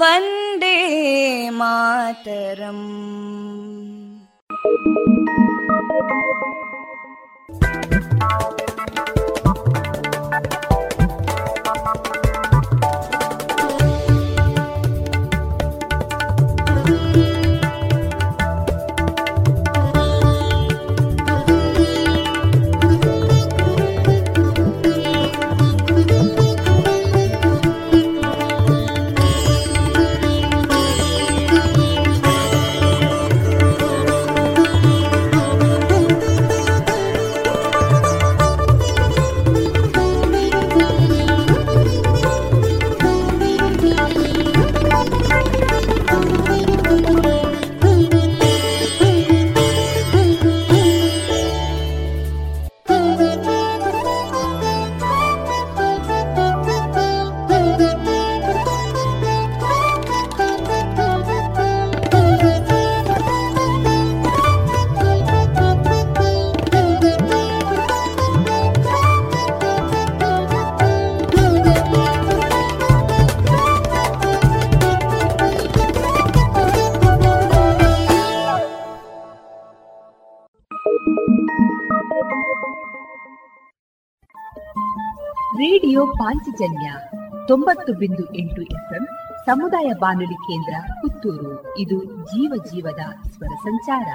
[0.00, 0.76] Vande
[1.60, 2.86] Mataram
[85.95, 86.93] radio Panchajanya
[87.47, 89.03] ತೊಂಬತ್ತು ಬಿಂದು ಎಂಟು ಎಫ್ಎಂ
[89.45, 91.77] ಸಮುದಾಯ ಬಾನುಲಿ ಕೇಂದ್ರ ಪುತ್ತೂರು.
[91.77, 94.07] ಇದು ಜೀವ ಜೀವದ ಸ್ವರ ಸಂಚಾರ.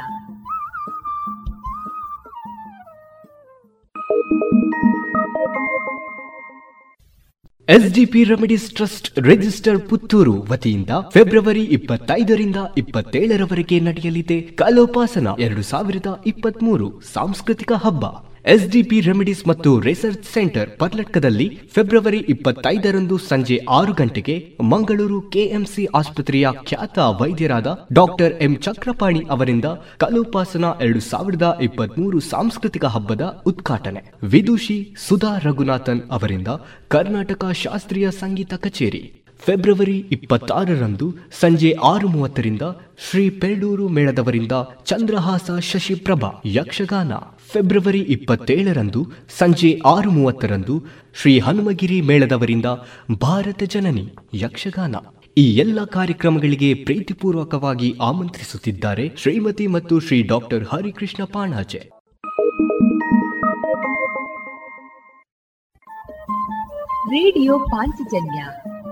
[7.69, 17.73] SDP remedies trust register Puttur ವತಿಯಿಂದ ಫೆಬ್ರವರಿ ಇಪ್ಪತ್ತೈದರಿಂದ ಇಪ್ಪತ್ತೇಳರವರೆಗೆ ನಡೆಯಲಿದೆ ಕಲೋಪಾಸನ ಎರಡು ಸಾವಿರದ ಇಪ್ಪತ್ಮೂರು ಸಾಂಸ್ಕೃತಿಕ
[17.73, 18.05] ಹಬ್ಬ.
[18.45, 26.99] ಎಸ್ಡಿಪಿ ರೆಮಿಡೀಸ್ ಮತ್ತು ರಿಸರ್ಚ್ ಸೆಂಟರ್ ಪರ್ಲಟ್ಕದಲ್ಲಿ ಫೆಬ್ರವರಿ ಇಪ್ಪತ್ತೈದರಂದು ಸಂಜೆ ಆರು ಗಂಟೆಗೆ ಮಂಗಳೂರು ಕೆಎಂಸಿ ಆಸ್ಪತ್ರೆಯ ಖ್ಯಾತ
[26.99, 29.65] ವೈದ್ಯರಾದ ಡಾಕ್ಟರ್ ಎಂ ಚಕ್ರಪಾಣಿ ಅವರಿಂದ
[29.99, 34.13] ಕಲೋಪಾಸನ ಎರಡು ಸಾವಿರದ ಇಪ್ಪತ್ಮೂರು ಸಾಂಸ್ಕೃತಿಕ ಹಬ್ಬದ ಉದ್ಘಾಟನೆ.
[34.23, 36.49] ವಿದುಷಿ ಸುಧಾ ರಘುನಾಥನ್ ಅವರಿಂದ
[36.89, 39.20] ಕರ್ನಾಟಕ ಶಾಸ್ತ್ರೀಯ ಸಂಗೀತ ಕಚೇರಿ.
[39.41, 42.63] ಫೆಬ್ರವರಿ ಇಪ್ಪತ್ತಾರರಂದು ಸಂಜೆ ಆರು ಮೂವತ್ತರಿಂದ
[43.11, 44.53] ಶ್ರೀ ಪೆರ್ಡೂರು ಮೇಳದವರಿಂದ
[44.85, 47.13] ಚಂದ್ರಹಾಸ ಶಶಿಪ್ರಭಾ ಯಕ್ಷಗಾನ.
[47.53, 49.07] ಫೆಬ್ರವರಿ ಇಪ್ಪತ್ತೇಳರಂದು
[49.39, 50.85] ಸಂಜೆ ಆರು ಮೂವತ್ತರಂದು
[51.15, 52.67] ಶ್ರೀ ಹನುಮಗಿರಿ ಮೇಳದವರಿಂದ
[53.23, 54.97] ಭಾರತ ಜನನಿ ಯಕ್ಷಗಾನ.
[55.39, 61.91] ಈ ಎಲ್ಲ ಕಾರ್ಯಕ್ರಮಗಳಿಗೆ ಪ್ರೀತಿಪೂರ್ವಕವಾಗಿ ಆಮಂತ್ರಿಸುತ್ತಿದ್ದಾರೆ ಶ್ರೀಮತಿ ಮತ್ತು ಶ್ರೀ ಡಾಕ್ಟರ್ ಹರಿಕೃಷ್ಣ ಪಾಣಾಜೆ.
[67.11, 68.45] ರೇಡಿಯೋ ಪಾಂಚಜನ್ಯ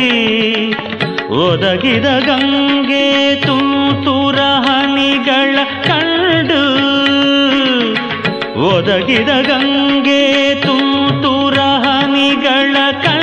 [1.30, 6.64] ಒದಗಿದ ಗಂಗೆ ತೂತುರ ಹನಿಗಳ ಕಂಡು.
[8.68, 13.21] ಒದಗಿದ ಗಂಗೆ ತೂತುರ ಹನಿಗಳ ಕಂಡು.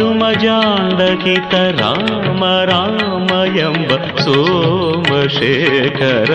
[0.00, 6.32] जालकीत राम रामयम्ब सोम शेखर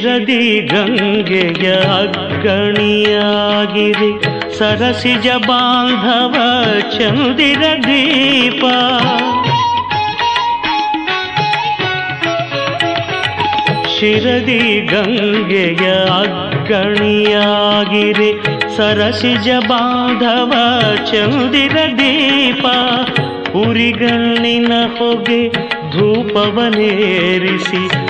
[0.00, 4.12] ಶಿರದಿ ಗಂಗೆಯ ಅಗ್ಗಣಿಯಾಗಿರಿ
[4.58, 6.36] ಸರಸಿಜ ಬಾಂಧವ
[6.98, 8.64] ಚಂದಿರ ದೀಪ.
[13.98, 18.32] ಶಿರದಿ ಗಂಗೆಯ ಅಗ್ಗಣಿಯಾಗಿರಿ
[18.76, 20.52] ಸರಸಿಜ ಬಾಂಧವ
[21.10, 22.66] ಚಂದಿರ ದೀಪ.
[23.56, 25.48] ಉರಿಗಣ್ಣಿನ ಹೊಗೆ
[25.90, 28.09] ಧೂಪವನೇರಿಸಿ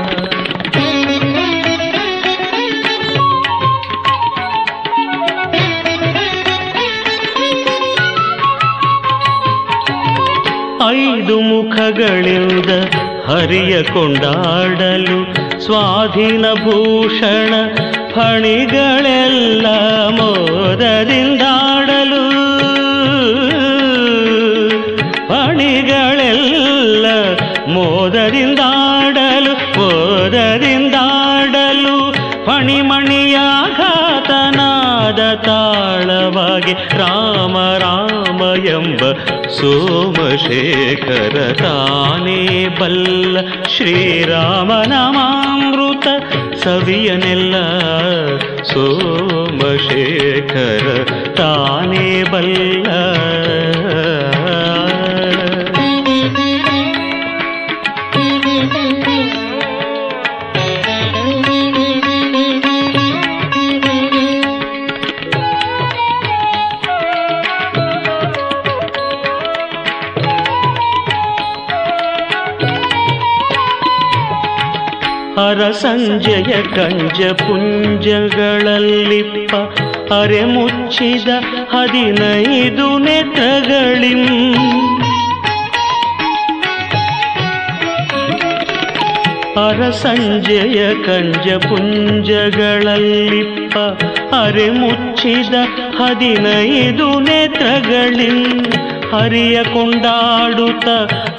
[11.73, 12.71] ಐದು ಮುಖಗಳಿಂದ
[13.27, 15.17] ಹರಿಯ ಕೊಂಡಾಡಲು
[15.65, 17.51] ಸ್ವಾಧೀನ ಭೂಷಣ
[18.13, 19.65] ಫಣಿಗಳೆಲ್ಲ
[20.17, 21.13] ಮೋದರಿಂದಾಡಲು
[25.31, 27.05] ಫಣಿಗಳೆಲ್ಲ
[27.75, 30.37] ಮೋದರಿಂದಾಡಲು ಮೋದರಿಂದಾಡಲು
[32.47, 32.81] ಫಣಿಮಣಿಯಾಘಾತನಾದ
[35.47, 39.01] ತಾಳವಾಗಿ ರಾಮ ರಾಮ ಎಂಬ
[39.58, 42.40] ಸೋಮಶೇಖರ ತಾನೇ
[42.80, 43.36] ಬಲ್ಲ
[43.76, 44.26] ಶ್ರೀರಾಮನಾಮಾಮೃತ
[46.64, 47.54] ಸವಿಯನೆಲ್ಲ
[48.72, 50.86] ಸೋಮಶೇಖರ
[51.36, 52.88] ತಾನೇ ಬಲ್ಲ
[75.61, 79.55] ಸಂಜಯ ಕಂಜ ಪುಂಜಗಳಲ್ಲಿಪ್ಪ
[80.13, 81.29] ಅರೆ ಮುಚ್ಚಿದ
[81.69, 84.55] ಹದಿನೈದು ನೆತ್ರಗಳಿಂ.
[89.67, 93.77] ಅರ ಸಂಜಯ ಕಂಜ ಪುಂಜಗಳಲ್ಲಿಪ್ಪ
[94.33, 95.55] ಅರೆ ಮುಚ್ಚಿದ
[95.99, 98.65] ಹದಿನೈದು ನೇತ್ರಗಳಿಂ.
[99.11, 100.89] ಹರಿಯ ಕೊಂಡಾಡುತ್ತ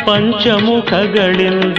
[0.04, 1.78] ಪಂಚಮುಖಗಳಿಂದ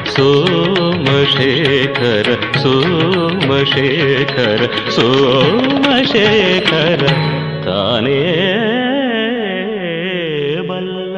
[0.21, 7.07] ಸೋಮಶೇಖರ ಸೋಮಶೇಖರ ಸೋಮಶೇಖರ,
[7.63, 8.23] ತಾನೇ
[10.67, 11.17] ಬಲ್ಲ.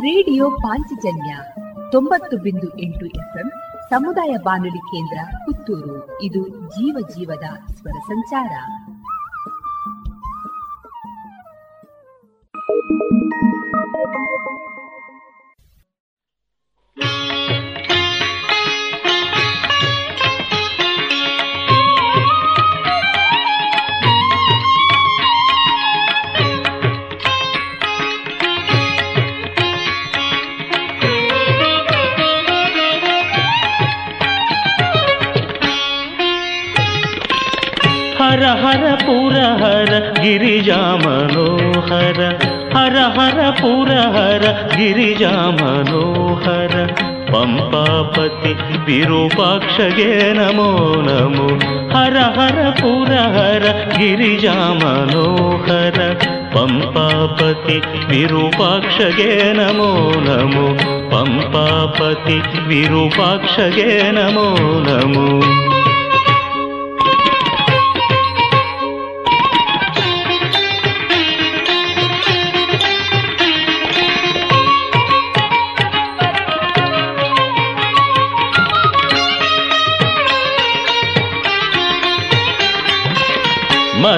[0.00, 1.36] ರೇಡಿಯೋ ಪಾಂಚಜನ್ಯ
[1.92, 3.52] ತೊಂಬತ್ತು ಬಿಂದು ಎಂಟು ಎಫ್ಎಂ
[3.90, 6.22] ಸಮುದಾಯ ಬಾನುಲಿ ಕೇಂದ್ರ ಪುತ್ತೂರು.
[6.22, 8.50] ಇದು ಜೀವ ಜೀವದ ಸ್ವರ ಸಂಚಾರ.
[43.14, 44.44] ಹರ ಹರ ಪುರ ಹರ
[44.76, 46.74] ಗಿರಿಜಾ ಮನೋಹರ
[47.32, 48.52] ಪಂಪಾಪತಿ
[48.86, 50.68] ವಿರೂಪಾಕ್ಷಗೆ ನಮೋ
[51.00, 51.48] ನಮೋ
[51.94, 53.64] ಹರ ಹರ ಪುರ ಹರ
[53.98, 55.98] ಗಿರಿಜಾ ಮನೋಹರ
[56.54, 60.66] ಪಂಪಾಪತಿ ವಿರೂಪಾಕ್ಷಗೆ ನಮೋ ನಮೋ
[61.10, 62.38] ಪಂಪಾಪತಿ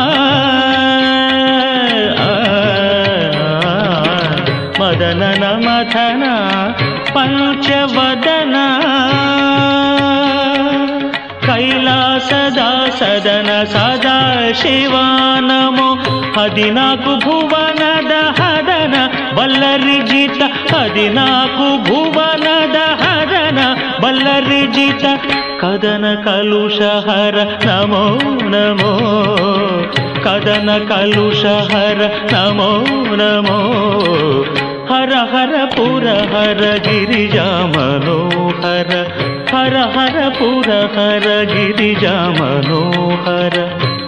[2.20, 2.32] ಆ,
[4.80, 6.24] ಮದನನ ಮದನ
[7.14, 8.56] ಪಂಚವದನ
[11.48, 12.58] ಕೈಲಾಸದ
[13.00, 14.18] ಸದನ ಸದಾ
[14.54, 14.96] ಶಿವ
[15.40, 15.90] ನಮೋ
[16.38, 18.12] ಹದಿನಾಲ್ಕು ಭುವನದ
[24.38, 25.06] ಬಲ್ಲರಿಜಿತ
[25.60, 28.01] ಕದನ ಕಲುಷಹರ ನಮೋ
[28.54, 28.89] ನಮೋ
[30.25, 32.01] ಕದನ ಕಲುಷಹರ
[32.34, 32.68] ನಮೋ
[33.22, 33.58] ನಮೋ
[34.92, 38.92] ಹರ ಹರ ಪುರ ಹರ ಗಿರಿಜಾ ಮನೋಹರ
[39.54, 43.58] ಹರ ಹರ ಪುರ ಹರ ಗಿರಿಜಾ ಮನೋಹರ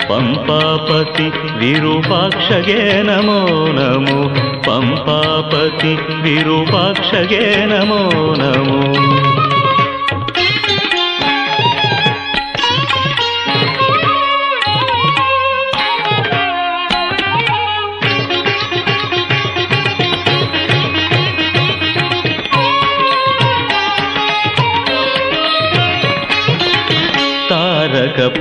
[0.10, 1.28] ಪಂಪಾಪತಿ
[1.62, 2.80] ವಿರೂಪಾಕ್ಷಗೆ
[3.10, 3.40] ನಮೋ
[3.80, 4.20] ನಮೋ
[4.68, 5.94] ಪಂಪಾಪತಿ
[6.24, 8.02] ವಿರೂಪಾಕ್ಷಗೆ ನಮೋ
[8.44, 8.82] ನಮೋ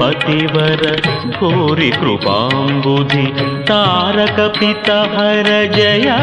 [0.00, 0.82] पतिवर
[1.38, 3.26] घोरि कृपाम्बुधि
[3.70, 6.18] तारकपितहर जया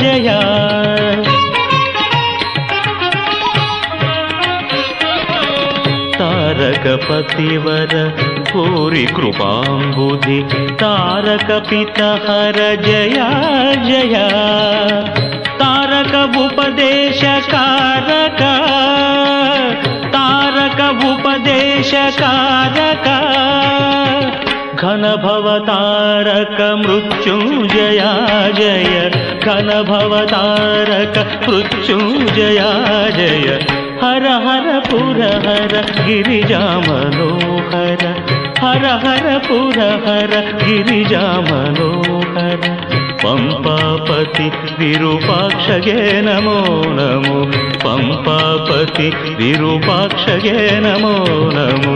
[0.00, 0.40] जया
[6.20, 7.92] तारकपतिवर
[8.52, 10.38] घोरि कृपाम्बुधि
[10.82, 13.28] तारकपितहर जया
[13.88, 14.26] जया
[15.60, 18.54] तारक उपदेशकारका
[20.90, 23.06] उपदेशकारक
[24.80, 26.56] घनभवतारक
[26.86, 28.12] मृत्युञ्जया
[28.50, 29.10] जय
[29.44, 32.70] घनभवतारक मृत्युञ्जया
[33.10, 33.66] जय।
[34.02, 35.74] हर हर पुर हर
[36.06, 36.42] गिरि
[36.88, 38.02] मनोहर
[38.62, 40.32] हर हर पुर हर
[40.64, 41.14] गिरिज
[41.50, 44.46] मनोहर ಪಂಪಾಪತಿ
[44.78, 46.58] ವಿರೂಪಾಕ್ಷಗೆ ನಮೋ
[46.94, 47.36] ನಮೋ
[47.84, 51.14] ಪಂಪಾಪತಿ ವಿರೂಪಾಕ್ಷಗೆ ನಮೋ
[51.50, 51.94] ನಮೋ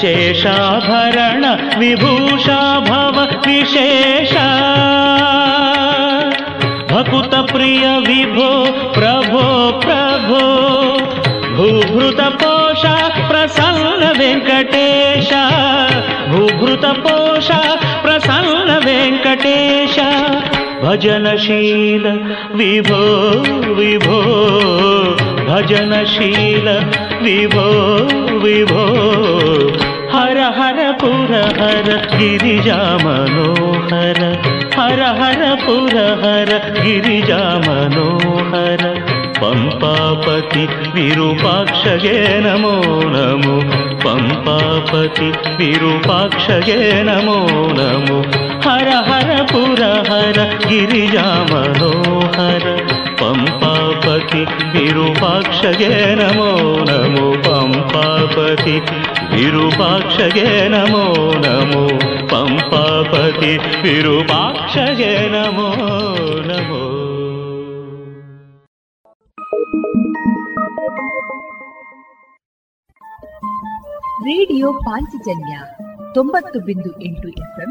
[0.00, 0.59] शेषा
[1.78, 2.61] विभूषा
[20.93, 22.19] భజనశీల
[22.55, 23.05] విభో
[23.73, 24.19] విభో
[25.49, 26.69] భజనశీల
[27.23, 27.69] విభో
[28.43, 28.85] విభో.
[30.15, 34.21] హర హర పుర హర గిరిజా మనోహర
[34.81, 38.85] హర హర పుర హర గిరిజా మనోహర
[39.43, 42.76] పంపాపతి విరూపాక్షయే నమో
[43.15, 43.57] నమో
[44.05, 47.39] పంపాపతి విరూపాక్షయే నమో
[47.81, 48.51] నమో.
[48.64, 52.66] ಹರ ಹರ ಪುರ ಹರ ಗಿರಿಜಾ ಮನೋಹರ
[53.18, 56.50] ಪಂಪಾಪತಿ ವಿರೂಪಾಕ್ಷಗೆ ನಮೋ
[56.84, 58.76] ನಮೋ ಪಂಪಾಪತಿ
[59.36, 61.04] ವಿರೂಪಾಕ್ಷಗೆ ನಮೋ
[61.40, 61.84] ನಮೋ
[62.28, 65.68] ಪಂಪಾಪತಿ ವಿರೂಪಾಕ್ಷಗೆ ನಮೋ
[66.42, 66.82] ನಮೋ.
[74.25, 75.54] ರೇಡಿಯೋ ಪಾಂಚಜನ್ಯ
[76.14, 77.70] ತೊಂಬತ್ತು ಬಿಂದು ಎಂಟು ಎಫ್ಎಂ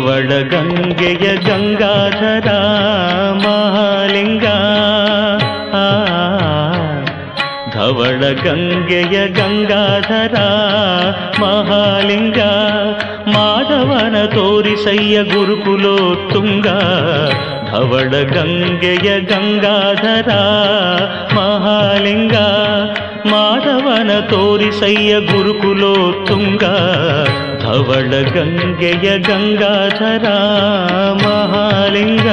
[0.00, 2.48] ಧವಳ ಗಂಗೆಯ ಗಂಗಾಧರ
[3.32, 4.44] ಮಹಾಲಿಂಗ.
[7.72, 10.34] ಧವಳ ಗಂಗೆಯ ಗಂಗಾಧರ
[11.40, 12.40] ಮಹಾಲಿಂಗ.
[13.28, 16.66] ಮಾಧವನ ತೋರಿಸಯ್ಯ ಗುರುಕುಲೋತ್ತುಂಗ.
[17.70, 20.30] ಧವಳ ಗಂಗೆಯ ಗಂಗಾಧರ
[21.34, 22.36] ಮಹಾಲಿಂಗ
[23.30, 26.64] ಮಾಧವನ ತೋರಿಸಯ್ಯ ಗುರುಕುಲೋತ್ತುಂಗ
[27.62, 30.26] ಧವಳ ಗಂಗೆಯ ಗಂಗಾಧರ
[31.24, 32.28] ಮಹಾಲಿಂಗ.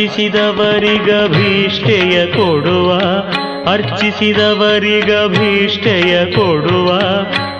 [0.00, 3.00] ಅರ್ಚಿಸಿದವರಿಗಭೀಷ್ಟೆಯ ಕೊಡುವ
[3.72, 7.00] ಅರ್ಚಿಸಿದವರಿಗಭೀಷ್ಟೆಯ ಕೊಡುವ,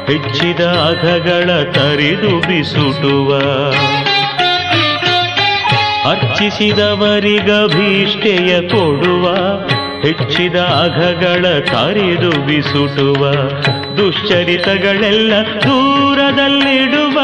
[0.07, 3.38] ಹೆಚ್ಚಿದ ಅಧಗಳ ತರಿದು ಬಿಸುಟುವ.
[6.11, 9.37] ಅರ್ಚಿಸಿದವರಿಗಭೀಷ್ಟೆಯ ಕೊಡುವ,
[10.03, 13.33] ಹೆಚ್ಚಿದ ಅಘಗಳ ತರಿದು ಬಿಸುಟುವ.
[13.96, 17.18] ದುಶ್ಚರಿತಗಳೆಲ್ಲ ದೂರದಲ್ಲಿಡುವ.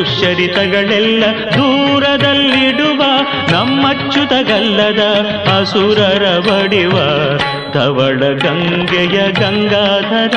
[0.00, 3.02] ದುಶ್ಚರಿತಗಳೆಲ್ಲ ದೂರದಲ್ಲಿಡುವ
[3.52, 5.02] ನಮ್ಮಚ್ಚುತಗಲ್ಲದ
[5.58, 6.92] ಅಸುರರ ಬಡಿವ
[7.72, 10.36] ಧವಳ ಗಂಗೆಯ ಗಂಗಾಧರ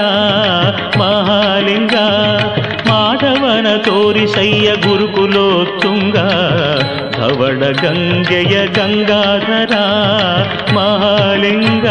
[1.00, 1.94] ಮಹಾಲಿಂಗ.
[2.90, 6.18] ಮಾಧವನ ತೋರಿಸಯ್ಯ ಗುರುಕುಲೋತ್ತುಂಗ
[7.14, 9.74] ಧವಳ ಗಂಗೆಯ ಗಂಗಾಧರ
[10.74, 11.88] ಮಹಾಲಿಂಗ.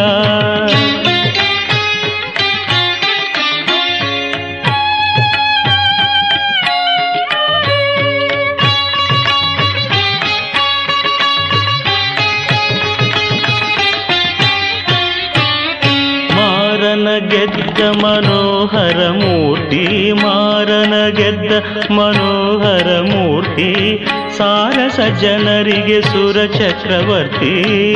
[17.89, 21.51] ಮನೋಹರ ಮೂರ್ತಿ ಮಾರನ ಗೆದ್ದ
[21.91, 24.05] ಮನೋಹರ ಮೂರ್ತಿ
[24.37, 27.95] ಸಾರಸ ಜನರಿಗೆ ಸುರ ಚಕ್ರವರ್ತಿ.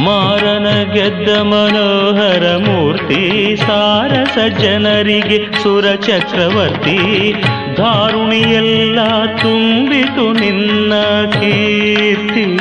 [0.00, 7.32] ಮಾರನ ಗೆದ್ದ ಮನೋಹರ ಮೂರ್ತಿ ಸಾರಸ ಜನರಿಗೆ ಸುರ ಚಕ್ರವರ್ತಿ.
[7.76, 8.98] ದಾರುಣಿಯೆಲ್ಲ
[9.42, 10.92] ತುಂಬಿತು ನಿನ್ನ
[11.40, 12.58] ಕೀರ್ತಿ.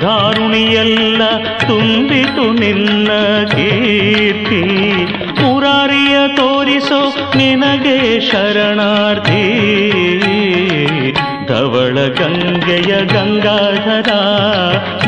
[0.00, 1.22] ದಾರುಣಿಯೆಲ್ಲ
[1.66, 3.08] ತುಂಬಿತು ನಿನ್ನ
[3.44, 4.62] ಕೀರ್ತಿ.
[5.42, 9.72] ಮುರಾರಿಯ ತೋರಿಸೋ ನಿನಗೆ ಶರಣಾರ್ಥಿ.
[11.52, 14.10] ಧವಳ ಗಂಗೆಯ ಗಂಗಾಧರ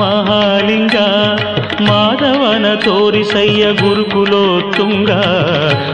[0.01, 0.97] ಮಹಾಲಿಂಗ
[1.89, 5.11] ಮಾಧವನ ತೋರಿಸಯ್ಯ ಗುರುಕುಲೋತ್ತುಂಗ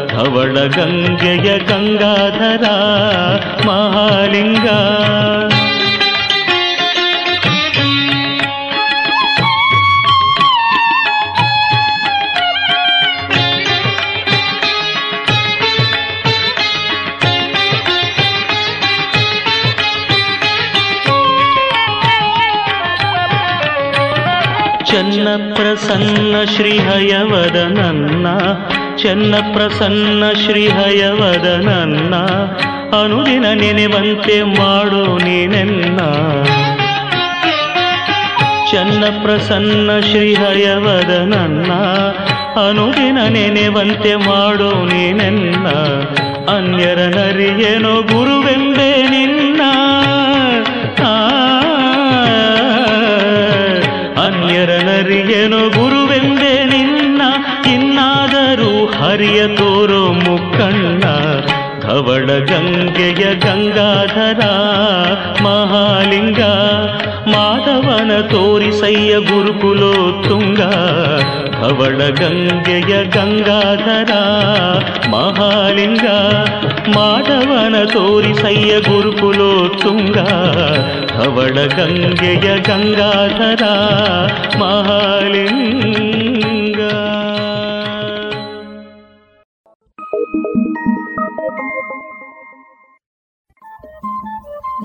[0.08, 2.66] ಧವಳ ಗಂಗೆಯ ಗಂಗಾಧರ
[3.66, 4.66] ಮಹಾಲಿಂಗ
[25.80, 28.26] ಪ್ರಸನ್ನ ಶ್ರೀಹಯವದ ನನ್ನ,
[28.96, 32.16] ಚೆನ್ನ ಪ್ರಸನ್ನ ಶ್ರೀಹಯವದ ನನ್ನ,
[33.02, 35.98] ಅನುದಿನ ನೆನೆವಂತೆ ಮಾಡು ನೀನೆನ್ನ.
[38.70, 41.72] ಚೆನ್ನ ಪ್ರಸನ್ನ ಶ್ರೀಹಯವದ ನನ್ನ,
[42.68, 45.66] ಅನುದಿನ ನೆನೆವಂತೆ ಮಾಡು ನೀನೆನ್ನ.
[46.56, 49.60] ಅನ್ಯರ ನರಿಯೇನೋ ಗುರುವೆಂದೇ ನಿನ್ನ.
[55.10, 57.22] ನರಿಯೇನೋ ಗುರುವೆಂದೇ ನಿನ್ನ
[57.72, 61.04] ಇನ್ನಾದರೂ ಹರಿಯ ತೋರೋ ಮುಕ್ಕಣ್ಣ.
[61.90, 64.40] ಧವಳ ಗಂಗೆಯ ಗಂಗಾಧರ,
[65.42, 66.40] ಮಹಾಲಿಂಗ,
[67.30, 70.60] ಮಾಧವನ ತೋರಿಸಯ್ಯ ಗುರುಕುಲೋತ್ತುಂಗ,
[71.60, 74.12] ಧವಳ ಗಂಗೆಯ ಗಂಗಾಧರ,
[75.10, 76.06] ಮಹಾಲಿಂಗ,
[76.96, 80.16] ಮಾಧವನ ತೋರಿಸಯ್ಯ ಗುರುಕುಲೋತ್ತುಂಗ,
[81.08, 83.62] ಧವಳ ಗಂಗೆಯ ಗಂಗಾಧರ,
[84.58, 86.39] ಮಹಾಲಿಂಗ.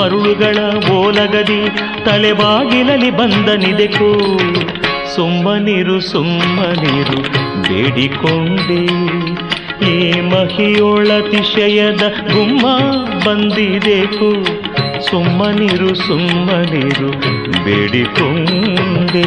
[0.00, 0.58] ಮರುಳುಗಳ
[0.90, 1.68] ಓಲಗದಿ
[2.04, 4.38] ತಲೆಬಾಗಿಲಲಿ ಬಂದನಿದೆಕೋ
[5.14, 7.22] ಸುಮ್ಮನಿರು ಸುಮ್ಮನಿರು
[7.62, 8.84] ಬೇಡಿಕೊಂಡೆ.
[9.90, 12.66] ಈ ಮಹಿಯೊಳತಿಶಯದ ಗುಮ್ಮ
[13.26, 14.30] ಬಂದಿದೆಕು
[15.10, 17.10] ಸುಮ್ಮನಿರು ಸುಮ್ಮನಿರು
[17.64, 19.26] ಬೇಡಿಕೊಂಡೆ.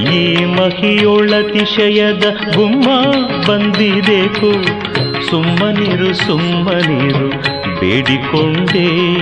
[0.00, 2.86] ಈ ಮಹಿಯೊಳತಿಶಯದ ಗುಮ್ಮ
[3.46, 4.52] ಬಂದಿದೆಕು.
[5.30, 7.28] ಸುಮ್ಮನಿರು ಸುಮ್ಮನಿರು,
[7.80, 9.16] ಬೇಡಿಕೊಂಡೆ.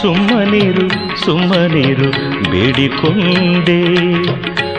[0.00, 2.10] ಸುಮ್ಮನಿರು ಸುಮ್ಮನಿರು,
[2.50, 3.96] ಬೇಡಿಕೊಂಡೆ.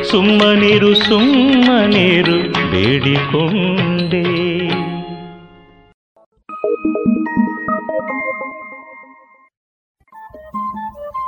[0.04, 4.28] ಸುಮ್ಮನಿರು ಸುಮ್ಮನಿರು, ಬೇಡಿಕೊಂಡೆ.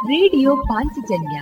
[0.08, 1.42] ರೇಡಿಯೋ ಪಾಂಚಜನ್ಯ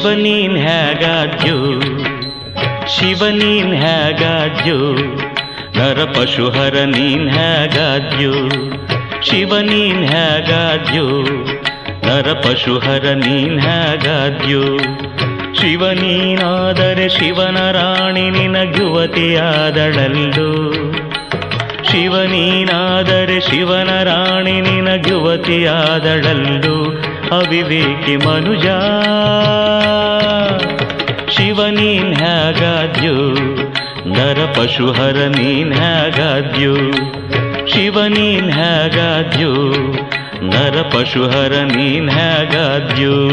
[0.00, 1.80] ಶಿವನೀನ್ ಹೇಗಾದ್ಯೋ?
[2.88, 4.96] ಶಿವನೀನ್ ಹೇಗಾದ್ಯೋ?
[5.78, 8.32] ನರ ಪಶುಹರ ನೀನ್ ಹೇಗಾದ್ಯೋ?
[9.22, 11.24] ಶಿವನೀನ್ ಹೇಗಾದ್ಯೋ?
[12.06, 14.78] ನರ ಪಶುಹರ ನೀನ್ ಹೇಗಾದ್ಯೋ?
[15.54, 20.72] ಶಿವನೀನಾದರೆ ಶಿವನ ರಾಣಿ ನಿನಗುವತಿಯಾದಳಲ್ಲೋ
[21.84, 28.66] ಶಿವನೀನಾದರೆ ಶಿವನ ರಾಣಿ ನಿನಗುವತಿಯಾದಳಲ್ಲೋ ಅವಿವೇಕಿ ಮನುಜ.
[31.30, 33.34] ಶಿವನೀನ್ ಹೇಗಾದ್ಯೋ?
[34.06, 36.74] ನರ ಪಶುಹರ ನೀನ್ ಹೇಗಾದ್ಯೋ?
[37.66, 39.52] ಶಿವನೀನ್ ಹೇಗಾದ್ಯೋ?
[40.42, 43.30] ನರ ಪಶುಹರ ನೀನ್ ಹೇಗಾದ್ಯೋ?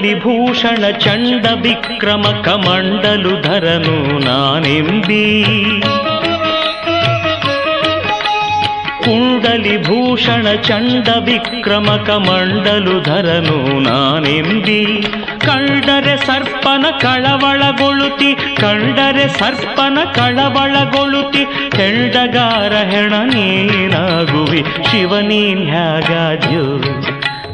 [0.00, 5.44] ಕುಂಡಲಿ ಭೂಷಣ ಚಂಡ ವಿಕ್ರಮ ಕಮಂಡಲು ಧರನು ನಾನೆಂಬಿ.
[9.04, 15.02] ಕುಂಡಲಿ ಭೂಷಣ ಚಂಡ ವಿಕ್ರಮ ಕಮಂಡಲು ಧರನು ನಾನೆಂಬಿ.
[15.38, 21.44] ಕಂಡರೆ ಸರ್ಪನ ಕಳವಳಗೊಳುತಿ ಕಂಡರೆ ಸರ್ಪನ ಕಳವಳಗೊಳುತಿ
[21.76, 25.70] ಹೆಂಡಗಾರ ಹೆಣ ನೀನಾಗುವಿ ಶಿವನೀನ್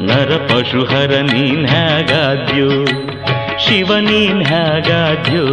[0.01, 2.69] ಹ್ಯಾಗಾದ್ಯೋ ನರ ಪಶುಹರ ನೀನ್ ಹೇಗಾದ್ಯೋ
[3.59, 5.47] ಶಿವ ನೀನ್ ಹೇಗಾದ್ಯೋ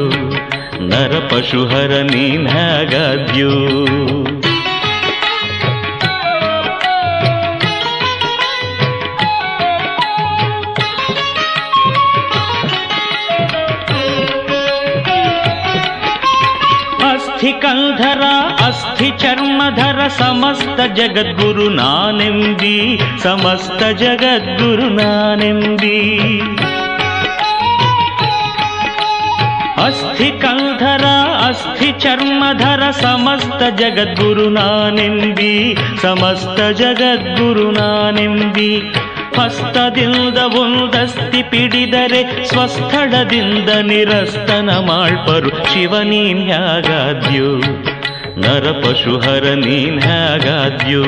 [0.82, 3.52] ನರ ಪಶುಹರ ನೀನ್ ಹೇಗಾದ್ಯೋ
[17.44, 18.24] అస్థి కంధర
[18.66, 22.76] అస్థి చర్మధర సమస్త జగద్గురు నానెంబి
[23.24, 25.98] సమస్త జగద్గురు నానెంబి
[29.84, 31.06] అస్థి కంధర
[31.42, 35.54] అస్థి చర్మధర సమస్త జగద్గురు నానెంబి
[36.04, 38.72] సమస్త జగద్గురు నానెంబి
[39.38, 47.60] ಹಸ್ತದಿಂದ ಒಂದಸ್ತಿ ಪಿಡಿದರೆ ಸ್ವಸ್ಥಳದಿಂದ ನಿರಸ್ತನ ಮಾಳ್ಪರು ಶಿವನೀನ್ ಹ್ಯಾಗಾದ್ಯು?
[48.42, 51.04] ನರ ಪಶುಹರ ನೀನ್ ಹ್ಯಾಗಾದ್ಯೋ?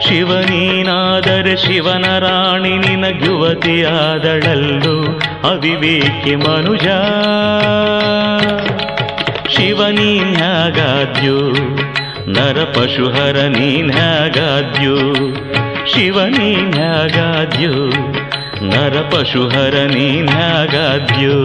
[0.00, 6.84] ಶಿವನೀನಾದರೆ ಶಿವನ ರಾಣಿ ನಿನ ಯುವತಿಯಾದಳಲ್ಲು ಅವಿವೇಕಿ ಮನುಜ.
[9.56, 11.52] ಶಿವನೀನ್ ಹ್ಯಾಗಾದ್ಯು?
[12.30, 12.64] ನರ
[13.48, 14.96] ನೀನ್ ಹ್ಯಾಗಾದ್ಯೋ?
[15.90, 17.74] ಶಿವನೀನ್ ಹ್ಯಾಗಾದ್ಯೋ
[18.70, 21.36] ನರಪಶುಹರ ನೀನ್ಯಾಗಾದ್ಯೋ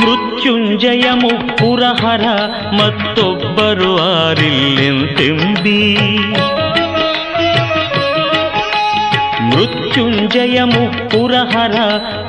[0.00, 2.24] ಮೃತ್ಯುಂಜಯ ಮುಪ್ಪುರಹರ
[2.78, 5.80] ಮತ್ತೊಬ್ಬರು ಆರಿಲ್ಲೆಂತೆಂಬಿ
[10.30, 11.76] ಮೃತ್ಯುಂಜಯ ಮುಪ್ಪುರಹರ,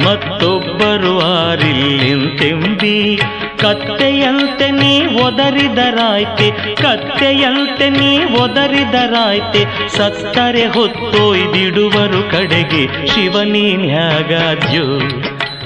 [0.05, 3.19] ಮತ್ತೊಬ್ಬರು ಆರಿಲ್ಲಿಂತೆಂಬಿ
[3.57, 9.65] ಕತ್ತೆಯಂತೆ ನೀ ಒದರಿದರಾಯ್ತೆ, ಕತ್ತೆಯಂತೆ ನೀ ಒದರಿದರಾಯ್ತೆ.
[9.97, 14.85] ಸತ್ತರೆ ಹೊತ್ತೊಯ್ದಿಡುವರು ಕಡೆಗೆ ಶಿವನೀನ್ ಹ್ಯಾಗಾದ್ಯೋ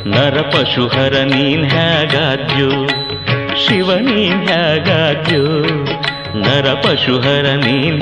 [0.06, 2.70] ನರಪಶುಹರ ನೀನ್ ಹ್ಯಾಗಾದ್ಯೋ
[3.64, 5.44] ಶಿವ ನೀನ್ ಹ್ಯಾಗಾದ್ಯೋ
[6.44, 8.00] ನರಪಶುಹರ ನೀನ್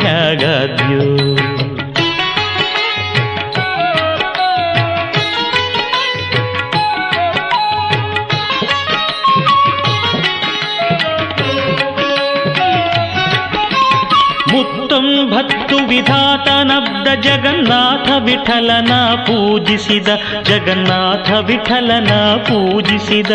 [15.92, 18.92] ವಿಧಾತನಬ್ದ ಜಗನ್ನಾಥ ವಿಠಲನ
[19.26, 20.08] ಪೂಜಿಸಿದ
[20.42, 22.12] ಜಗನ್ನಾಥ ವಿಠಲನ
[22.48, 23.32] ಪೂಜಿಸಿದ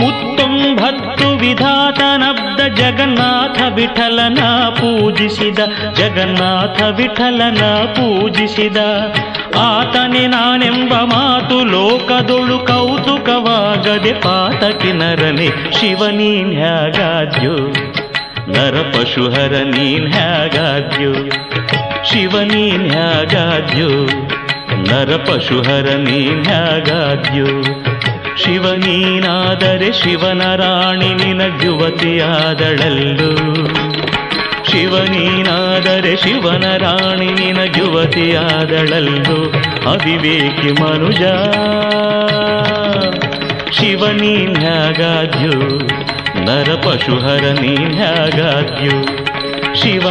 [0.00, 5.58] ಮುತ್ತೊಂಬತ್ತು ವಿಧಾತನಬ್ದ ಜಗನ್ನಾಥ ವಿಠಲನ ಪೂಜಿಸಿದ
[5.94, 7.62] ಜಗನ್ನಾಥ ವಿಠಲನ
[7.94, 8.76] ಪೂಜಿಸಿದ
[9.62, 17.56] ಆತನೆ ನಾನೆಂಬ ಮಾತು ಲೋಕದೊಳು ಕೌತುಕವಾಗದೆ ಪಾತಕಿ ನರನೆ ಶಿವನೀನ್ ಹ್ಯಾಗಾದ್ಯೋ
[18.47, 21.29] ನರಪಶುಹರ ನೀನ್ ಹ್ಯಾಗಾದ್ಯೋ?
[22.03, 24.07] ಶಿವನೀನ್ ಹ್ಯಾಗಾದ್ಯೋ?
[24.75, 27.63] ನರಪಶುಹರ ನೀನ್ ಹ್ಯಾಗಾದ್ಯೋ?
[28.37, 33.67] ಶಿವನೀನಾದರೆ ಶಿವನ ರಾಣಿ ನಿನಗುವತಿಯಾದಳಲ್ಲೂ
[34.71, 39.51] ಶಿವ ನೀನಾದರೆ ಶಿವನ ರಾಣಿ ನಿನಗ್ಯುವತಿಯಾದಳಲ್ಲು
[39.89, 41.21] ಅವಿವೇಕಿ ಮನುಜ
[46.47, 47.49] ಶಿವನೀನ್ಯಾಗಾದ್ಯೋ ನರಪಶುಹರ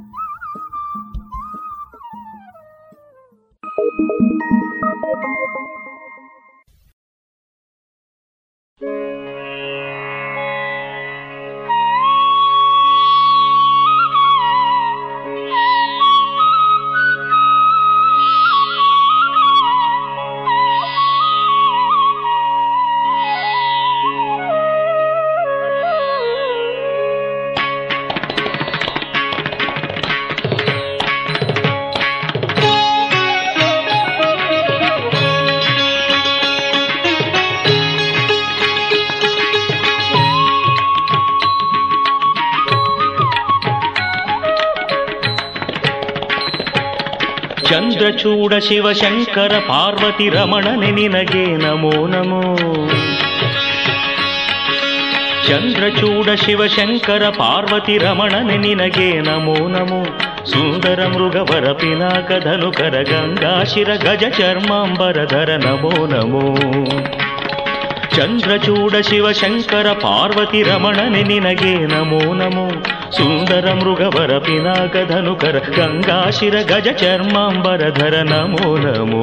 [48.51, 52.41] ಚಂದ್ರಚೂಡ ಶಿವಶಂಕರ ಪಾರ್ವತಿ ರಮಣನೆ ನಿನಗೆ ನಮೋ ನಮೋ
[55.47, 60.01] ಚಂದ್ರಚೂಡ ಶಿವಶಂಕರ ಪಾರ್ವತಿ ರಮಣನೆ ನಿನಗೆ ನಮೋ ನಮೋ
[60.45, 66.45] ಸುಂದರ ಮೃಗವರ ಪಿನಾಕ ಧನುಕರ ಗಂಗಾಶಿರ ಗಜ ಚರ್ಮಾಂಬರಧರ ನಮೋ ನಮೋ
[68.15, 72.67] ಚಂದ್ರಚೂಡ ಶಿವಶಂಕರ ಪಾರ್ವತಿ ರಮಣನೆ ನಿನಗೆ ನಮೋ ನಮೋ
[73.21, 79.21] సుందర మృగవర పినాకధనుకర గంగాశిర గజ చర్మాంబరధర నమో నమో.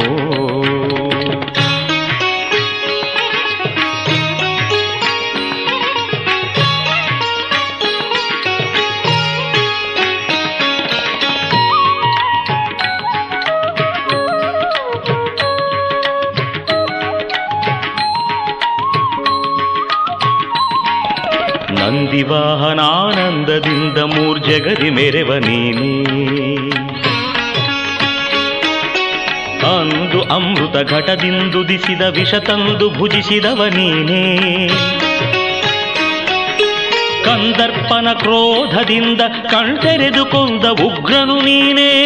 [30.82, 34.68] ಘಟದಿಂದುದಿಸಿದ ವಿಷ ತಂದು ಭುಜಿಸಿದವ ನೀನೇ.
[37.24, 39.20] ಕಂದರ್ಪನ ಕ್ರೋಧದಿಂದ
[39.50, 42.04] ಕಣ್ತೆರೆದುಕೊಂಡ ಉಗ್ರನು ನೀನೇ.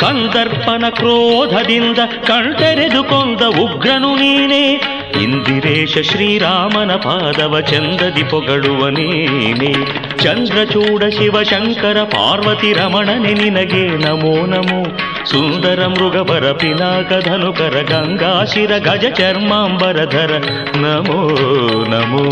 [0.00, 4.80] ಕಂದರ್ಪನ ಕ್ರೋಧದಿಂದ ಕಣ್ತೆರೆದುಕೊಂಡ ಉಗ್ರನು ನೀನೇ.
[5.22, 9.72] ಇಂದಿರೇಶ ಶ್ರೀರಾಮನ ಪಾದವ ಚಂದದಿ ಪೊಗಳುವ ನೀನೆ.
[10.18, 14.84] ಚಂದ್ರಚೂಡ ಶಿವಶಂಕರ ಪಾರ್ವತಿ ರಮಣನೆ ನಿನಗೆ ನಮೋ ನಮೋ.
[15.27, 20.31] ಸುಂದರ ಮೃಗವರ ಪಿನಾಕ ಧನುಕರ ಗಂಗಾಶಿರ ಗಜ ಚರ್ಮಾಂಬರಧರ
[20.83, 21.21] ನಮೋ
[21.93, 22.25] ನಮೋ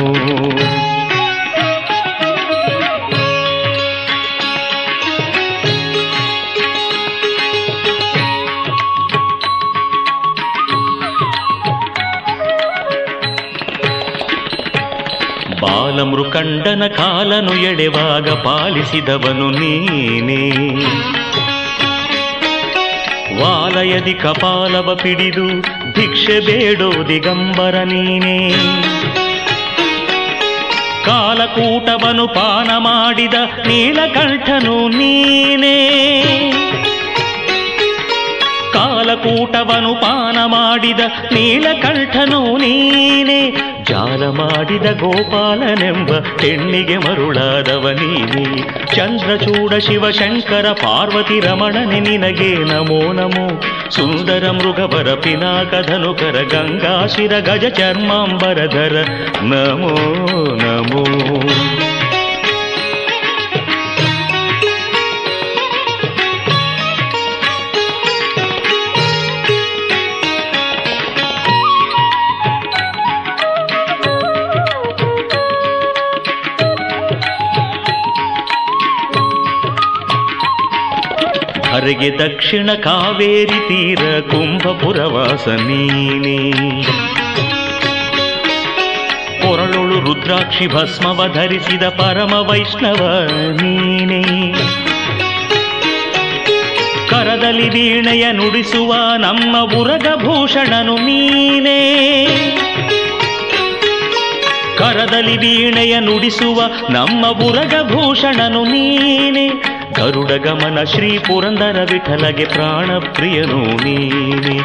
[15.61, 20.43] ಬಾಲಮೃಕಂಡನ ಕಾಲನು ಎಳೆವಾಗ ಪಾಲಿಸಿದವನು ನೀನೇ
[23.40, 25.46] ವಾಲಯದಿ ಕಪಾಲವ ಪಿಡಿದು
[25.92, 28.54] ಭಿಕ್ಷೆ ಬೇಡೋ ದಿಗಂಬರ ನೀನೇ.
[31.06, 33.34] ಕಾಲಕೂಟವನು ಪಾನ ಮಾಡಿದ
[33.66, 35.76] ನೀಲಕಂಠನು ನೀನೇ.
[38.72, 41.00] ಕಾಲಕೂಟವನು ಪಾನ ಮಾಡಿದ
[41.32, 43.65] ನೀಲಕಂಠನು ನೀನೆ.
[43.96, 48.42] ಜಾಲ ಮಾಡಿದ ಗೋಪಾಲನೆಂಬ ಹೆಣ್ಣಿಗೆ ಮರುಳಾದವ ನೀನೆ
[48.94, 53.46] ಚಂದ್ರಚೂಡ ಶಿವಶಂಕರ ಪಾರ್ವತಿ ರಮಣನೆ ನಿನಗೆ ನಮೋ ನಮೋ
[53.90, 58.96] ಸುಂದರ ಮೃಗವರ ಪಿನಾಕ ಧನುಕರ ಗಂಗಾಶಿರ ಗಜ ಚರ್ಮಾಂಬರಧರ
[59.44, 59.94] ನಮೋ
[60.62, 61.04] ನಮೋ
[81.86, 86.52] ಹರಿಗೆ ದಕ್ಷಿಣ ಕಾವೇರಿ ತೀರ ಕುಂಭಪುರವಾಸ ನೀನೇ
[89.42, 93.28] ಕೊರಳುಳು ರುದ್ರಾಕ್ಷಿ ಭಸ್ಮವ ಧರಿಸಿದ ಪರಮ ವೈಷ್ಣವ
[93.62, 94.52] ನೀನೇ.
[97.10, 102.26] ಕರದಲ್ಲಿ ವೀಣೆಯ ನುಡಿಸುವ ನಮ್ಮ ಉರಗಭೂಷಣನು ನೀನೇ.
[104.78, 109.75] ಕರದಲ್ಲಿ ವೀಣೆಯ ನುಡಿಸುವ ನಮ್ಮ ಉರಗಭೂಷಣನು ನೀನೆ.
[109.96, 114.56] ಗರುಡ ಗಮನ ಶ್ರೀ ಪುರಂದರ ವಿಠಲಗೆ ಪ್ರಾಣ ಪ್ರಿಯನು ನೀನೆ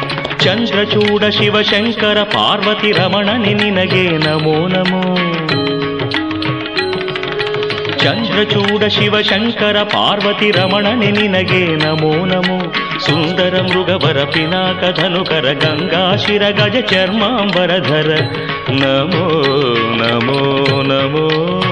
[0.44, 5.02] ಚಂದ್ರಚೂಡ ಶಿವಶಂಕರ ಪಾರ್ವತಿ ರಮಣನೆ ನಿನಗೆ ನಮೋ ನಮೋ
[8.02, 12.58] ಚಂದ್ರಚೂಡ ಶಿವಶಂಕರ ಪಾರ್ವತಿ ರಮಣನೆ ನಿನಗೆ ನಮೋ ನಮೋ
[12.98, 18.10] ಸುಂದರ ಮೃಗವರ ಪಿನಾಕ ಧನುಕರ ಗಂಗಾಶಿರ ಗಜ ಚರ್ಮಾಂಬರಧರ
[18.82, 19.26] ನಮೋ
[20.00, 20.40] ನಮೋ
[20.90, 21.71] ನಮೋ ನಮೋ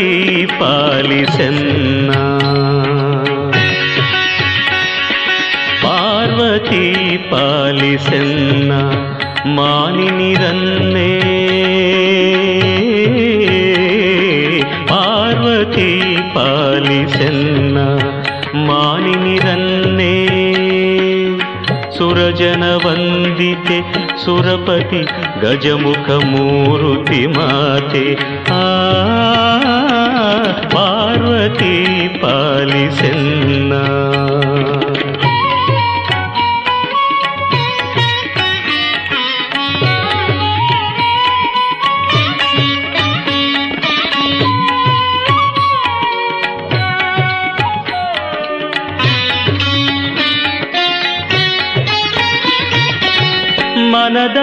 [0.00, 2.10] ಪಾರ್ವತಿ ಪಾಲಿಸನ್ನ
[5.82, 6.84] ಪಾರ್ವತಿ
[7.30, 8.72] ಪಾಲಿಸನ್ನ
[9.56, 11.10] ಮಾನಿನಿರನ್ನೇ
[14.88, 15.90] ಪಾರ್ವತಿ
[16.34, 17.78] ಪಾಲಿಸನ್ನ
[18.68, 20.14] ಮಾನಿನಿರನ್ನೇ
[21.98, 23.99] ಸುರಜನ ವಂದಿತೆ ಸುರಪತಿ
[25.42, 28.06] ಗಜಮುಖ ಮೂರುತಿ ಮಾತೆ
[28.52, 28.64] ಆ
[30.74, 31.74] ಪಾರ್ವತಿ
[32.22, 33.72] ಪಾಲಿಸನ್ನ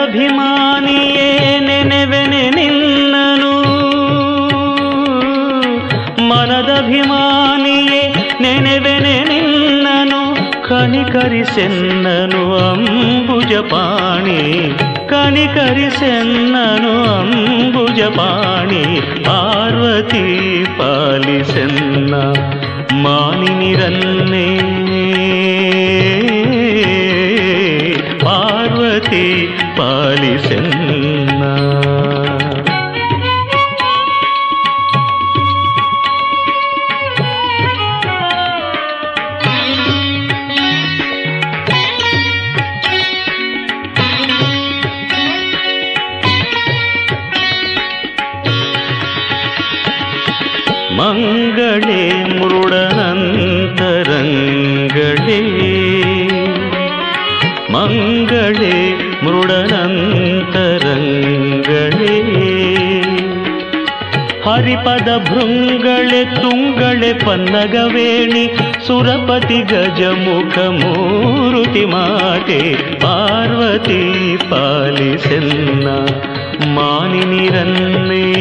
[0.10, 1.26] ಮನದಭಿಮಾನಿಯೇ
[1.60, 3.50] ನೆನೆವೆನೆ ನಿನ್ನನು
[6.30, 8.02] ಮನದಭಿಮಾನಿಯೇ
[8.42, 10.22] ನೆನೆವೆನೆ ನಿನ್ನನು
[10.68, 14.40] ಕನಿಕರಿಸೆನ್ನನು ಅಂಬುಜಪಾಣಿ
[15.10, 18.84] ಕನಿಕರಿಸೆನ್ನನು ಅಂಬುಜಪಾಣಿ
[19.26, 20.26] ಪಾರ್ವತಿ
[20.80, 22.14] ಪಾಲಿಸೆನ್ನ
[23.04, 24.48] ಮಾನಿನಿರನ್ನೇ
[28.20, 29.26] ಪಾರ್ವತಿ
[29.78, 30.87] ಪಾಲಿಸೆನ್ನ
[65.38, 68.58] ಭೃಂಗಳೆ ತುಂಗಳೆ ಪನ್ನಗವೇಣಿ
[68.88, 75.88] ಸುರಪತಿ ಗಜಮುಖ ಮೂರುತಿ ಮಾತೆ ಪಾರ್ವತಿ ಪಾಲಿಸೆನ್ನ
[76.74, 78.34] ಮಾನಿನಿರನ್ನೇ.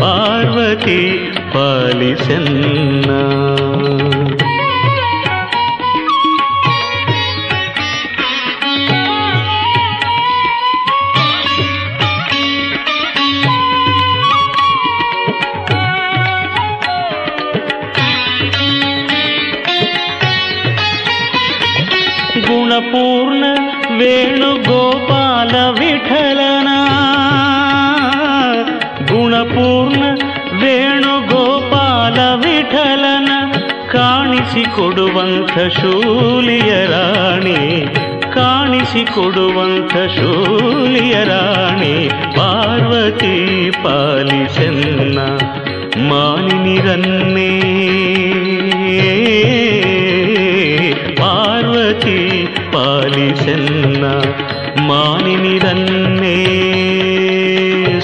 [0.00, 3.10] ಪಾರ್ವತಿ ಪಾಲಿಸೆನ್ನ.
[25.98, 26.68] ವಿಠಲನ?
[29.06, 30.02] ಗುಣಪೂರ್ಣ
[30.62, 33.28] ವೇಣುಗೋಪಾಲ ವಿಠಲನ
[33.92, 37.86] ಕಾಣಿಸಿಕೊಡುವಂಥ ಶೂಲಿಯ ರಾಣಿ,
[38.34, 45.18] ಕಾಣಿಸಿಕೊಡುವಂಥ ಶೂಲಿಯ ರಾಣಿ, ಪಾರ್ವತಿ ಪಾಲಿಸನ್ನ
[46.08, 47.48] ಮಾನಿನಿರನ್ನೇ.
[51.16, 54.04] ಪಾರ್ವತಿ ಪಾಲಿಸೆನ್ನ
[54.88, 56.36] ಮಾನಿನಿರನ್ನೇ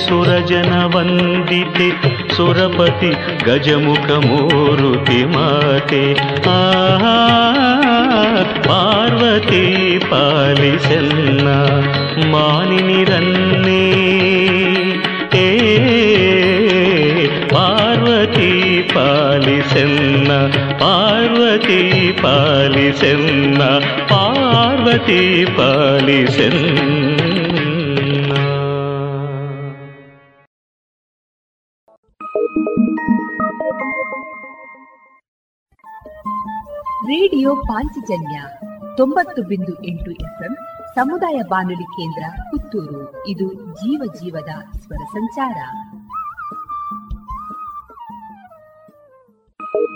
[0.04, 1.88] ಸುರಜನ ವಂದಿತೆ
[2.36, 3.10] ಸುರಪತಿ
[3.46, 6.02] ಗಜಮುಖ ಮೂರುತಿ ಮಾತೆ
[6.50, 6.60] ಆ
[8.66, 9.64] ಪಾರ್ವತಿ
[10.10, 11.48] ಪಾಲಿಸೆನ್ನ
[12.34, 13.82] ಮಾನಿನಿರನ್ನೇ
[15.38, 15.48] ಏ
[17.54, 20.32] ಪಾರ್ವತಿ ಪಾಲಿಸೆನ್ನ
[20.80, 23.62] ಪಾರ್ವತಿ ಪಾಲಿಸೆನ್ನ
[24.10, 27.04] ಪಾರ್ವತಿ ಪಾಲಿಸೆನ್ನ.
[37.06, 38.42] ರೇಡಿಯೋ ಪಾಂಚಜನ್ಯ
[38.96, 40.56] ತೊಂಬತ್ತು ಬಿಂದು ಎಂಟು ಎಫ್ಎಂ
[40.94, 43.26] ಸಮುದಾಯ ಬಾನುಲಿ ಕೇಂದ್ರ ಪುತ್ತೂರು.
[43.28, 45.56] ಇದು ಜೀವ ಜೀವದ ಸ್ವರ ಸಂಚಾರ.
[49.74, 49.88] thank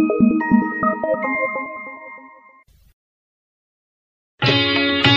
[4.40, 5.07] you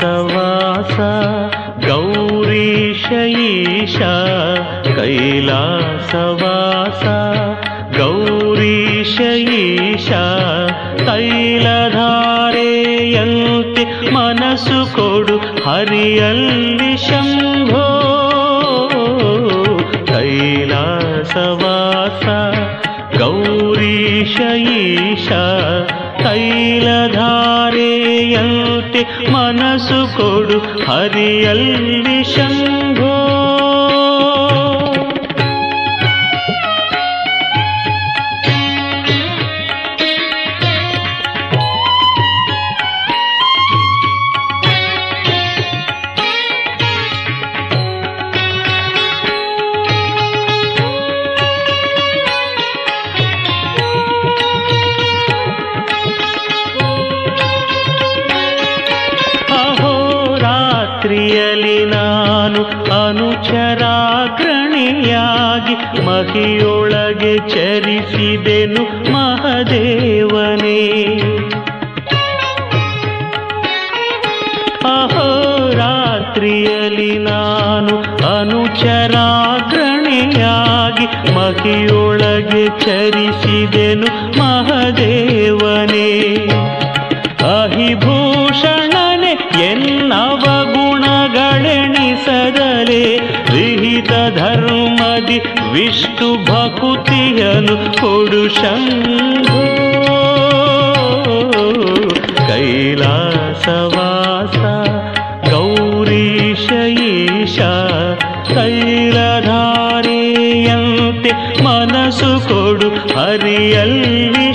[0.00, 1.12] सवासा
[1.84, 4.12] गौरीशयीशा
[4.96, 7.14] कैलासवासा
[7.98, 10.24] गौरीशयीशा
[11.06, 12.72] तैलधारे
[13.14, 13.84] यन्ति
[14.16, 15.36] मनसु कोडु
[15.66, 17.86] हरियल्लि शम्भो।
[20.12, 22.38] कैलासवासा
[23.20, 25.42] गौरीशयीशा
[26.23, 27.31] ತೈಲಧಾರೆಯಂತೆ
[29.31, 33.08] ಮನಸ್ಸು ಕೊಡು ಹರಿಯಲ್ಲಿ ಶಂಭೋ
[66.10, 71.02] ಮಹಿಯೊಳಗೆ ಚರಿಸಿದೆನು ಮಹದೇವನೇ.
[74.84, 77.94] ಅಹೋರಾತ್ರಿಯಲ್ಲಿ ನಾನು
[78.38, 86.34] ಅನುಚರಾಗ್ರಣಿಯಾಗಿ ಮಹಿಯೊಳಗೆ ಚರಿಸಿದೆನು ಮಹದೇವನೇ.
[87.60, 90.09] ಅಹಿಭೂಷಣನೆ ಎನ್ನವ
[94.02, 95.36] ವಿಹಿತ ಧರ್ಮದಿ
[95.72, 99.58] ವಿಷ್ಣು ಭಕುತಿಯನು ಕೊಡು ಶಂಭೋ
[102.48, 103.42] ಕೈಲಾಸವಾಸ
[105.50, 106.66] ಗೌರೀಶ
[108.52, 109.32] ಕೈಲಧಾರಿಯಂತೆ
[111.66, 114.49] ಮನಸ್ಸು ಕೊಡು ಹರಿಯಲ್ಲಿ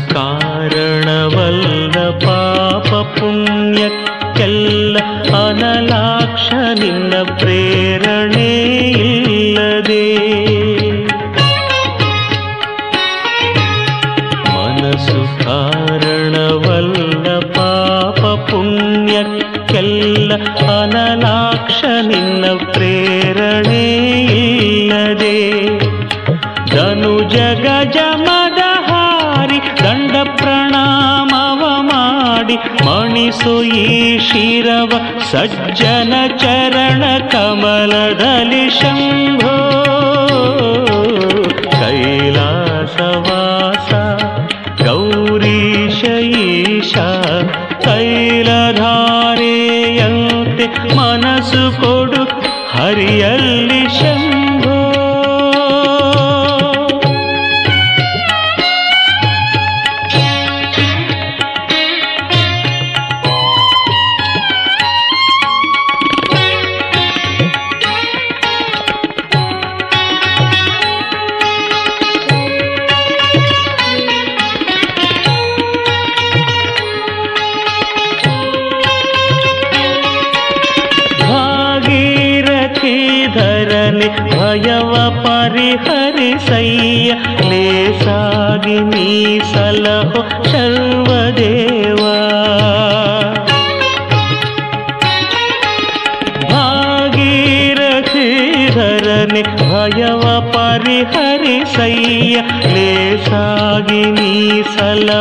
[0.12, 4.96] ಕಾರಣವಲ್ಲ ಪಾಪ ಪುಣ್ಯಕ್ಕೆಲ್ಲ
[5.40, 6.48] ಅನಲಾಕ್ಷ
[6.80, 8.48] ನಿನ್ನ ಪ್ರೇರಣೆ
[9.08, 10.06] ಇಲ್ಲದೆ
[33.39, 34.91] सुयीशिरव
[35.31, 36.11] सज्जन
[36.41, 37.03] चरण
[37.33, 38.31] कमलदलिशम्भो
[42.61, 43.89] कैलासवास
[44.81, 46.93] गौरीशैष
[47.85, 48.67] तैलधारेयन्ति
[50.97, 52.23] मनसु कोडु
[52.75, 53.80] हरियल्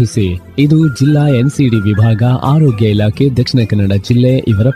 [0.59, 4.67] ಇದು ಜಿಲ್ಲಾ ಎನ್ಸಿಡಿ ವಿಭಾಗ, ಆರೋಗ್ಯ ಇಲಾಖೆ, ದಕ್ಷಿಣ ಕನ್ನಡ ಜಿಲ್ಲೆ ಇವರ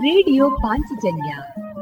[0.00, 1.34] ರೇಡಿಯೋ ಪಾಂಚಜನ್ಯ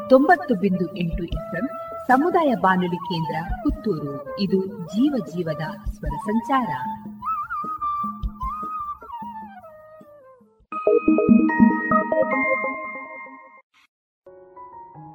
[0.08, 1.68] ತೊಂಬತ್ತು ಬಿಂದು ಎಂಟು ಎಫ್ಎಂ
[2.06, 4.40] ಸಮುದಾಯ ಬಾನುಲಿ ಕೇಂದ್ರ ಪುತ್ತೂರು.
[4.40, 6.68] ಇದು ಜೀವ ಜೀವದ ಸ್ವರ ಸಂಚಾರ.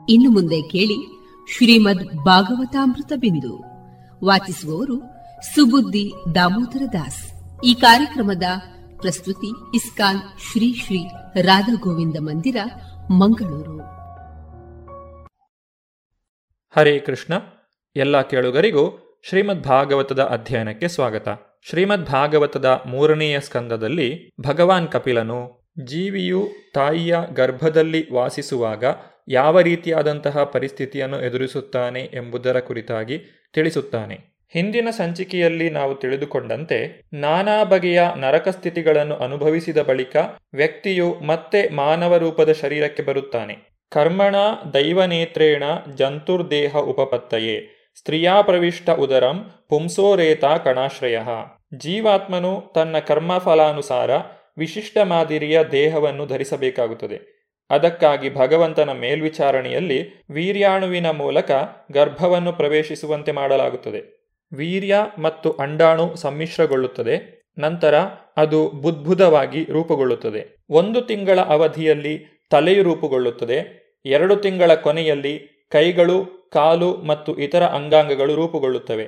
[0.10, 1.22] ಇನ್ನು ಮುಂದೆ ಕೇಳಿ
[1.58, 3.71] ಶ್ರೀಮದ್ ಭಾಗವತಾಮೃತ ಬಿಂದು.
[4.24, 5.00] ವಾಚಿಸುವವರು
[5.56, 7.32] ಸುಬುದ್ದಿ ದಾಮೋದರ ದಾಸ್.
[7.64, 8.44] ಈ ಕಾರ್ಯಕ್ರಮದ
[9.00, 11.08] ಪ್ರಸ್ತುತಿ ಇಸ್ಕಾನ್ ಶ್ರೀ ಶ್ರೀ
[11.42, 12.58] ರಾಧಾ ಗೋವಿಂದ ಮಂದಿರ,
[13.12, 13.78] ಮಂಗಳೂರು.
[16.76, 17.34] ಹರೇ ಕೃಷ್ಣ.
[17.96, 21.28] ಎಲ್ಲ ಕೇಳುಗರಿಗೂ ಶ್ರೀಮದ್ ಭಾಗವತದ ಅಧ್ಯಯನಕ್ಕೆ ಸ್ವಾಗತ.
[21.70, 28.84] ಶ್ರೀಮದ್ ಭಾಗವತದ ಮೂರನೆಯ ಸ್ಕಂದದಲ್ಲಿ ಭಗವಾನ್ ಕಪಿಲನು ಜೀವಿಯು ತಾಯಿಯ ಗರ್ಭದಲ್ಲಿ ವಾಸಿಸುವಾಗ
[29.28, 34.32] ಯಾವ ರೀತಿಯಾದಂತಹ ಪರಿಸ್ಥಿತಿಯನ್ನು ಎದುರಿಸುತ್ತಾನೆ ಎಂಬುದರ ಕುರಿತಾಗಿ ತಿಳಿಸುತ್ತಾನೆ.
[34.50, 40.16] ಹಿಂದಿನ ಸಂಚಿಕೆಯಲ್ಲಿ ನಾವು ತಿಳಿದುಕೊಂಡಂತೆ, ನಾನಾ ಬಗೆಯ ನರಕ ಸ್ಥಿತಿಗಳನ್ನು ಅನುಭವಿಸಿದ ಬಳಿಕ
[40.54, 43.72] ವ್ಯಕ್ತಿಯು ಮತ್ತೆ ಮಾನವ ರೂಪದ ಶರೀರಕ್ಕೆ ಬರುತ್ತಾನೆ.
[43.92, 44.36] ಕರ್ಮಣ
[44.74, 45.64] ದೈವನೇತ್ರೇಣ
[45.96, 51.20] ಜಂತುರ್ದೇಹ ಉಪಪತ್ತಯೇ, ಸ್ತ್ರೀಯಾ ಪ್ರವಿಷ್ಟ ಉದರಂ ಪುಂಸೋರೇತ ಕಣಾಶ್ರಯ.
[51.78, 54.10] ಜೀವಾತ್ಮನು ತನ್ನ ಕರ್ಮಫಲಾನುಸಾರ
[54.58, 57.31] ವಿಶಿಷ್ಟ ಮಾದರಿಯ ದೇಹವನ್ನು ಧರಿಸಬೇಕಾಗುತ್ತದೆ.
[57.72, 61.52] ಅದಕ್ಕಾಗಿ ಭಗವಂತನ ಮೇಲ್ವಿಚಾರಣೆಯಲ್ಲಿ ವೀರ್ಯಾಣುವಿನ ಮೂಲಕ
[61.92, 64.22] ಗರ್ಭವನ್ನು ಪ್ರವೇಶಿಸುವಂತೆ ಮಾಡಲಾಗುತ್ತದೆ.
[64.54, 67.42] ವೀರ್ಯ ಮತ್ತು ಅಂಡಾಣು ಸಮ್ಮಿಶ್ರಗೊಳ್ಳುತ್ತದೆ.
[67.60, 67.96] ನಂತರ
[68.38, 70.66] ಅದು ಬುದ್ಭುತವಾಗಿ ರೂಪುಗೊಳ್ಳುತ್ತದೆ.
[70.70, 73.82] ಒಂದು ತಿಂಗಳ ಅವಧಿಯಲ್ಲಿ ತಲೆಯು ರೂಪುಗೊಳ್ಳುತ್ತದೆ.
[74.06, 79.08] ಎರಡು ತಿಂಗಳ ಕೊನೆಯಲ್ಲಿ ಕೈಗಳು, ಕಾಲು ಮತ್ತು ಇತರ ಅಂಗಾಂಗಗಳು ರೂಪುಗೊಳ್ಳುತ್ತವೆ.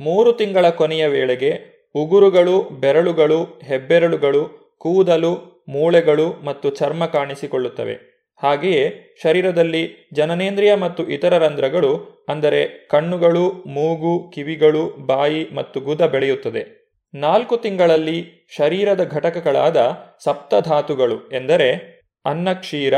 [0.00, 8.12] ಮೂರು ತಿಂಗಳ ಕೊನೆಯ ವೇಳೆಗೆ ಉಗುರುಗಳು, ಬೆರಳುಗಳು, ಹೆಬ್ಬೆರಳುಗಳು, ಕೂದಲು ಮೂಳೆಗಳು ಮತ್ತು ಚರ್ಮ ಕಾಣಿಸಿಕೊಳ್ಳುತ್ತವೆ.
[8.42, 16.82] ಹಾಗೆಯೇ ಶರೀರದಲ್ಲಿ ಜನನೇಂದ್ರಿಯ ಮತ್ತು ಇತರ ರಂಧ್ರಗಳು, ಅಂದರೆ ಕಣ್ಣುಗಳು, ಮೂಗು, ಕಿವಿಗಳು, ಬಾಯಿ ಮತ್ತು ಗುದ ಬೆಳೆಯುತ್ತದೆ.
[17.14, 19.76] ನಾಲ್ಕು ತಿಂಗಳಲ್ಲಿ ಶರೀರದ ಘಟಕಗಳಾದ
[20.24, 22.94] ಸಪ್ತಧಾತುಗಳು ಎಂದರೆ ಅನ್ನಕ್ಷೀರ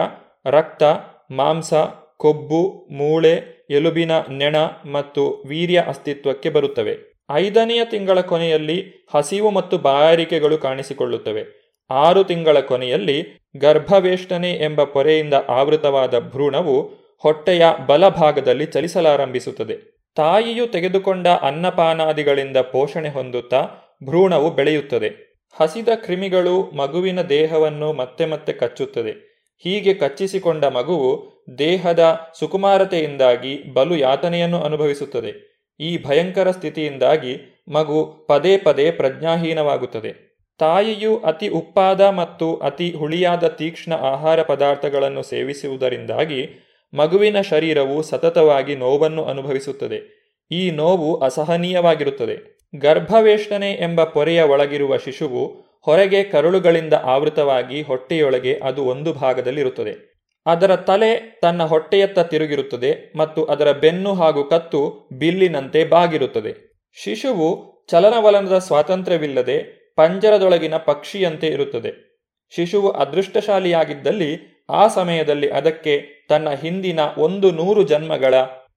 [0.47, 0.83] ರಕ್ತ,
[1.31, 1.75] ಮಾಂಸ,
[2.17, 4.57] ಕೊಬ್ಬು, ಮೂಳೆ, ಎಲುಬಿನ ನೆಣ
[4.93, 6.99] ಮತ್ತು ವೀರ್ಯ ಅಸ್ತಿತ್ವಕ್ಕೆ ಬರುತ್ತವೆ.
[7.31, 11.64] ಐದನೆಯ ತಿಂಗಳ ಕೊನೆಯಲ್ಲಿ ಹಸಿವು ಮತ್ತು ಬಾಯಾರಿಕೆಗಳು ಕಾಣಿಸಿಕೊಳ್ಳುತ್ತವೆ.
[11.91, 16.80] ಆರು ತಿಂಗಳ ಕೊನೆಯಲ್ಲಿ ಗರ್ಭವೇಷ್ಟನೆ ಎಂಬ ಪೊರೆಯಿಂದ ಆವೃತವಾದ ಭ್ರೂಣವು
[17.18, 19.95] ಹೊಟ್ಟೆಯ ಬಲಭಾಗದಲ್ಲಿ ಚಲಿಸಲಾರಂಭಿಸುತ್ತದೆ.
[20.14, 23.68] ತಾಯಿಯು ತೆಗೆದುಕೊಂಡ ಅನ್ನಪಾನಾದಿಗಳಿಂದ ಪೋಷಣೆ ಹೊಂದುತ್ತಾ
[24.05, 25.35] ಭ್ರೂಣವು ಬೆಳೆಯುತ್ತದೆ.
[25.61, 29.35] ಹಸಿದ ಕ್ರಿಮಿಗಳು ಮಗುವಿನ ದೇಹವನ್ನು ಮತ್ತೆ ಮತ್ತೆ ಕಚ್ಚುತ್ತದೆ.
[29.59, 35.55] ಹೀಗೆ ಕಚ್ಚಿಸಿಕೊಂಡ ಮಗುವು ದೇಹದ ಸುಕುಮಾರತೆಯಿಂದಾಗಿ ಬಲು ಯಾತನೆಯನ್ನು ಅನುಭವಿಸುತ್ತದೆ.
[35.80, 40.34] ಈ ಭಯಂಕರ ಸ್ಥಿತಿಯಿಂದಾಗಿ ಮಗು ಪದೇ ಪದೇ ಪ್ರಜ್ಞಾಹೀನವಾಗುತ್ತದೆ.
[40.59, 46.49] ತಾಯಿಯು ಅತಿ ಉಪ್ಪಾದ ಮತ್ತು ಅತಿ ಹುಳಿಯಾದ ತೀಕ್ಷ್ಣ ಆಹಾರ ಪದಾರ್ಥಗಳನ್ನು ಸೇವಿಸುವುದರಿಂದಾಗಿ
[46.95, 50.25] ಮಗುವಿನ ಶರೀರವು ಸತತವಾಗಿ ನೋವನ್ನು ಅನುಭವಿಸುತ್ತದೆ.
[50.51, 52.55] ಈ ನೋವು ಅಸಹನೀಯವಾಗಿರುತ್ತದೆ.
[52.79, 55.47] ಗರ್ಭವೇಷ್ಟನೆ ಎಂಬ ಪೊರೆಯ ಒಳಗಿರುವ ಶಿಶುವು
[55.81, 60.15] ಹೊರಗೆ ಕರುಳುಗಳಿಂದ ಆವೃತವಾಗಿ ಹೊಟ್ಟೆಯೊಳಗೆ ಅದು ಒಂದು ಭಾಗದಲ್ಲಿರುತ್ತದೆ.
[60.47, 66.75] ಅದರ ತಲೆ ತನ್ನ ಹೊಟ್ಟೆಯತ್ತ ತಿರುಗಿರುತ್ತದೆ ಮತ್ತು ಅದರ ಬೆನ್ನು ಹಾಗೂ ಕತ್ತು ಬಿಲ್ಲಿನಂತೆ ಬಾಗಿರುತ್ತದೆ.
[67.03, 72.14] ಶಿಶುವು ಚಲನವಲನದ ಸ್ವಾತಂತ್ರ್ಯವಿಲ್ಲದೆ ಪಂಜರದೊಳಗಿನ ಪಕ್ಷಿಯಂತೆ ಇರುತ್ತದೆ.
[72.51, 78.34] ಶಿಶುವು ಅದೃಷ್ಟಶಾಲಿಯಾಗಿದ್ದಲ್ಲಿ ಆ ಸಮಯದಲ್ಲಿ ಅದಕ್ಕೆ ತನ್ನ ಹಿಂದಿನ ಒಂದು ನೂರು ಜನ್ಮಗಳ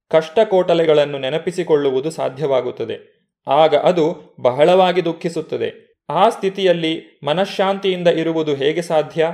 [0.10, 3.18] ಕಷ್ಟಕೋಟಲೆಗಳನ್ನು ನೆನಪಿಸಿಕೊಳ್ಳುವುದು ಸಾಧ್ಯವಾಗುತ್ತದೆ.
[3.48, 5.88] ಆಗ ಅದು ಬಹಳವಾಗಿ ದುಃಖಿಸುತ್ತದೆ.
[6.10, 9.30] ಆ ಸ್ಥಿತಿಯಲ್ಲಿ ಮನಃಶಾಂತಿಯಿಂದ ಇರುವುದು ಹೇಗೆ ಸಾಧ್ಯ?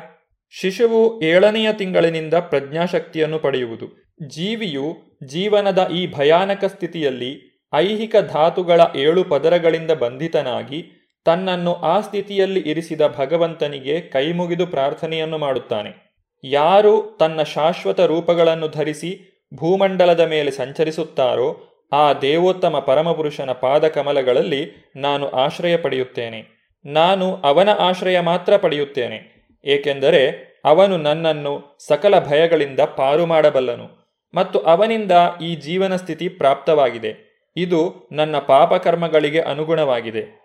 [0.50, 4.16] ಶಿಶುವು ಏಳನೆಯ ತಿಂಗಳಿನಿಂದ ಪ್ರಜ್ಞಾಶಕ್ತಿಯನ್ನು ಪಡೆಯುವುದು.
[4.28, 14.02] ಜೀವಿಯು ಜೀವನದ ಈ ಭಯಾನಕ ಸ್ಥಿತಿಯಲ್ಲಿ ಐಹಿಕ ಧಾತುಗಳ ಏಳು ಪದರಗಳಿಂದ ಬಂಧಿತನಾಗಿ ತನ್ನನ್ನು ಆ ಸ್ಥಿತಿಯಲ್ಲಿ ಇರಿಸಿದ ಭಗವಂತನಿಗೆ
[14.02, 16.14] ಕೈಮುಗಿದು ಪ್ರಾರ್ಥನೆಯನ್ನು ಮಾಡುತ್ತಾನೆ.
[16.44, 26.64] ಯಾರು ತನ್ನ ಶಾಶ್ವತ ರೂಪಗಳನ್ನು ಧರಿಸಿ ಭೂಮಂಡಲದ ಮೇಲೆ ಸಂಚರಿಸುತ್ತಾರೋ ಆ ದೇವೋತ್ತಮ ಪರಮಪುರುಷನ ಪಾದಕಮಲಗಳಲ್ಲಿ ನಾನು ಆಶ್ರಯ ಪಡೆಯುತ್ತೇನೆ.
[26.86, 29.34] ನಾನು ಅವನ ಆಶ್ರಯ ಮಾತ್ರ ಪಡೆಯುತ್ತೇನೆ.
[29.66, 34.04] ಏಕೆಂದರೆ ಅವನು ನನ್ನನ್ನು ಸಕಲ ಭಯಗಳಿಂದ ಪಾರು ಮಾಡಬಲ್ಲನು
[34.36, 35.12] ಮತ್ತು ಅವನಿಂದ
[35.42, 37.34] ಈ ಜೀವನ ಸ್ಥಿತಿ ಪ್ರಾಪ್ತವಾಗಿದೆ.
[37.58, 40.43] ಇದು ನನ್ನ ಪಾಪಕರ್ಮಗಳಿಗೆ ಅನುಗುಣವಾಗಿದೆ.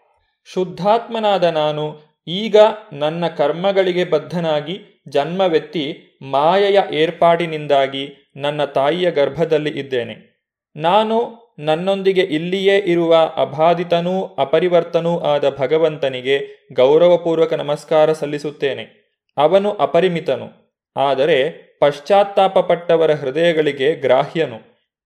[0.52, 1.96] ಶುದ್ಧಾತ್ಮನಾದ ನಾನು
[2.26, 2.56] ಈಗ
[2.92, 10.14] ನನ್ನ ಕರ್ಮಗಳಿಗೆ ಬದ್ಧನಾಗಿ ಜನ್ಮವೆತ್ತಿ ಮಾಯೆಯ ಏರ್ಪಾಡಿನಿಂದಾಗಿ ನನ್ನ ತಾಯಿಯ ಗರ್ಭದಲ್ಲಿ ಇದ್ದೇನೆ.
[10.76, 16.38] ನಾನು ನನ್ನೊಂದಿಗೆ ಇಲ್ಲಿಯೇ ಇರುವ ಅಬಾಧಿತನೂ ಅಪರಿವರ್ತನೂ ಆದ ಭಗವಂತನಿಗೆ
[16.72, 18.84] ಗೌರವಪೂರ್ವಕ ನಮಸ್ಕಾರ ಸಲ್ಲಿಸುತ್ತೇನೆ.
[19.36, 20.48] ಅವನು ಅಪರಿಮಿತನು,
[20.96, 21.38] ಆದರೆ
[21.80, 24.58] ಪಶ್ಚಾತ್ತಾಪಪಟ್ಟವರ ಹೃದಯಗಳಿಗೆ ಗ್ರಾಹ್ಯನು.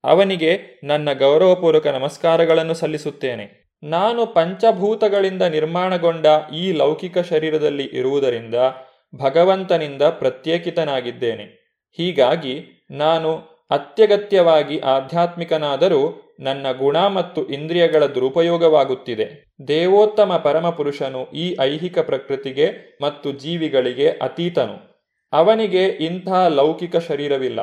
[0.04, 3.61] ಅವನಿಗೆ ನನ್ನ ಗೌರವಪೂರ್ವಕ ನಮಸ್ಕಾರಗಳನ್ನು ಸಲ್ಲಿಸುತ್ತೇನೆ.
[3.82, 8.54] ನಾನು ಪಂಚಭೂತಗಳಿಂದ ನಿರ್ಮಾಣಗೊಂಡ ಈ ಲೌಕಿಕ ಶರೀರದಲ್ಲಿ ಇರುವುದರಿಂದ
[9.14, 11.62] ಭಗವಂತನಿಂದ ಪ್ರತ್ಯೇಕಿತನಾಗಿದ್ದೇನೆ.
[11.98, 13.36] ಹೀಗಾಗಿ ನಾನು
[13.70, 19.54] ಅತ್ಯಗತ್ಯವಾಗಿ ಆಧ್ಯಾತ್ಮಿಕನಾದರೂ ನನ್ನ ಗುಣ ಮತ್ತು ಇಂದ್ರಿಯಗಳ ದುರುಪಯೋಗವಾಗುತ್ತಿದೆ.
[19.68, 25.02] ದೇವೋತ್ತಮ ಪರಮಪುರುಷನು ಈ ಐಹಿಕ ಪ್ರಕೃತಿಗೆ ಮತ್ತು ಜೀವಿಗಳಿಗೆ ಅತೀತನು.
[25.32, 27.60] ಅವನಿಗೆ ಇಂಥ ಲೌಕಿಕ ಶರೀರವಿಲ್ಲ.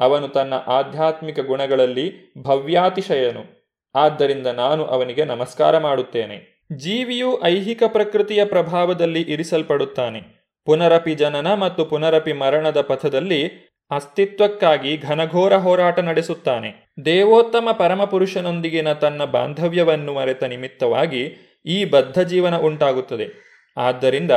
[0.00, 3.59] ಅವನು ತನ್ನ ಆಧ್ಯಾತ್ಮಿಕ ಗುಣಗಳಲ್ಲಿ ಭವ್ಯಾತಿಶಯನು.
[3.94, 6.66] ಆದ್ದರಿಂದ ನಾನು ಅವನಿಗೆ ನಮಸ್ಕಾರ ಮಾಡುತ್ತೇನೆ.
[6.76, 10.50] ಜೀವಿಯು ಐಹಿಕ ಪ್ರಕೃತಿಯ ಪ್ರಭಾವದಲ್ಲಿ ಇರಿಸಲ್ಪಡುತ್ತಾನೆ.
[10.64, 16.94] ಪುನರಪಿ ಜನನ ಮತ್ತು ಪುನರಪಿ ಮರಣದ ಪಥದಲ್ಲಿ ಅಸ್ತಿತ್ವಕ್ಕಾಗಿ ಘನಘೋರ ಹೋರಾಟ ನಡೆಸುತ್ತಾನೆ.
[17.04, 21.36] ದೇವೋತ್ತಮ ಪರಮಪುರುಷನೊಂದಿಗಿನ ತನ್ನ ಬಾಂಧವ್ಯವನ್ನು ಮರೆತ ನಿಮಿತ್ತವಾಗಿ
[21.66, 23.50] ಈ ಬದ್ಧ ಜೀವನ ಉಂಟಾಗುತ್ತದೆ.
[23.76, 24.30] ಆದ್ದರಿಂದ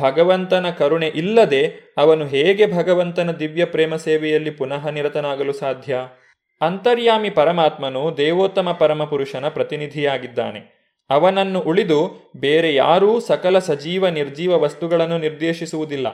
[0.00, 5.98] ಭಗವಂತನ ಕರುಣೆ ಇಲ್ಲದೆ ಅವನು ಹೇಗೆ ಭಗವಂತನ ದಿವ್ಯ ಪ್ರೇಮ ಸೇವೆಯಲ್ಲಿ ಪುನಃ ನಿರತನಾಗಲು ಸಾಧ್ಯ?
[6.60, 10.74] ಅಂತರ್ಯಾಮಿ ಪರಮಾತ್ಮನು ದೇವೋತ್ತಮ ಪರಮಪುರುಷನ ಪ್ರತಿನಿಧಿಯಾಗಿದ್ದಾನೆ.
[11.10, 16.08] ಅವನನ್ನು ಉಳಿದು ಬೇರೆ ಯಾರೂ ಸಕಲ ಸಜೀವ ನಿರ್ಜೀವ ವಸ್ತುಗಳನ್ನು ನಿರ್ದೇಶಿಸುವುದಿಲ್ಲ.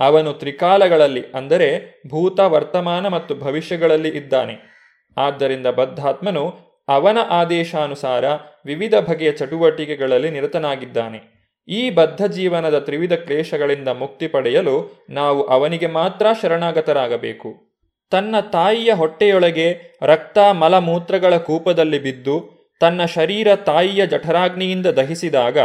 [0.00, 4.70] ಅವನು ತ್ರಿಕಾಲಗಳಲ್ಲಿ, ಅಂದರೆ ಭೂತ, ವರ್ತಮಾನ ಮತ್ತು ಭವಿಷ್ಯಗಳಲ್ಲಿ ಇದ್ದಾನೆ.
[5.16, 6.54] ಆದ್ದರಿಂದ ಬದ್ಧಾತ್ಮನು
[6.88, 8.24] ಅವನ ಆದೇಶಾನುಸಾರ
[8.66, 11.40] ವಿವಿಧ ಬಗೆಯ ಚಟುವಟಿಕೆಗಳಲ್ಲಿ ನಿರತನಾಗಿದ್ದಾನೆ.
[11.68, 17.69] ಈ ಬದ್ಧ ಜೀವನದ ತ್ರಿವಿಧ ಕ್ಲೇಶಗಳಿಂದ ಮುಕ್ತಿ ಪಡೆಯಲು ನಾವು ಅವನಿಗೆ ಮಾತ್ರ ಶರಣಾಗತರಾಗಬೇಕು.
[18.10, 25.58] ತನ್ನ ತಾಯಿಯ ಹೊಟ್ಟೆಯೊಳಗೆ ರಕ್ತ ಮಲಮೂತ್ರಗಳ ಕೂಪದಲ್ಲಿ ಬಿದ್ದು ತನ್ನ ಶರೀರ ತಾಯಿಯ ಜಠರಾಗ್ನಿಯಿಂದ ದಹಿಸಿದಾಗ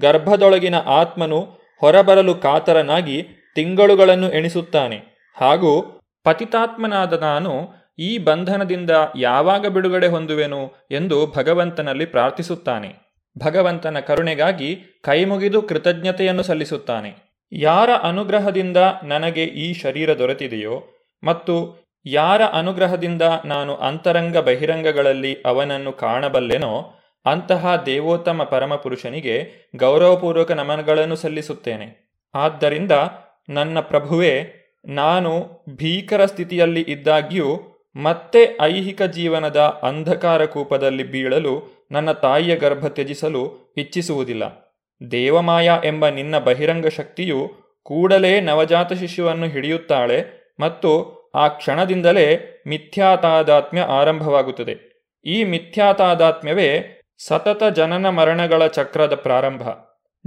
[0.00, 1.40] ಗರ್ಭದೊಳಗಿನ ಆತ್ಮನು
[1.80, 4.96] ಹೊರಬರಲು ಕಾತರನಾಗಿ ತಿಂಗಳುಗಳನ್ನು ಎಣಿಸುತ್ತಾನೆ.
[5.36, 7.68] ಹಾಗೂ ಪತಿತಾತ್ಮನಾದ ನಾನು
[7.98, 12.94] ಈ ಬಂಧನದಿಂದ ಯಾವಾಗ ಬಿಡುಗಡೆ ಹೊಂದುವೆನು ಎಂದು ಭಗವಂತನಲ್ಲಿ ಪ್ರಾರ್ಥಿಸುತ್ತಾನೆ.
[13.38, 17.40] ಭಗವಂತನ ಕರುಣೆಗಾಗಿ ಕೈಮುಗಿದು ಕೃತಜ್ಞತೆಯನ್ನು ಸಲ್ಲಿಸುತ್ತಾನೆ.
[17.52, 20.90] ಯಾರ ಅನುಗ್ರಹದಿಂದ ನನಗೆ ಈ ಶರೀರ ದೊರೆತಿದೆಯೋ
[21.24, 26.94] ಮತ್ತು ಯಾರ ಅನುಗ್ರಹದಿಂದ ನಾನು ಅಂತರಂಗ ಬಹಿರಂಗಗಳಲ್ಲಿ ಅವನನ್ನು ಕಾಣಬಲ್ಲೆನೋ,
[27.26, 32.10] ಅಂತಹ ದೇವೋತ್ತಮ ಪರಮಪುರುಷನಿಗೆ ಗೌರವಪೂರ್ವಕ ನಮನಗಳನ್ನು ಸಲ್ಲಿಸುತ್ತೇನೆ.
[32.34, 32.92] ಆದ್ದರಿಂದ
[33.48, 37.60] ನನ್ನ ಪ್ರಭುವೇ, ನಾನು ಭೀಕರ ಸ್ಥಿತಿಯಲ್ಲಿ ಇದ್ದಾಗ್ಯೂ
[37.96, 44.74] ಮತ್ತೆ ಐಹಿಕ ಜೀವನದ ಅಂಧಕಾರ ಕೂಪದಲ್ಲಿ ಬೀಳಲು ನನ್ನ ತಾಯಿಯ ಗರ್ಭ ತ್ಯಜಿಸಲು ಇಚ್ಛಿಸುವುದಿಲ್ಲ.
[45.12, 47.50] ದೇವಮಾಯ ಎಂಬ ನಿನ್ನ ಬಹಿರಂಗ ಶಕ್ತಿಯು
[47.82, 50.24] ಕೂಡಲೇ ನವಜಾತ ಶಿಶುವನ್ನು ಹಿಡಿಯುತ್ತಾಳೆ
[50.60, 52.26] ಮತ್ತು ಆ ಕ್ಷಣದಿಂದಲೇ
[52.66, 54.74] ಮಿಥ್ಯಾತಾದಾತ್ಮ್ಯ ಆರಂಭವಾಗುತ್ತದೆ.
[55.24, 59.62] ಈ ಮಿಥ್ಯಾತಾದಾತ್ಮ್ಯವೇ ಸತತ ಜನನ ಮರಣಗಳ ಚಕ್ರದ ಪ್ರಾರಂಭ.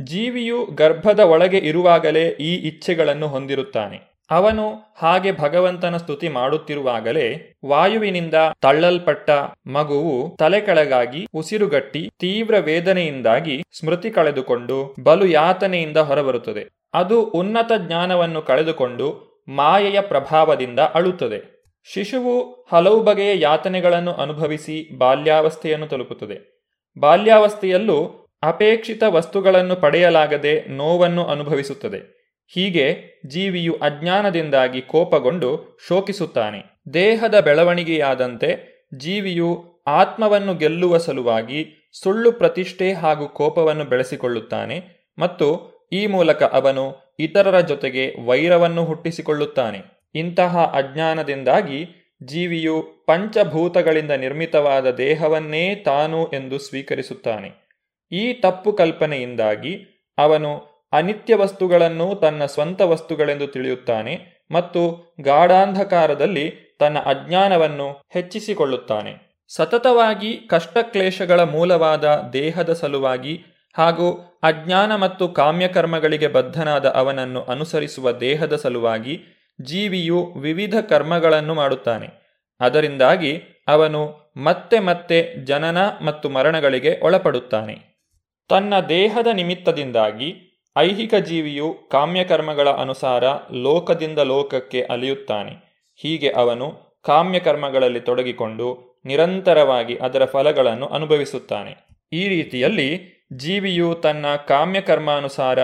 [0.03, 4.17] ಜೀವಿಯು ಗರ್ಭದ ಒಳಗೆ ಇರುವಾಗಲೇ ಈ ಇಚ್ಛೆಗಳನ್ನು ಹೊಂದಿರುತ್ತಾನೆ.
[4.31, 9.29] ಅವನು ಹಾಗೆ ಭಗವಂತನ ಸ್ತುತಿ ಮಾಡುತ್ತಿರುವಾಗಲೇ ವಾಯುವಿನಿಂದ ತಳ್ಳಲ್ಪಟ್ಟ
[9.67, 16.69] ಮಗುವು ತಲೆ ಕೆಳಗಾಗಿ ಉಸಿರುಗಟ್ಟಿ ತೀವ್ರ ವೇದನೆಯಿಂದಾಗಿ ಸ್ಮೃತಿ ಕಳೆದುಕೊಂಡು ಬಲು ಯಾತನೆಯಿಂದ ಹೊರಬರುತ್ತದೆ.
[16.93, 21.57] ಅದು ಉನ್ನತ ಜ್ಞಾನವನ್ನು ಕಳೆದುಕೊಂಡು ಮಾಯೆಯ ಪ್ರಭಾವದಿಂದ ಅಳುತ್ತದೆ.
[21.93, 26.67] ಶಿಶುವು ಹಲವು ಬಗೆಯ ಯಾತನೆಗಳನ್ನು ಅನುಭವಿಸಿ ಬಾಲ್ಯಾವಸ್ಥೆಯನ್ನು ತಲುಪುತ್ತದೆ.
[26.99, 32.17] ಬಾಲ್ಯಾವಸ್ಥೆಯಲ್ಲೂ ಅಪೇಕ್ಷಿತ ವಸ್ತುಗಳನ್ನು ಪಡೆಯಲಾಗದೆ ನೋವನ್ನು ಅನುಭವಿಸುತ್ತದೆ.
[32.53, 36.83] ಹೀಗೆ ಜೀವಿಯು ಅಜ್ಞಾನದಿಂದಾಗಿ ಕೋಪಗೊಂಡು ಶೋಕಿಸುತ್ತಾನೆ.
[36.93, 47.15] ದೇಹದ ಬೆಳವಣಿಗೆಯಾದಂತೆ ಜೀವಿಯು ಆತ್ಮವನ್ನು ಗೆಲ್ಲುವ ಸಲುವಾಗಿ ಸುಳ್ಳು ಪ್ರತಿಷ್ಠೆ ಹಾಗೂ ಕೋಪವನ್ನು ಬೆಳೆಸಿಕೊಳ್ಳುತ್ತಾನೆ ಮತ್ತು ಈ ಮೂಲಕ ಅವನು
[47.19, 49.81] ಇತರರ ಜೊತೆಗೆ ವೈರವನ್ನು ಹುಟ್ಟಿಸಿಕೊಳ್ಳುತ್ತಾನೆ.
[50.15, 51.87] ಇಂತಹ ಅಜ್ಞಾನದಿಂದಾಗಿ
[52.23, 57.67] ಜೀವಿಯು ಪಂಚಭೂತಗಳಿಂದ ನಿರ್ಮಿತವಾದ ದೇಹವನ್ನೇ ತಾನು ಎಂದು ಸ್ವೀಕರಿಸುತ್ತಾನೆ.
[58.11, 69.45] ಈ ತಪ್ಪು ಕಲ್ಪನೆಯಿಂದಾಗಿ ಅವನು ಅನಿತ್ಯ ವಸ್ತುಗಳನ್ನು ತನ್ನ ಸ್ವಂತ ವಸ್ತುಗಳೆಂದು ತಿಳಿಯುತ್ತಾನೆ ಮತ್ತು ಗಾಢಾಂಧಕಾರದಲ್ಲಿ ತನ್ನ ಅಜ್ಞಾನವನ್ನು ಹೆಚ್ಚಿಸಿಕೊಳ್ಳುತ್ತಾನೆ.
[69.47, 73.45] ಸತತವಾಗಿ ಕಷ್ಟಕ್ಲೇಶಗಳ ಮೂಲವಾದ ದೇಹದ ಸಲುವಾಗಿ
[73.77, 79.21] ಹಾಗೂ ಅಜ್ಞಾನ ಮತ್ತು ಕಾಮ್ಯಕರ್ಮಗಳಿಗೆ ಬದ್ಧನಾದ ಅವನನ್ನು ಅನುಸರಿಸುವ ದೇಹದ ಸಲುವಾಗಿ
[79.61, 82.07] ಜೀವಿಯು ವಿವಿಧ ಕರ್ಮಗಳನ್ನು ಮಾಡುತ್ತಾನೆ.
[82.59, 87.97] ಅದರಿಂದಾಗಿ ಅವನು ಮತ್ತೆ ಮತ್ತೆ ಜನನ ಮತ್ತು ಮರಣಗಳಿಗೆ ಒಳಪಡುತ್ತಾನೆ.
[88.49, 90.35] ತನ್ನ ದೇಹದ ನಿಮಿತ್ತದಿಂದಾಗಿ
[90.77, 95.83] ಐಹಿಕ ಜೀವಿಯು ಕಾಮ್ಯಕರ್ಮಗಳ ಅನುಸಾರ ಲೋಕದಿಂದ ಲೋಕಕ್ಕೆ ಅಲಿಯುತ್ತಾನೆ.
[95.95, 101.75] ಹೀಗೆ ಅವನು ಕಾಮ್ಯಕರ್ಮಗಳಲ್ಲಿ ತೊಡಗಿಕೊಂಡು ನಿರಂತರವಾಗಿ ಅದರ ಫಲಗಳನ್ನು ಅನುಭವಿಸುತ್ತಾನೆ.
[102.13, 105.59] ಈ ರೀತಿಯಲ್ಲಿ ಜೀವಿಯು ತನ್ನ ಕಾಮ್ಯಕರ್ಮಾನುಸಾರ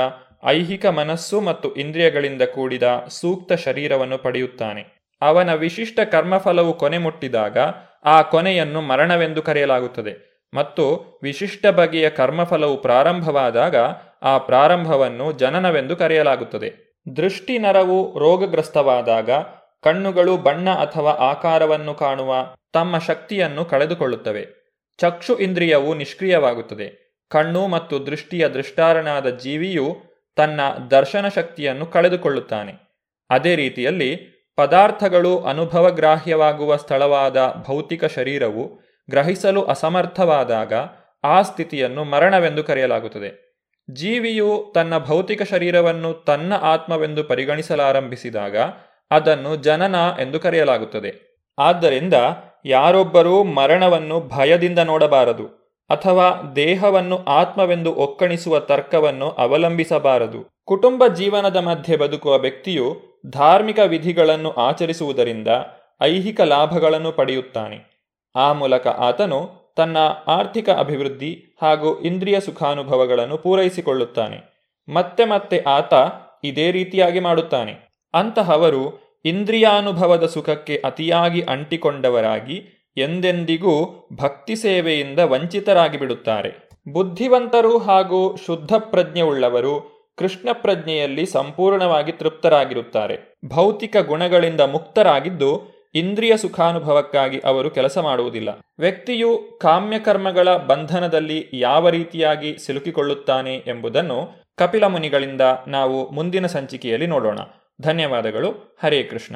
[0.46, 5.12] ಐಹಿಕ ಮನಸ್ಸು ಮತ್ತು ಇಂದ್ರಿಯಗಳಿಂದ ಕೂಡಿದ ಸೂಕ್ತ ಶರೀರವನ್ನು ಪಡೆಯುತ್ತಾನೆ.
[5.22, 7.58] ಅವನ ವಿಶಿಷ್ಟ ಕರ್ಮಫಲವು ಕೊನೆ ಮುಟ್ಟಿದಾಗ
[8.06, 13.76] ಆ ಕೊನೆಯನ್ನು ಮರಣವೆಂದು ಕರೆಯಲಾಗುತ್ತದೆ ಮತ್ತು ವಿಶಿಷ್ಟ ಬಗೆಯ ಕರ್ಮಫಲವು ಪ್ರಾರಂಭವಾದಾಗ
[14.22, 17.02] ಆ ಪ್ರಾರಂಭವನ್ನು ಜನನವೆಂದು ಕರೆಯಲಾಗುತ್ತದೆ.
[17.18, 19.32] ದೃಷ್ಟಿ ನರವು ರೋಗಗ್ರಸ್ತವಾದಾಗ
[19.84, 22.36] ಕಣ್ಣುಗಳು ಬಣ್ಣ ಅಥವಾ ಆಕಾರವನ್ನು ಕಾಣುವ
[22.74, 24.48] ತಮ್ಮ ಶಕ್ತಿಯನ್ನು ಕಳೆದುಕೊಳ್ಳುತ್ತವೆ.
[24.98, 27.03] ಚಕ್ಷು ಇಂದ್ರಿಯವು ನಿಷ್ಕ್ರಿಯವಾಗುತ್ತದೆ.
[27.34, 29.96] ಕಣ್ಣು ಮತ್ತು ದೃಷ್ಟಿಯ ದೃಷ್ಟಾರನಾದ ಜೀವಿಯು
[30.36, 30.62] ತನ್ನ
[30.92, 32.74] ದರ್ಶನ ಶಕ್ತಿಯನ್ನು ಕಳೆದುಕೊಳ್ಳುತ್ತಾನೆ.
[33.30, 34.16] ಅದೇ ರೀತಿಯಲ್ಲಿ
[34.56, 38.80] ಪದಾರ್ಥಗಳು ಅನುಭವಗ್ರಾಹ್ಯವಾಗುವ ಸ್ಥಳವಾದ ಭೌತಿಕ ಶರೀರವು
[39.10, 40.74] ಗ್ರಹಿಸಲು ಅಸಮರ್ಥವಾದಾಗ
[41.24, 43.44] ಆ ಸ್ಥಿತಿಯನ್ನು ಮರಣವೆಂದು ಕರೆಯಲಾಗುತ್ತದೆ.
[43.94, 48.58] ಜೀವಿಯು ತನ್ನ ಭೌತಿಕ ಶರೀರವನ್ನು ತನ್ನ ಆತ್ಮವೆಂದು ಪರಿಗಣಿಸಲಾರಂಭಿಸಿದಾಗ
[49.12, 51.12] ಅದನ್ನು ಜನನ ಎಂದು ಕರೆಯಲಾಗುತ್ತದೆ.
[51.60, 52.14] ಆದ್ದರಿಂದ
[52.66, 55.63] ಯಾರೊಬ್ಬರೂ ಮರಣವನ್ನು ಭಯದಿಂದ ನೋಡಬಾರದು.
[55.90, 60.62] ಅಥವಾ ದೇಹವನ್ನು ಆತ್ಮವೆಂದು ಒಕ್ಕಣಿಸುವ ತರ್ಕವನ್ನು ಅವಲಂಬಿಸಬಾರದು.
[60.66, 65.48] ಕುಟುಂಬ ಜೀವನದ ಮಧ್ಯೆ ಬದುಕುವ ವ್ಯಕ್ತಿಯು ಧಾರ್ಮಿಕ ವಿಧಿಗಳನ್ನು ಆಚರಿಸುವುದರಿಂದ
[66.02, 68.10] ಐಹಿಕ ಲಾಭಗಳನ್ನು ಪಡೆಯುತ್ತಾನೆ.
[68.36, 74.70] ಆ ಮೂಲಕ ಆತನು ತನ್ನ ಆರ್ಥಿಕ ಅಭಿವೃದ್ಧಿ ಹಾಗೂ ಇಂದ್ರಿಯ ಸುಖಾನುಭವಗಳನ್ನು ಪೂರೈಸಿಕೊಳ್ಳುತ್ತಾನೆ.
[74.94, 75.94] ಮತ್ತೆ ಮತ್ತೆ ಆತ
[76.44, 77.94] ಇದೇ ರೀತಿಯಾಗಿ ಮಾಡುತ್ತಾನೆ.
[78.14, 90.50] ಅಂತಹವರು ಇಂದ್ರಿಯಾನುಭವದ ಸುಖಕ್ಕೆ ಅತಿಯಾಗಿ ಅಂಟಿಕೊಂಡವರಾಗಿ ಎಂದೆಂದಿಗೂ ಭಕ್ತಿ ಸೇವೆಯಿಂದ ವಂಚಿತರಾಗಿ ಬಿಡುತ್ತಾರೆ ಬುದ್ಧಿವಂತರು ಹಾಗೂ ಶುದ್ಧ ಪ್ರಜ್ಞೆಯುಳ್ಳವರು ಕೃಷ್ಣ
[90.54, 93.36] ಪ್ರಜ್ಞೆಯಲ್ಲಿ ಸಂಪೂರ್ಣವಾಗಿ ತೃಪ್ತರಾಗಿರುತ್ತಾರೆ.
[93.46, 98.50] ಭೌತಿಕ ಗುಣಗಳಿಂದ ಮುಕ್ತರಾಗಿದ್ದು ಇಂದ್ರಿಯ ಸುಖಾನುಭವಕ್ಕಾಗಿ ಅವರು ಕೆಲಸ ಮಾಡುವುದಿಲ್ಲ.
[98.80, 107.40] ವ್ಯಕ್ತಿಯು ಕಾಮ್ಯಕರ್ಮಗಳ ಬಂಧನದಲ್ಲಿ ಯಾವ ರೀತಿಯಾಗಿ ಸಿಲುಕಿಕೊಳ್ಳುತ್ತಾನೆ ಎಂಬುದನ್ನು ಕಪಿಲ ಮುನಿಗಳಿಂದ ನಾವು ಮುಂದಿನ ಸಂಚಿಕೆಯಲ್ಲಿ ನೋಡೋಣ.
[107.82, 108.78] ಧನ್ಯವಾದಗಳು.
[108.84, 109.36] ಹರೇ ಕೃಷ್ಣ.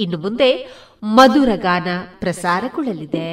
[0.00, 0.50] ಇನ್ನು ಮುಂದೆ
[1.16, 1.88] ಮಧುರ ಗಾನ
[2.20, 3.28] ಪ್ರಸಾರಗೊಳ್ಳಲಿದೆ.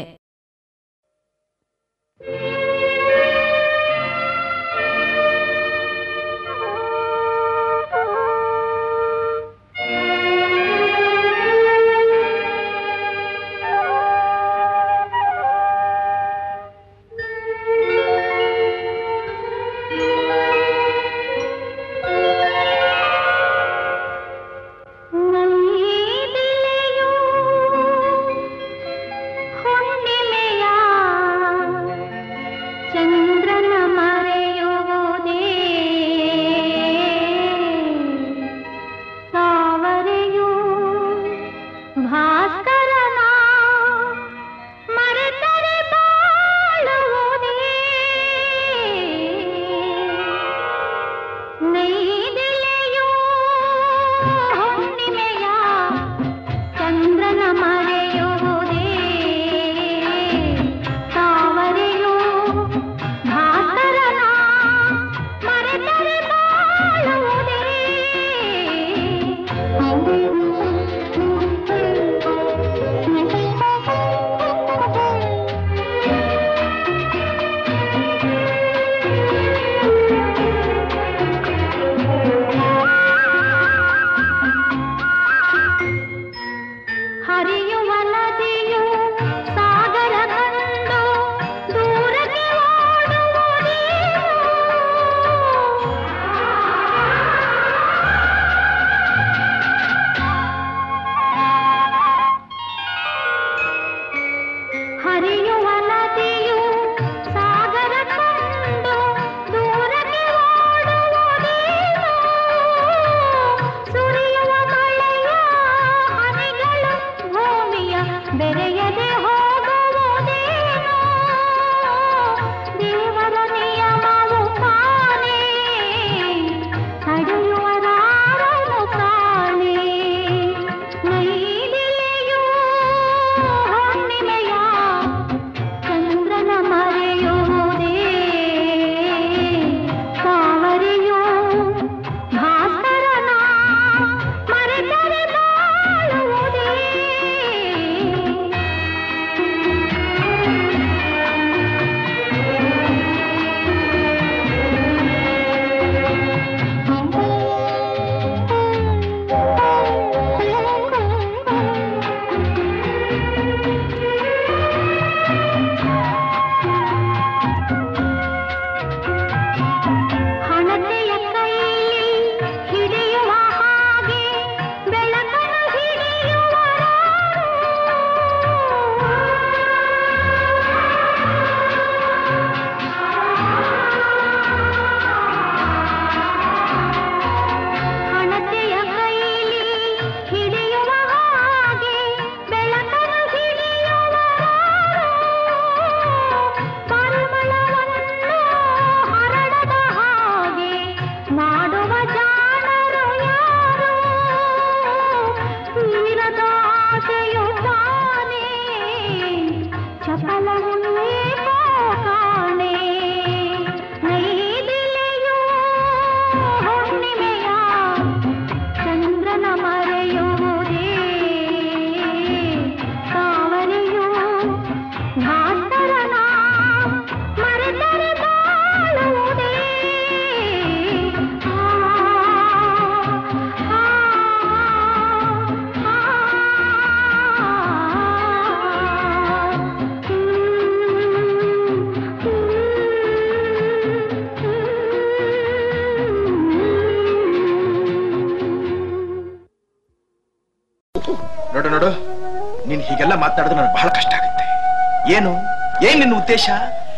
[256.27, 256.49] ಉದ್ದೇಶ?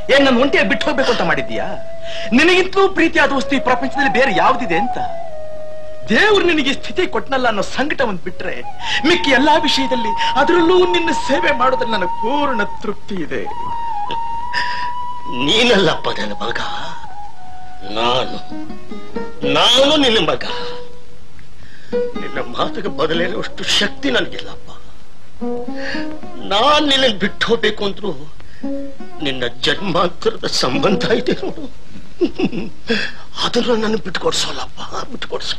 [0.09, 1.65] ಏನ್ ನನ್ನ ಒಂಟಿಯಾಗಿ ಬಿಟ್ಟು ಹೋಗ್ಬೇಕು ಅಂತ ಮಾಡಿದ್ಯಾ
[2.33, 4.97] ನಿನಗಿಂತಲೂ ಪ್ರೀತಿಯಾದ ವಸ್ತು ಈ ಪ್ರಪಂಚದಲ್ಲಿ ಬೇರೆ ಯಾವ್ದಿದೆ ಅಂತ?
[6.09, 8.61] ದೇವ್ರು ನಿನಗೆ ಸ್ಥಿತಿ ಕೊಟ್ಟನಲ್ಲ ಅನ್ನೋ ಸಂಕಟ ಒಂದ್ ಬಿಟ್ರೆ,
[9.07, 13.43] ಮಿಕ್ಕಿ ಎಲ್ಲಾ ವಿಷಯದಲ್ಲಿ ಅದರಲ್ಲೂ ನಿನ್ನ ಸೇವೆ ಮಾಡೋದ್ರಲ್ಲಿ ನನಗೆ ಪೂರ್ಣ ತೃಪ್ತಿ ಇದೆ.
[15.45, 16.59] ನೀನಲ್ಲಪ್ಪ ನನ್ನ ಮಗ.
[17.93, 18.37] ನಾನು
[19.53, 20.43] ನಾನು ನಿನ್ನ ಮಗ.
[21.93, 24.69] ನಿನ್ನ ಮಾತಿಗೆ ಬದಲೇನುವಷ್ಟು ಶಕ್ತಿ ನನಗಿಲ್ಲಪ್ಪ.
[26.53, 28.38] ನಾನ್ ನಿನಗೆ ಬಿಟ್ಟು ಹೋಗ್ಬೇಕು ಅಂದ್ರು
[29.23, 31.65] ನಿನ್ನ ಜನ್ಮಾಂತರದ ಸಂಬಂಧ ಇದೆ ನೋಡು.
[33.45, 34.79] ಅದನ್ನು ನನಗೆ ಬಿಟ್ಕೊಡ್ಸೋಲ್ಲಪ್ಪ
[35.11, 35.53] ಬಿಟ್ಕೊಡ್ಸ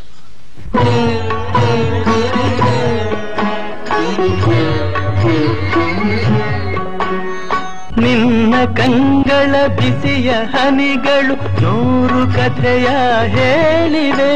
[8.05, 12.89] ನಿನ್ನ ಕಂಗಳ ಬಿಸಿಯ ಹನಿಗಳು ನೂರು ಕಥೆಯ
[13.37, 14.35] ಹೇಳಿವೆ.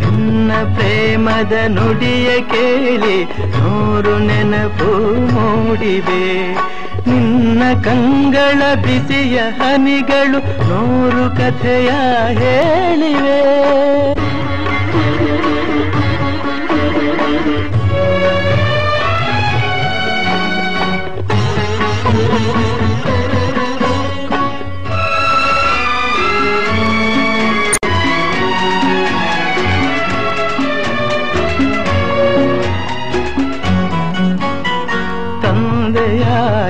[0.00, 3.16] ನಿನ್ನ ಪ್ರೇಮದ ನುಡಿಯ ಕೇಳಿ
[3.56, 4.90] ನೂರು ನೆನಪು
[5.34, 6.24] ಮೂಡಿವೆ.
[7.08, 11.90] ನಿನ್ನ ಕಂಗಳ ಬಿಸಿಯ ಹನಿಗಳು ನೂರು ಕಥೆಯ
[12.40, 13.38] ಹೇಳಿವೆ.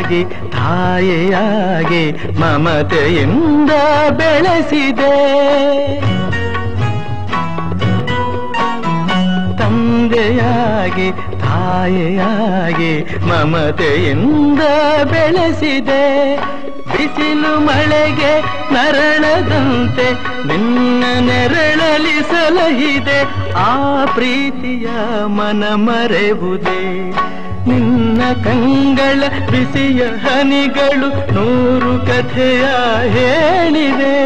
[0.09, 3.71] ತಂದೆಯಾಗಿ ತಾಯಿಯಾಗಿ ಮಮತೆಯಿಂದ
[4.11, 5.17] ಬೆಳೆಸಿದೆ.
[9.59, 14.61] ತಂದೆಯಾಗಿ, ತಾಯಿಯಾಗಿ ಮಮತೆಯಿಂದ
[15.05, 16.37] ಬೆಳೆಸಿದೆ.
[16.93, 18.41] ಬಿಸಿಲು ಮಳೆಗೆ
[18.75, 20.13] ನರಳದಂತೆ
[20.47, 23.23] ನಿನ್ನ ನೆರಳಲಿ ಸಲಹಿದೆ.
[23.53, 24.89] ಆ ಪ್ರೀತಿಯ
[25.27, 27.13] ಮನ ಮರೆವುದೇ?
[27.69, 29.21] ನಿನ್ನ ಕಂಗಳ
[29.51, 32.65] ಬಿಸಿಯ ಹನಿಗಳು ನೂರು ಕಥೆಯ
[33.17, 34.17] ಹೇಳಿದೆ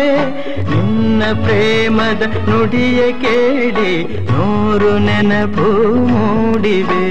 [0.70, 3.92] ನಿನ್ನ ಪ್ರೇಮದ ನುಡಿಯ ಕೇಳಿ
[4.30, 5.68] ನೂರು ನೆನಪು
[6.06, 7.06] ಮೂಡಿವೆ.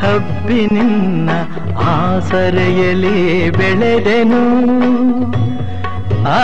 [0.00, 1.30] ಬಳ್ಳಿಯಂತೆ ಹಬ್ಬಿ ನಿನ್ನ
[1.92, 3.16] ಆಸರೆಯಲ್ಲಿ
[3.50, 4.42] ಬೆಳೆದೆನು
[6.30, 6.40] ಆ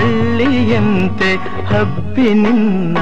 [0.00, 1.30] ಬಳ್ಳಿಯಂತೆ
[1.70, 2.98] ಹಬ್ಬಿ ನಿನ್ನ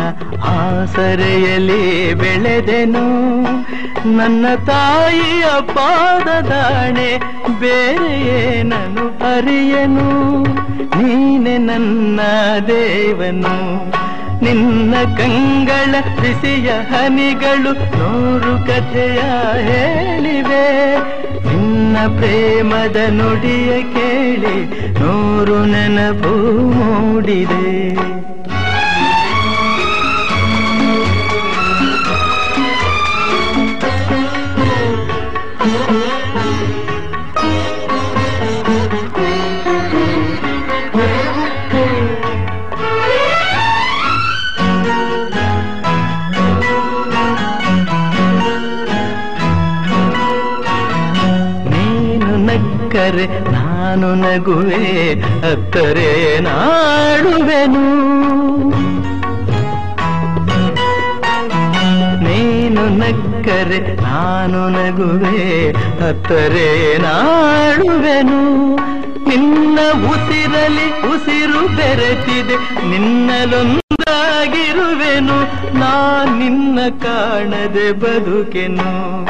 [0.52, 1.82] ಆಸರೆಯಲ್ಲಿ
[2.14, 3.04] ಬೆಳೆದೆನು
[4.14, 7.18] ನನ್ನ ತಾಯಿಯ ಪಾದದಾಣೆ
[7.60, 10.42] ಬೇರೆ ಏನನು ಅರಿಯನು?
[10.98, 12.20] ನೀನೆ ನನ್ನ
[12.66, 13.86] ದೇವನು.
[14.44, 19.18] ನಿನ್ನ ಕಂಗಳ ಬಿಸಿಯ ಹನಿಗಳು ನೂರು ಕಥೆಯ
[19.60, 20.96] ಹೇಳಿವೆ.
[21.46, 24.64] ನಿನ್ನ ಪ್ರೇಮದ ನುಡಿಯ ಕೇಳಿ
[25.00, 26.38] ನೂರು ನೆನಪು
[26.70, 27.96] ಮೂಡಿದೆ.
[53.96, 55.12] ನಾನು ನಗುವೆ,
[55.52, 57.84] ಅತ್ತರೆ ನಾಡುವೆನು.
[62.24, 65.70] ನೀನು ನಕ್ಕರೆ, ನಾನು ನಗುವೆ,
[66.08, 68.76] ಅತ್ತರೆ ನಾಡುವೆನು.
[69.28, 69.78] ನಿನ್ನ
[70.10, 72.56] ಉಸಿರಲಿ ಉಸಿರು ಬೆರೆತಿದೆ
[72.90, 73.78] ನಿನ್ನಲೊಂದಾಗಿರುವೆನು
[75.78, 79.26] ನಾ ನಿನ್ನ ಕಾಣದೆ ಬದುಕೆನು.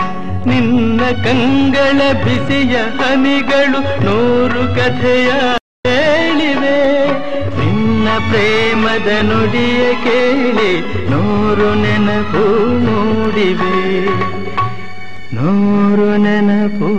[0.47, 5.31] ನಿನ್ನ ಕಂಗಳ ಬಿಸಿಯ ಹನಿಗಳು ನೂರು ಕಥೆಯ
[5.85, 6.78] ಕೇಳಿವೆ
[7.59, 10.73] ನಿನ್ನ ಪ್ರೇಮದ ನುಡಿಯ ಕೇಳಿ
[11.10, 12.44] ನೂರು ನೆನಪು
[12.85, 13.77] ಮೂಡಿವೆ.
[15.35, 16.90] ನೂರು ನೆನಪು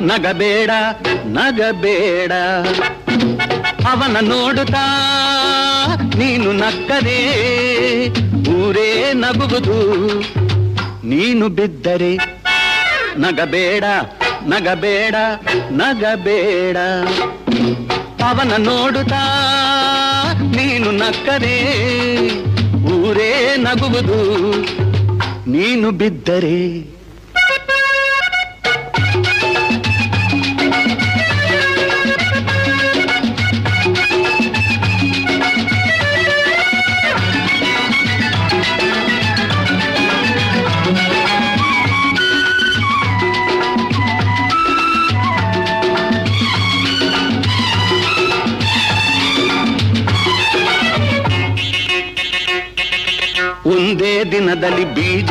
[0.00, 0.70] ನಗಬೇಡ
[1.26, 2.32] ನಗಬೇಡ.
[3.90, 4.84] ಅವನ ನೋಡುತ್ತಾ,
[6.18, 7.20] ನೀನು ನಕ್ಕದೇ,
[8.56, 9.78] ಊರೇ ನಗುವುದು.
[11.04, 12.12] ನೀನು ಬಿದ್ದರೆ
[13.18, 13.84] ನಗಬೇಡ
[14.46, 15.14] ನಗಬೇಡ
[15.72, 16.76] ನಗಬೇಡ.
[18.28, 19.22] ಅವನ ನೋಡುತ್ತಾ,
[20.56, 21.58] ನೀನು ನಕ್ಕದೇ,
[22.94, 24.20] ಊರೇ ನಗುವುದು.
[25.50, 26.58] ನೀನು ಬಿದ್ದರೆ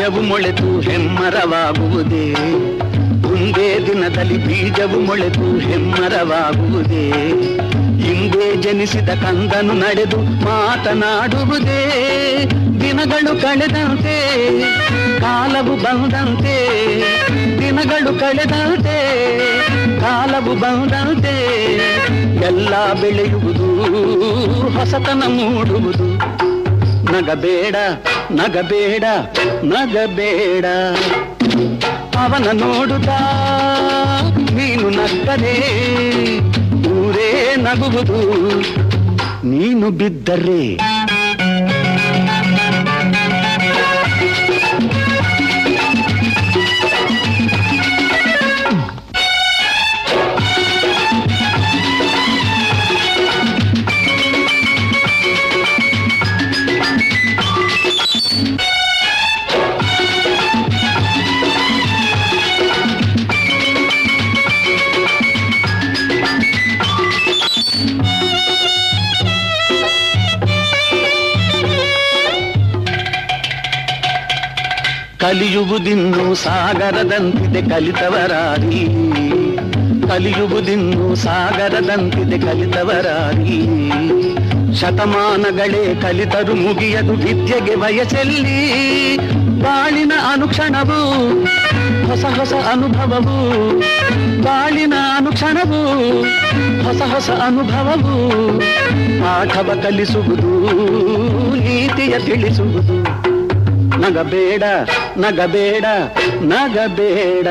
[0.05, 2.33] ಬೀಜವು ಮೊಳೆತು ಹೆಮ್ಮರವಾಗುವುದೇ.
[3.21, 7.11] ಮುಂದೆ ದಿನದಲ್ಲಿ ಬೀಜವು ಮೊಳೆತು ಹೆಮ್ಮರವಾಗುವುದೇ.
[8.01, 11.81] ಹಿಂದೆ ಜನಿಸಿದ ಕಂದನು ನಡೆದು ಮಾತನಾಡುವುದೇ.
[12.81, 14.59] ದಿನಗಳು ಕಳೆದಂತೆ,
[15.19, 16.57] ಕಾಲವು ಬಂದಂತೆ.
[17.59, 19.39] ದಿನಗಳು ಕಳೆದಂತೆ,
[19.99, 21.43] ಕಾಲವು ಬಂದಂತೆ.
[22.45, 23.67] ಎಲ್ಲ ಬೆಳೆಯುವುದು,
[24.69, 26.17] ಹೊಸತನ ಮೂಡುವುದು.
[27.13, 27.75] ನಗಬೇಡ.
[28.31, 29.03] ನಗಬೇಡ
[29.63, 30.65] ನಗಬೇಡ.
[32.17, 33.19] ಅವನ ನೋಡುತ್ತಾ
[34.53, 35.55] ನೀನು ನಗ್ತದೆ
[36.89, 38.19] ಊರೇ ನಗುವುದು.
[39.47, 40.75] ನೀನು ಬಿದ್ದರೆ
[75.24, 78.84] ಕಲಿಯುವುದಿನ್ನು ಸಾಗರದಂತಿದೆ ಕಲಿತವರಾರಿ
[80.08, 83.58] ಕಲಿಯುವುದಿನ್ನು ಸಾಗರದಂತಿದೆ ಕಲಿತವರಾರಿ
[84.76, 88.58] ಶತಮಾನಗಳೇ ಕಲಿತರು ಮುಗಿಯದು ವಿದ್ಯೆಗೆ ವಯಸ್ಸಲ್ಲಿ
[89.60, 91.00] ಬಾಳಿನ ಅನುಕ್ಷಣವು
[92.08, 93.36] ಹೊಸ ಹೊಸ ಅನುಭವವು
[94.42, 95.80] ಬಾಳಿನ ಅನುಕ್ಷಣವು
[96.84, 98.14] ಹೊಸ ಹೊಸ ಅನುಭವವು
[99.22, 100.52] ಪಾಠವ ಕಲಿಸುವುದು
[101.56, 102.96] ನೀತಿಯ ತಿಳಿಸುವುದು
[104.05, 104.63] ನಗಬೇಡ
[105.17, 105.85] ನಗಬೇಡ
[106.41, 107.47] ನಗಬೇಡ.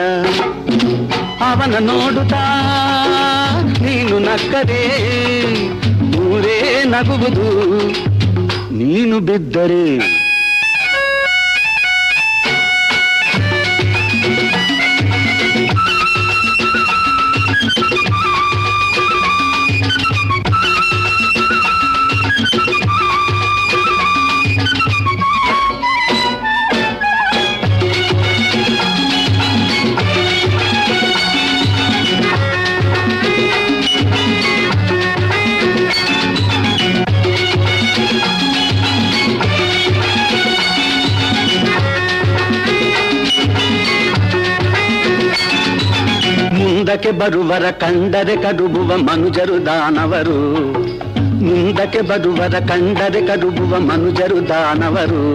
[1.41, 2.43] ಅವನ ನೋಡುತ್ತಾ
[3.83, 4.83] ನೀನು ನಕ್ಕರೆ
[6.25, 7.49] ಊರೇ ನಗುವುದು.
[8.75, 10.24] ನೀನು ಬಿದ್ದರೆ
[47.05, 50.39] ಮುಂದಕ್ಕೆ ಬರುವರ ಕಂಡರೆ ಕಡುಬುವ ಮನುಜರು ದಾನವರು.
[51.45, 55.35] ಮುಂದಕ್ಕೆ ಬರುವರ ಕಂಡರೆ ಕಡುಬುವ ಮನುಜರು ದಾನವರು.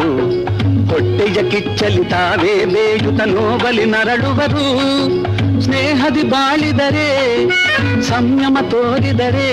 [0.88, 4.66] ಹೊಟ್ಟೆಯ ಕಿಚ್ಚಲಿ ತಾವೇ ಬೇಯುತ ನೋಬಲಿ ನರಳುವರು.
[5.62, 7.08] ಸ್ನೇಹದಿ ಬಾಳಿದರೆ,
[8.02, 9.50] ಸಂಯಮ ತೋರಿದರೆ,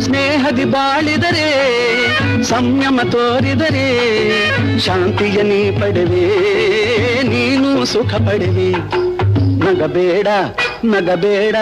[0.00, 1.48] ಸ್ನೇಹದಿ ಬಾಳಿದರೆ,
[2.42, 3.86] ಸಂಯಮ ತೋರಿದರೆ,
[4.78, 6.26] ಶಾಂತಿಯ ನೀ ಪಡೆವೆ,
[7.22, 8.70] ನೀನು ಸುಖ ಪಡೆವೆ.
[9.60, 10.26] ನಗಬೇಡ.
[10.84, 11.56] ನಗಬೇಡ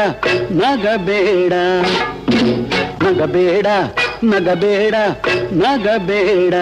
[0.52, 1.52] ನಗಬೇಡ.
[3.02, 3.66] ನಗಬೇಡ
[4.24, 4.94] ನಗಬೇಡ
[5.52, 6.54] ನಗಬೇಡ.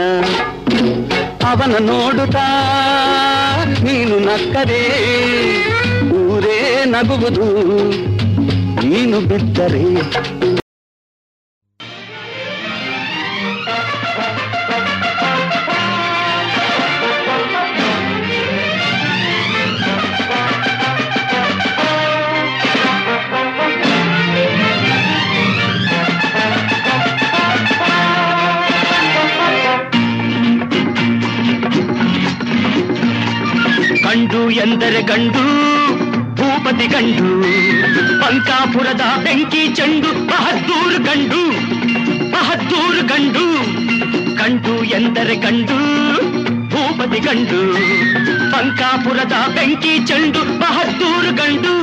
[1.45, 2.47] ಅವನ ನೋಡುತ್ತಾ
[3.83, 4.83] ನೀನು ನಕ್ಕರೆ
[6.11, 7.47] ಊರೇ ನಗುವುದು.
[8.87, 9.83] ನೀನು ಬಿದ್ದರೆ
[34.67, 35.43] ಎಂದರೆ ಗಂಡು
[36.35, 37.27] ಭೂಪತಿ ಗಂಡು
[38.21, 41.43] ಪಂಕಾಪುರದ ಬೆಂಕಿ ಚೆಂಡು, ಬಹದ್ದೂರು ಗಂಡು
[42.33, 43.45] ಬಹದ್ದೂರು ಗಂಡು
[44.37, 45.79] ಗಂಡು ಎಂದರೆ ಗಂಡು
[46.71, 47.61] ಭೂಪತಿ ಗಂಡು
[48.53, 51.75] ಪಂಕಾಪುರದ ಬೆಂಕಿ ಚೆಂಡು, ಬಹದ್ದೂರು ಗಂಡು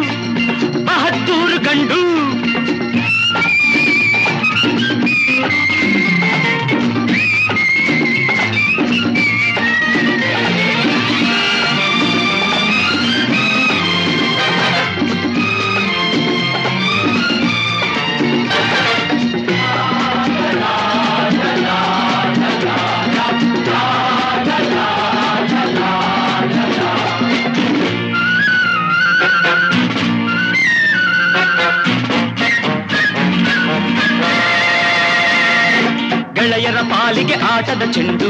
[36.54, 38.30] ಗೆಳೆಯರ ಪಾಲಿಗೆ ಆಟದ ಚೆಂಡು.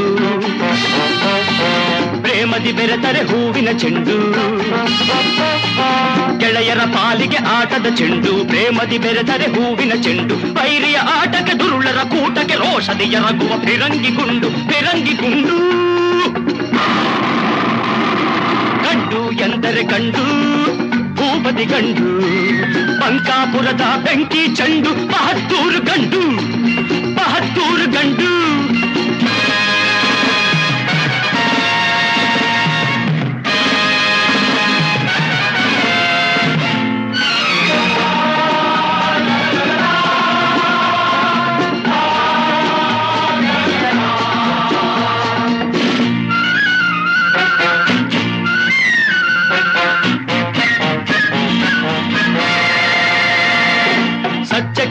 [2.22, 4.16] ಪ್ರೇಮದಿ ಬೆರೆತರೆ ಹೂವಿನ ಚೆಂಡು.
[6.38, 8.48] ಗೆಳೆಯರ ಪಾಲಿಗೆ ಆಟದ ಚೆಂಡು.
[8.48, 10.34] ಪ್ರೇಮದಿ ಬೆರೆತರೆ ಹೂವಿನ ಚೆಂಡು.
[10.34, 15.58] ವೈರಿಯ ಆಟಕ್ಕೆ ದುರುಳರ ಕೂಟಕ್ಕೆ ರೋಷದಿ ಎರಗುವ ಫಿರಂಗಿ ಗುಂಡು ಫಿರಂಗಿ ಗುಂಡು
[18.84, 20.24] ಗಂಡು ಎಂದರೆ ಗಂಡು,
[21.14, 22.08] ಭೂಪತಿ ಗಂಡು.
[23.00, 26.63] ಬಂಕಾಪುರದ ಬೆಂಕಿ ಚೆಂಡು ಮಹತ್ತೂರು ಗಂಡು.
[27.24, 28.30] ಬಹದ್ದೂರು ಗಂಡು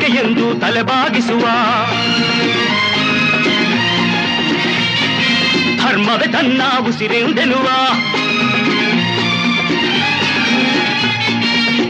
[0.04, 1.46] ಸಜ್ಜಕೆ ಎಂದು ತಲೆಬಾಗಿಸುವ.
[5.78, 7.68] ಧರ್ಮವೇ ತನ್ನ ಉಸಿರೆಂದೆನುವ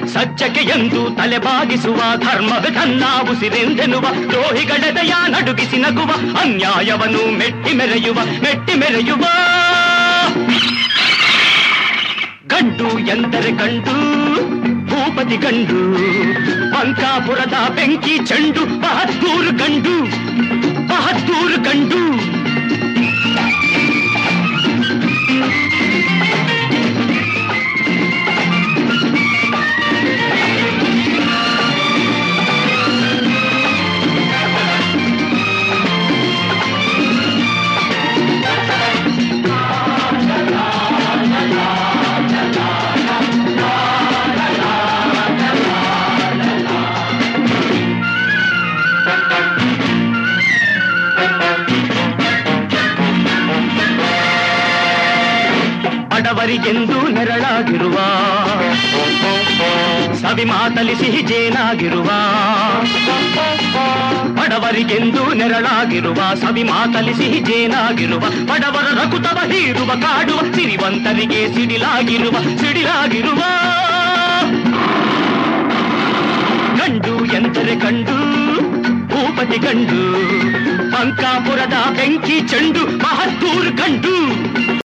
[0.08, 9.26] ಸಜ್ಜಕ್ಕೆ ಎಂದು ತಲೆಬಾಗಿಸುವ ಧರ್ಮದ ತನ್ನ ಉಸಿರೆಂದೆನುವ ದ್ರೋಹಿಗಳೆದೆಯ ನಡುಗಿಸಿ ನಗುವ, ಅನ್ಯಾಯವನ್ನು ಮೆಟ್ಟಿ ಮೆರೆಯುವ ಮೆಟ್ಟಿ ಮೆರೆಯುವ.
[12.48, 14.23] ಗಂಡು ಎಂದರೆ ಗಂಡು.
[15.24, 15.82] ಭೂಪತಿ ಗಂಡು
[16.72, 19.94] ಬಂಕಾಪುರದ ಬೆಂಕಿ ಚೆಂಡು ಬಹದ್ದೂರು ಗಂಡು
[20.88, 22.02] ಬಹದ್ದೂರು ಗಂಡು
[56.44, 57.96] ಬಡವರಿಗೆಂದು ನೆರಳಾಗಿರುವ.
[60.16, 62.06] ಸವಿ ಮಾತಲಿ ಸಿಹಿ ಜೇನಾಗಿರುವ.
[64.34, 66.16] ಬಡವರಿಗೆಂದು ನೆರಳಾಗಿರುವ.
[66.16, 68.20] ಸವಿ ಮಾತಲಿ ಸಿಹಿ ಜೇನಾಗಿರುವ.
[68.20, 73.40] ಬಡವರ ರಕುತವ ಹೀರುವ, ಕಾಡುವ, ಸಿರಿವಂತರಿಗೆ ಸಿಡಿಲಾಗಿರುವ ಸಿಡಿಲಾಗಿರುವ.
[76.78, 78.18] ಗಂಡು ಎಂದರೆ ಕಂಡು
[79.08, 80.16] ಭೂಪತಿ ಗಂಡು
[80.98, 84.83] ಅಂಕಾಪುರದ ಬೆಂಕಿ ಚೆಂಡು, ಮಹತ್ತೂರು ಗಂಡು.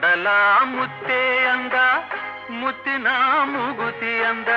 [0.00, 0.28] ಕಡಲ
[0.62, 1.76] ಮುತ್ತೆ ಅಂದ,
[2.50, 3.08] ಮುತ್ತಿನ
[3.44, 4.48] ಮುಗುತಿ ಅಂದ,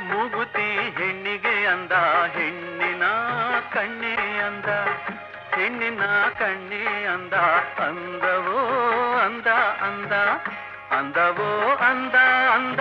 [0.00, 0.66] ಮುಗುತಿ
[0.98, 1.92] ಹೆಣ್ಣಿಗೆ ಅಂದ,
[2.34, 3.02] ಹೆಣ್ಣಿನ
[3.72, 4.68] ಕಣ್ಣಿ ಅಂದ,
[5.54, 6.02] ಹೆಣ್ಣಿನ
[6.38, 7.34] ಕಣ್ಣೆ ಅಂದ,
[7.88, 8.60] ಅಂದವೋ
[9.18, 9.48] ಅಂದ
[9.82, 10.12] ಅಂದ,
[10.98, 12.14] ಅಂದವೋ ಅಂದ
[12.54, 12.80] ಅಂದ.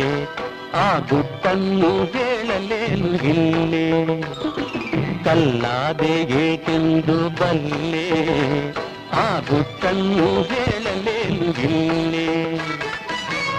[0.73, 4.21] ಆ ಗುಟ್ಟನ್ನು ಹೇಳಲೇನು ಇಲ್ಲೇ?
[5.23, 8.09] ಕಲ್ಲಾದೆಗೆಂದು ಬಲ್ಲೆ,
[9.11, 12.59] ಆ ಗುಟ್ಟನ್ನು ಹೇಳಲೇನು ಇಲ್ಲೇ?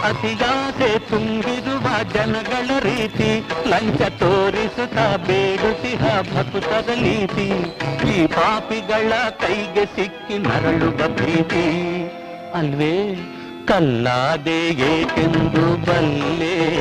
[0.04, 7.52] ಅತಿಯಾಸೆ ತುಂಬಿರುವ ಜನಗಳ ರೀತಿ, ಲಂಚ ತೋರಿಸುತ್ತಾ ಬೇಡುತ್ತಿಹ ಭಕ್ತರ ನೀತಿ,
[8.14, 11.99] ಈ ಪಾಪಿಗಳ ಕೈಗೆ ಸಿಕ್ಕಿ ನರಳುವ ಪ್ರೀತಿ.
[12.54, 13.14] ಅಲ್ವೇ?
[13.64, 16.80] ಕಲ್ಲಾದೆ ಏಕೆಂದು ಬಲ್ಲೆ?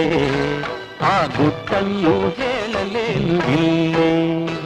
[1.01, 4.58] ಆ ಗುಟ್ಟನ್ನು ಹೇಳಲೇನು ಇಲ್ಲೇ?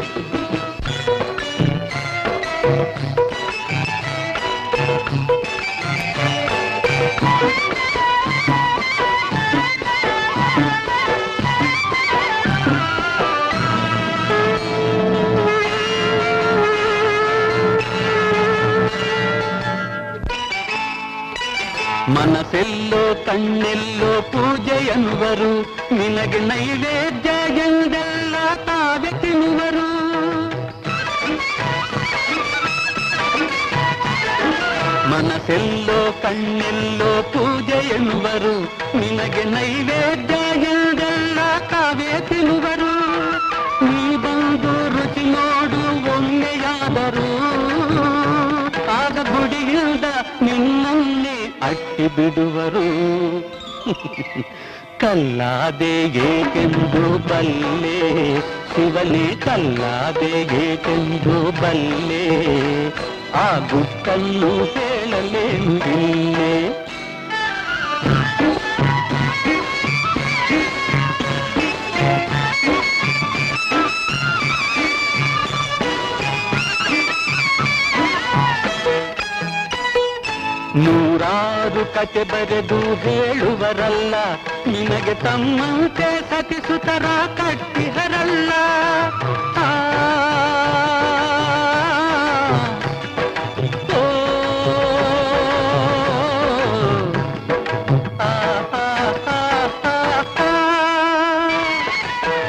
[22.22, 25.52] ಮನಸ್ಸೆಲ್ಲೋ ಕಣ್ಣೆಲ್ಲೋ ಪೂಜೆಯನ್ನುವರು
[25.94, 27.30] ನಿನಗೆ ನೈವೇದ್ಯ
[27.64, 28.34] ಎಂದೆಲ್ಲ
[28.66, 29.86] ತಾವೆ ತಿನ್ನುವರು
[35.10, 38.54] ಮನಸ್ಸೆಲ್ಲೋ ಕಣ್ಣೆಲ್ಲೋ ಪೂಜೆ ಎನ್ನುವರು
[38.98, 40.41] ನಿನಗೆ ನೈವೇದ್ಯ
[52.16, 52.86] ಬಿಡುವರು.
[55.00, 58.00] ಕಲ್ಲಾದೆ ಏಕೆಂದು ಬಲ್ಲೆ.
[58.74, 62.24] ಶಿವನೇ ಕಲ್ಲಾದೆ ಏಕೆಂದು ಬಲ್ಲೆ.
[63.34, 66.51] ಆ ಗುಟ್ಟನ್ನು ಹೇಳಲೇನು ಇಲ್ಲೇ
[81.94, 84.14] ಕತೆ ಬರೆದು ಹೇಳುವರಲ್ಲ.
[84.66, 87.06] ನಿನಗೆ ತಮ್ಮಂತೆ ಸತಿಸುತರ
[87.36, 88.52] ಕಟ್ಟಿಹರಲ್ಲ
[89.56, 89.68] ಆ,
[93.94, 94.02] ಓ,
[98.20, 98.32] ಆ,
[98.72, 98.84] ಆ,
[99.26, 99.46] ಆ,
[99.84, 99.96] ಆ,
[100.38, 100.50] ಆ.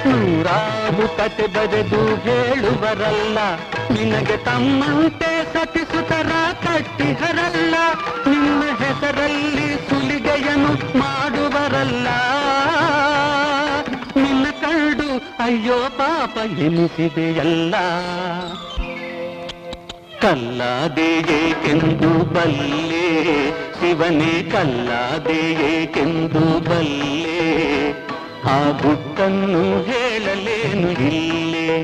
[0.05, 3.37] ನೂರಾರು ಕತೆ ಬರೆದು ಹೇಳುವರಲ್ಲ.
[3.91, 6.31] ನಿನಗೆ ತಮ್ಮಂತೆ ಸತಿಸುತರ
[6.63, 7.72] ಕಟ್ಟಿಹರಲ್ಲ
[9.03, 12.07] ಹೆಸರಲ್ಲಿ ಸುಲಿಗೆಯನ್ನು ಮಾಡುವರಲ್ಲ.
[14.15, 15.07] ನಿನ್ನ ಕಂಡು
[15.43, 17.75] ಅಯ್ಯೋ ಪಾಪ ಎನಿಸಿದೆಯಲ್ಲ
[20.21, 23.51] ಕಲ್ಲಾದೆಯೇಕೆಂದು ಬಲ್ಲೆ?
[23.51, 27.43] ಶಿವನೇ ಕಲ್ಲಾದೆಯೇಕೆಂದು ಬಲ್ಲೆ?
[28.43, 31.83] ಆ ಗುಟ್ಟನ್ನು ಹೇಳಲೇನು ಇಲ್ಲೇ?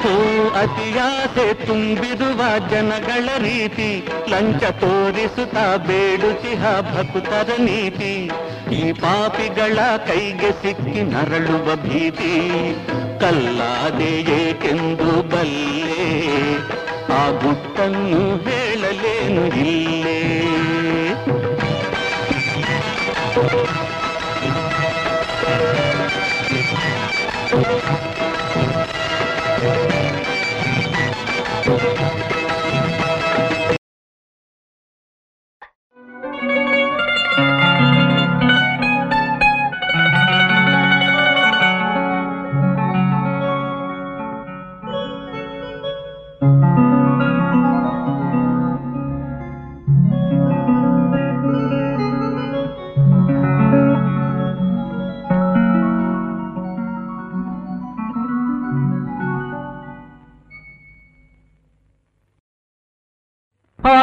[0.00, 8.30] ಹೋ ಅತಿಯಾಸೆ ತುಂಬಿರುವ ಜನಗಳ ರೀತಿ, ಲಂಚ ತೋರಿಸುತ್ತಾ ಬೇಡುಚಿಹ ಭಕ್ತರ ನೀತಿ.
[8.74, 12.34] ಈ ಪಾಪಿಗಳ ಕೈಗೆ ಸಿಕ್ಕಿ ನರಳುವ ಭೀತಿ,
[13.20, 14.12] ಕಲ್ಲಾದೆ
[14.42, 16.10] ಏಕೆಂದು ಬಲ್ಲೆ?
[17.12, 20.20] ಆ ಗುಟ್ಟನ್ನು ಹೇಳಲೇನು ಇಲ್ಲೇ?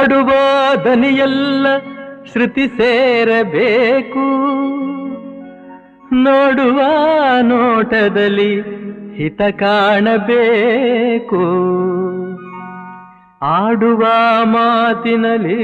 [0.07, 0.31] ಹಾಡುವ
[0.85, 1.67] ದನಿಯೆಲ್ಲ
[2.31, 4.19] ಶ್ರುತಿ ಸೇರಬೇಕು.
[6.15, 6.81] ನೋಡುವ
[7.41, 8.61] ನೋಟದಲ್ಲಿ
[9.15, 11.41] ಹಿತ ಕಾಣಬೇಕು.
[13.41, 14.07] ಆಡುವ
[14.43, 15.63] ಮಾತಿನಲ್ಲಿ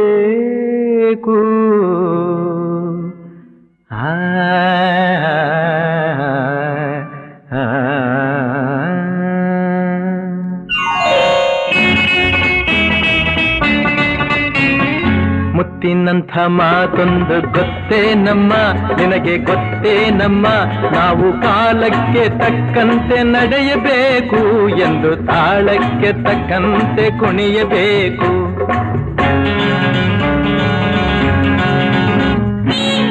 [3.90, 4.16] ಆ,
[16.30, 18.52] ಮುತ್ತಿನಂಥ ಮಾತೊಂದು ಗೊತ್ತೇ ನಮ್ಮ,
[18.96, 20.46] ನಿನಗೆ ಗೊತ್ತೇ ನಮ್ಮ,
[20.92, 28.30] ನಾವು ಕಾಲಕ್ಕೆ ತಕ್ಕಂತೆ ನಡೆಯಬೇಕು ಎಂದು ತಾಳಕ್ಕೆ ತಕ್ಕಂತೆ ಕುಣಿಯಬೇಕು.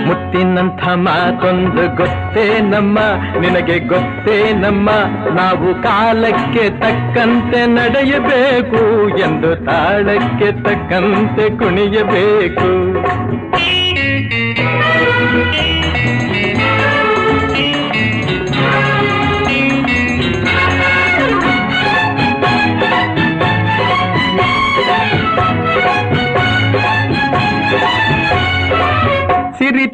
[0.07, 2.99] ಮುತ್ತಿನಂಥ ಮಾತೊಂದು ಗೊತ್ತೇ ನಮ್ಮ,
[3.39, 4.89] ನಿನಗೆ ಗೊತ್ತೇ ನಮ್ಮ,
[5.35, 12.69] ನಾವು ಕಾಲಕ್ಕೆ ತಕ್ಕಂತೆ ನಡೆಯಬೇಕು ಎಂದು ತಾಳಕ್ಕೆ ತಕ್ಕಂತೆ ಕುಣಿಯಬೇಕು.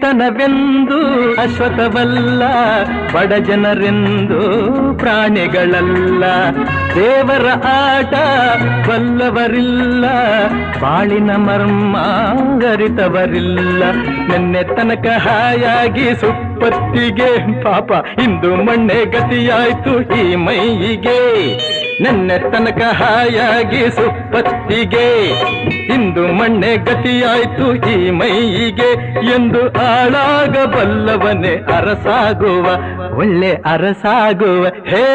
[0.06, 0.98] ಬಡತನವೆಂದು
[1.34, 2.44] ಅಶ್ವತವಲ್ಲ
[3.14, 4.42] ಬಡ ಜನರೆಂದು
[5.00, 6.24] ಪ್ರಾಣಿಗಳಲ್ಲ.
[6.96, 8.14] ದೇವರ ಆಟ
[8.88, 10.06] ಬಲ್ಲವರಿಲ್ಲ,
[10.82, 11.96] ಬಾಳಿನ ಮರ್ಮ
[12.72, 13.84] ಅರಿತವರಿಲ್ಲ.
[14.30, 17.32] ನಿನ್ನೆ ತನಕ ಹಾಯಾಗಿ ಸುಪ್ಪತ್ತಿಗೆ,
[17.64, 21.20] ಪಾಪ, ಇಂದು ಮಣ್ಣೆ ಗತಿಯಾಯ್ತು ಈ ಮೈಯಿಗೆ.
[22.02, 25.08] ನೆನ್ನೆ ತನಕ ಹಾಯಾಗಿ ಸುಪ್ಪತ್ತಿಗೆ
[25.94, 28.92] ಇಂದು ಮಣ್ಣೆ ಗತಿಯಾಯ್ತು ಈ ಮೈಯಿಗೆ.
[29.36, 32.66] ಎಂದು ಆಳಾಗಬಲ್ಲವನೇ ಅರಸಾಗುವ,
[33.18, 34.66] ಒಳ್ಳೆ ಅರಸಾಗುವ.
[34.66, 35.06] ಹೇ,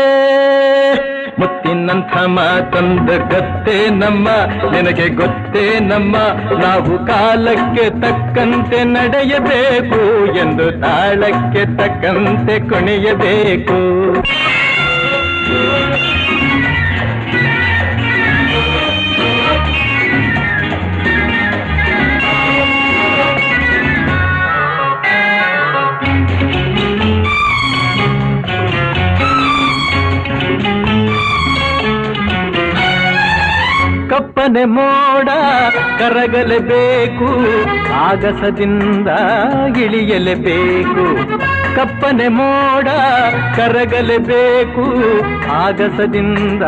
[1.39, 4.29] ಮುತ್ತಿನಂಥ ಮಾತಂದ ಗೊತ್ತೇ ನಮ್ಮ,
[4.71, 6.17] ನಿನಗೆ ಗೊತ್ತೇ ನಮ್ಮ,
[6.59, 13.81] ನಾವು ಕಾಲಕ್ಕೆ ತಕ್ಕಂತೆ ನಡೆಯಬೇಕು ಎಂದು ತಾಳಕ್ಕೆ ತಕ್ಕಂತೆ ಕುಣಿಯಬೇಕು
[34.51, 35.29] ಕಪ್ಪನೆ ಮೋಡ
[35.99, 37.27] ಕರಗಲೇಬೇಕು
[37.95, 39.09] ಆಗಸದಿಂದ
[39.79, 41.05] ಇಳಿಯಲೇಬೇಕು
[41.77, 42.89] ಕಪ್ಪನೆ ಮೋಡ
[43.57, 44.87] ಕರಗಲೇಬೇಕು
[45.53, 46.63] ಆಗಸದಿಂದ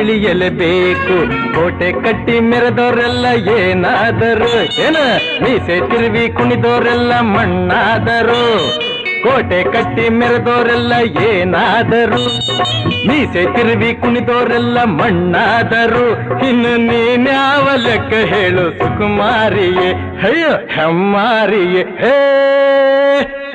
[0.00, 1.16] ಇಳಿಯಲೇಬೇಕು
[1.54, 3.26] ಕೋಟೆ ಕಟ್ಟಿ ಮೆರೆದವರೆಲ್ಲ
[3.58, 4.52] ಏನಾದರೂ?
[4.86, 4.96] ಏನ?
[5.42, 8.44] ಮೀಸೆ ತಿರುವಿ ಕುಣಿದವರೆಲ್ಲ ಮಣ್ಣಾದರು?
[9.22, 10.92] ಕೋಟೆ ಕಟ್ಟಿ ಮೆರೆದವರೆಲ್ಲ
[11.22, 12.24] ಏನಾದರು?
[13.08, 16.10] ಮೀಸೆ ತಿರುವಿ ಕುಣಿದೋರೆಲ್ಲ ಮಣ್ಣಾದರು?
[16.48, 19.92] ಇನ್ನು ನೀನ್ಯಾವ ಲೆಕ್ಕ ಹೇಳು, ಸುಕುಮಾರಿಯೇ?
[20.22, 22.14] ಅಯ್ಯೋ, ಹೆಮ್ಮಾರಿಯೇ, ಹೇ!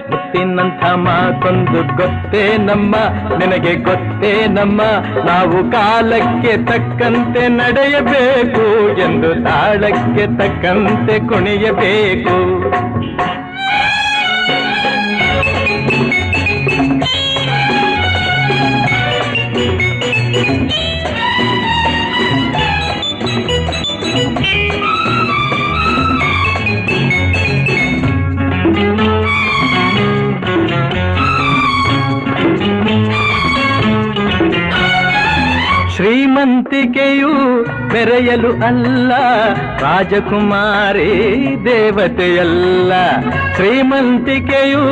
[0.09, 2.95] ಮುತ್ತಿನಂಥ ಮಾತೊಂದು ಗೊತ್ತೇ ನಮ್ಮ,
[3.37, 4.81] ನಿನಗೆ ಗೊತ್ತೇ ನಮ್ಮ.
[5.25, 12.63] ನಾವು ಕಾಲಕ್ಕೆ ತಕ್ಕಂತೆ ನಡೆಯಬೇಕು, ಎಂದು ತಾಳಕ್ಕೆ ತಕ್ಕಂತೆ ಕುಣಿಯಬೇಕು.
[35.95, 37.31] ಶ್ರೀಮಂತಿಕೆಯು
[37.93, 39.11] ಮೆರೆಯಲು ಅಲ್ಲ
[39.79, 41.09] ರಾಜಕುಮಾರಿ
[41.65, 42.93] ದೇವತೆಯಲ್ಲ.
[43.55, 44.83] ಶ್ರೀಮಂತಿಕೆಯು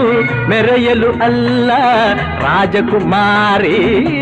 [0.50, 1.72] ಮೆರೆಯಲು ಅಲ್ಲ
[2.40, 3.78] ರಾಜಕುಮಾರಿ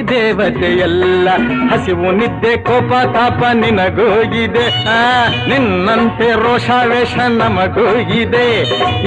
[0.10, 1.30] ದೇವತೆಯಲ್ಲ.
[1.72, 4.66] ಹಸಿವು ನಿದ್ದೆ ಕೋಪ ತಾಪ ನಿನಗೋಗಿದೆ.
[4.86, 5.02] ಆ,
[5.50, 8.48] ನಿನ್ನಂತೆ ರೋಷಾವೇಶ ನಮಗೋಗಿದೆ.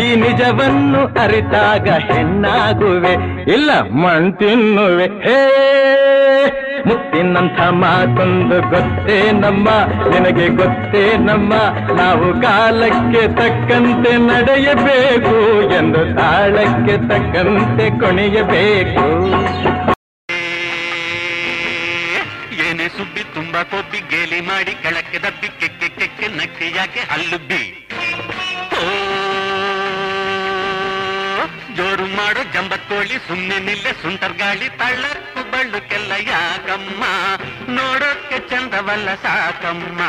[0.02, 3.14] ಈ ನಿಜವನ್ನು ಅರಿತಾಗ ಹೆಣ್ಣಾಗುವೆ
[3.52, 5.38] ಇಲ್ಲ ಮಣ್ ತಿನ್ನುವೆ ಹೇ
[6.86, 11.52] ಮುತ್ತಿನಂಥ ಮಾತೊಂದು ಗೊತ್ತೇ ನಮ್ಮ ನಿನಗೆ ಗೊತ್ತೇ ನಮ್ಮ,
[11.94, 19.04] ನಾವು ಕಾಲಕ್ಕೆ ತಕ್ಕಂತೆ ನಡೆಯಬೇಕು ಎಂದು ತಾಳಕ್ಕೆ ತಕ್ಕಂತೆ ಕೊನೆಯಬೇಕು.
[22.68, 27.00] ಏನೇ ಸುಬ್ಬಿ ತುಂಬಾ ಕೊಬ್ಬಿ ಗೇಲಿ ಮಾಡಿ ಕೆಳಕ್ಕೆ ದಬ್ಬಿ, ಕೆಕ್ಕೆ ಕೆಕ್ಕೆ ನಕ್ಕಿ ಯಾಕೆ
[32.54, 37.02] ಜೋರು ಮಾಡೋ ಜಂಬಕ್ಕೋಳಿ ಸುಮ್ಮನೆ ನಿಲ್ಲೆ ಸುಂಟರ್ ಗಾಳಿ ತಳ್ಳಕ್ಕು ಬಳ್ಳುಕ್ಕೆಲ್ಲ ಯಾಕಮ್ಮ
[37.68, 40.00] ನೋಡೋಕ್ಕೆ ಚಂದವಲ್ಲ ಸಾಕಮ್ಮ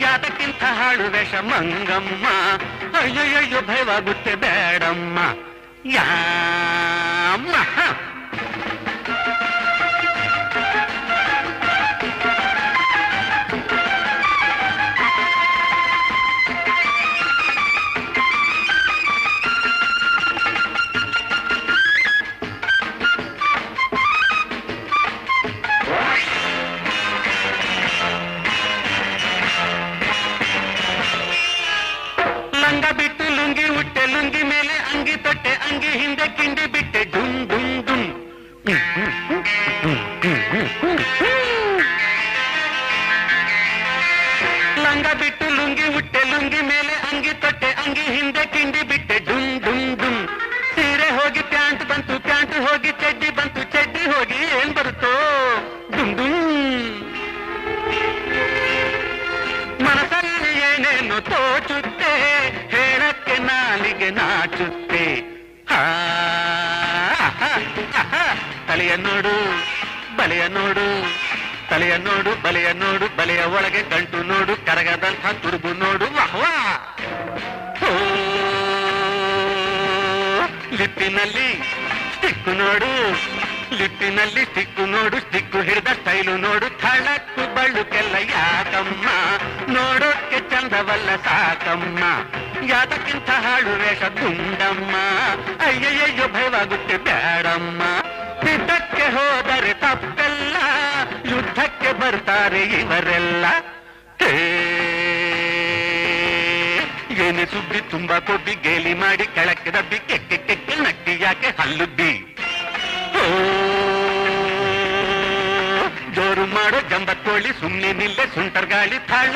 [0.00, 2.26] ಯಾತಕ್ಕಿಂತ ಹಾಳು ವೇಷ ಮಂಗಮ್ಮ
[3.00, 5.18] ಅಯ್ಯಯ್ಯೋ ಭಯವಾಗುತ್ತೆ ಬೇಡಮ್ಮ
[5.96, 7.54] ಯಾಮ್ಮ
[91.26, 92.02] ಸಾಕಮ್ಮ.
[92.72, 94.94] ಯಾತಕ್ಕಿಂತ ಹಾಳು ವೇಷ ದುಂಡಮ್ಮ.
[95.66, 97.82] ಅಯ್ಯಯ್ಯೋ ಭಯವಾಗುತ್ತೆ ಬೇಡಮ್ಮ
[98.48, 100.56] ಯುದ್ಧಕ್ಕೆ ಹೋದರೆ ತಪ್ಪೆಲ್ಲ,
[101.32, 103.44] ಯುದ್ಧಕ್ಕೆ ಬರ್ತಾರೆ ಇವರೆಲ್ಲ.
[107.24, 112.12] ಏನೇ ಸುದ್ದಿ ತುಂಬಾ ಕೊಬ್ಬಿ ಗೇಲಿ ಮಾಡಿ ಕೆಳಕ್ಕೆ ದಬ್ಬಿ ಕೆಕ್ಕೆ ಕೆಕ್ಕೆ ನಟ್ಟಿ ಯಾಕೆ ಹಲ್ಲುದ್ದಿ?
[116.16, 119.34] ಜೋರು ಮಾಡೋ ಜಂಬತ್ತೋಳಿ ಸುಮ್ಮನೆ ನಿಲ್ಲೆ ಸುಂಟರ್ ಗಾಳಿ ತಾಳ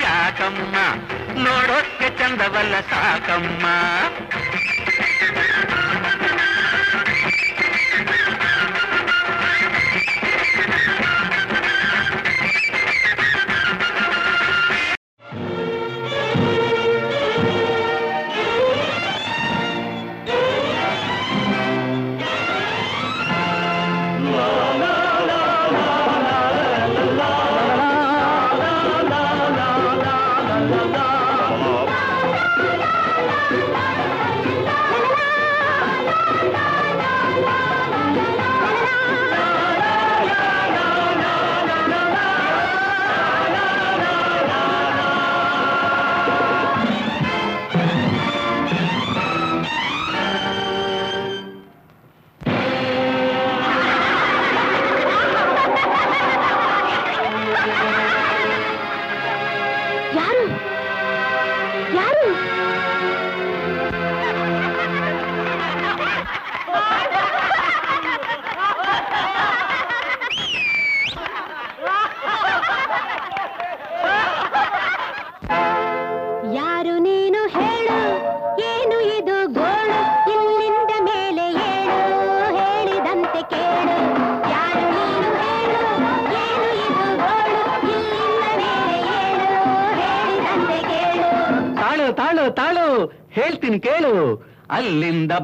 [0.00, 0.76] ಯಾಕಮ್ಮ
[1.36, 3.66] ನೋಡೋಕ್ಕೆ ಚಂದವಲ್ಲ ಸಾಕಮ್ಮ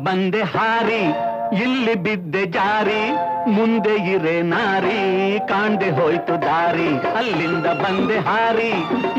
[0.04, 1.02] ಬಂದೆ ಹಾರಿ
[1.64, 3.02] ಇಲ್ಲಿ ಬಿದ್ದೆ ಜಾರಿ
[3.48, 4.98] ಮುಂದೆ ಇರೆ ನಾರಿ
[5.48, 6.88] ಕಾಣ್ದೆ ಹೋಯ್ತು ದಾರಿ
[7.18, 8.72] ಅಲ್ಲಿಂದ ಬಂದೆ ಹಾರಿ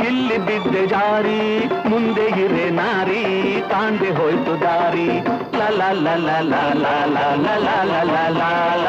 [0.07, 1.39] ಇಲ್ಲಿ ಬಿದ್ದೆ ಜಾರಿ
[1.89, 3.23] ಮುಂದೆ ಇರೆ ನಾರಿ
[3.71, 5.07] ಕಾಣ್ದೆ ಹೋಯ್ತು ದಾರಿ
[5.57, 6.85] ಲಲ ಲಲ ಲಲ
[7.15, 8.85] ಲಲ ಲಲ ಲಲ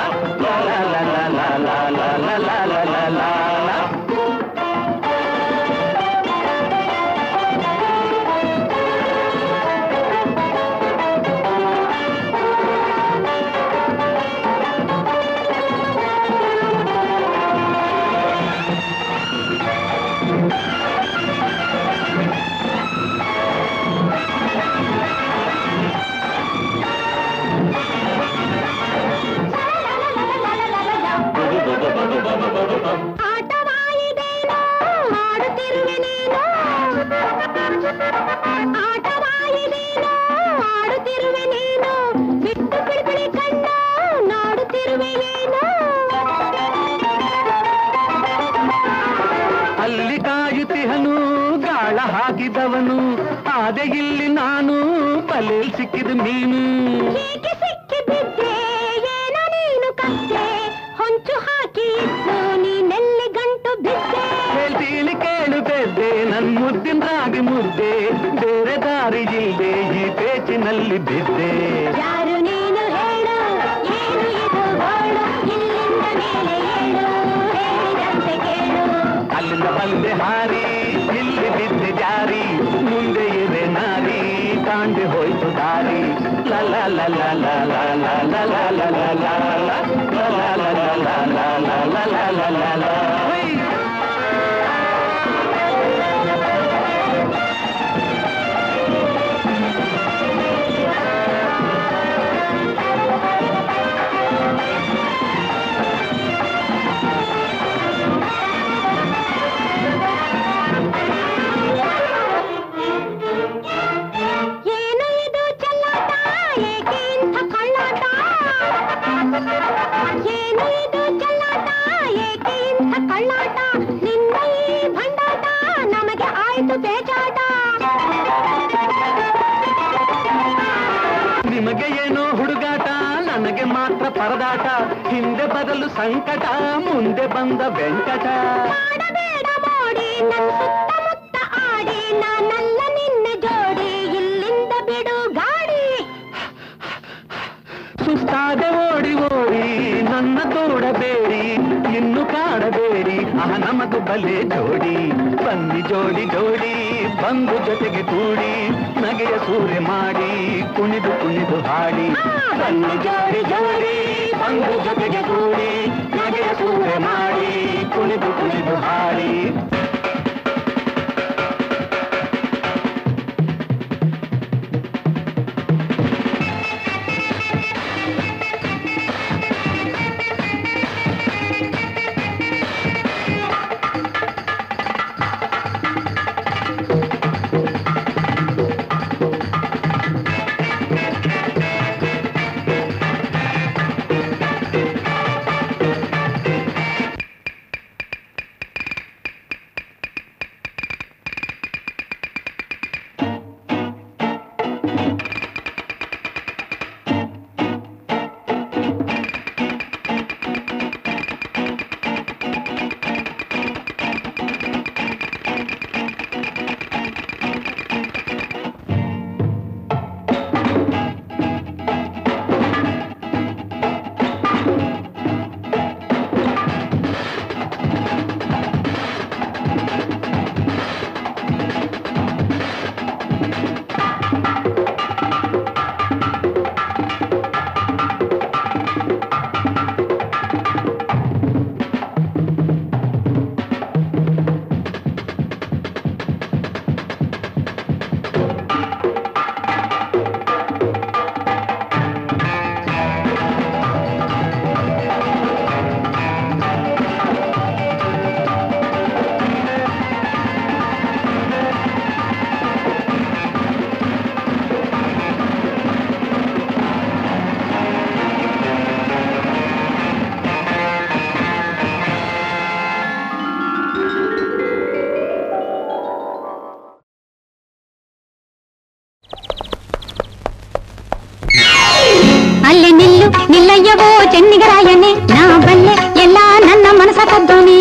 [283.91, 287.79] ನಿಲ್ಲಯ್ಯವೋ ಚೆನ್ನಿಗರಾಯನೆ ನಾ ಬಲ್ಲೆ ಎಲ್ಲ ನನ್ನ ಮನಸ ಕದ್ದೋನಿ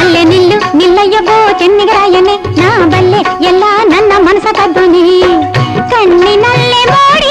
[0.00, 3.20] ಅಲ್ಲೇ ನಿಲ್ಲು ನಿಲ್ಲಯ್ಯವೋ ಚೆನ್ನಿಗರಾಯನೆ ನಾ ಬಲ್ಲೆ
[3.50, 5.04] ಎಲ್ಲ ನನ್ನ ಮನಸ ಕದ್ದೋನಿ
[5.92, 7.23] ಕಣ್ಣಿನಲ್ಲೇ ಮಾಡಿ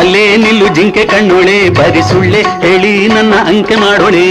[0.00, 4.26] ಅಲ್ಲೇ ನಿಲ್ಲು ಜಿಂಕೆ ಕಣ್ಣೊಳೆ, ಬರಿ ಸುಳ್ಳೆ ಹೇಳಿ ನನ್ನ ಅಂಕೆ ಮಾಡೋಳೆ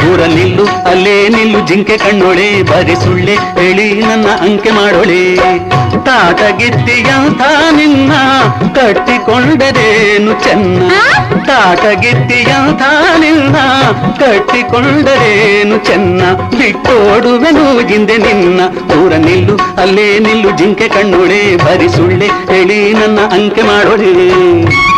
[0.00, 5.22] ದೂರ ನಿಲ್ಲು, ಅಲ್ಲೇ ನಿಲ್ಲು ಜಿಂಕೆ ಕಣ್ಣೊಳೆ, ಬರಿ ಸುಳ್ಳೆ ಹೇಳಿ ನನ್ನ ಅಂಕೆ ಮಾಡೋಳೆ
[6.06, 7.42] ತಾಟಗಿತ್ತಿಯಂಥ
[7.78, 8.12] ನಿನ್ನ
[8.76, 10.92] ಕಟ್ಟಿಕೊಂಡರೇನು ಚೆನ್ನ.
[11.46, 12.82] ತಾಟಗಿತ್ತಿಯಂಥ
[13.18, 13.56] ನಿನ್ನ
[14.18, 16.22] ಕಟ್ಟಿಕೊಂಡರೇನು ಚೆನ್ನ?
[16.32, 18.60] ಬಿಟ್ಟೋಡುವೆನು ಹಿಂದೆ ನಿನ್ನ.
[18.66, 24.95] ದೂರ ನಿಲ್ಲು, ಅಲ್ಲೇ ನಿಲ್ಲು, ಜಿಂಕೆ ಕಣ್ಣೊಳೆ ಬರಿ ಸುಳ್ಳೆ ಹೇಳಿ ನನ್ನ ಅಂಕೆ ಮಾಡೋಳೆ.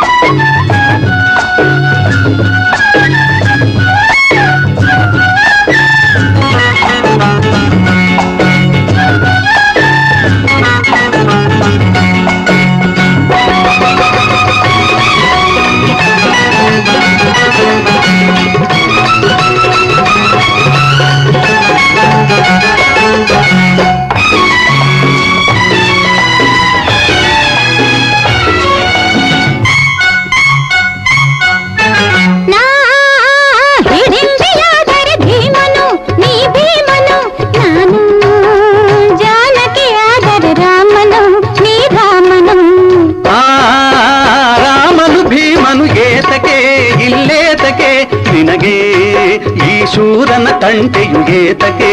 [50.62, 51.90] ತಂಟೆಯು ಏತಕೆ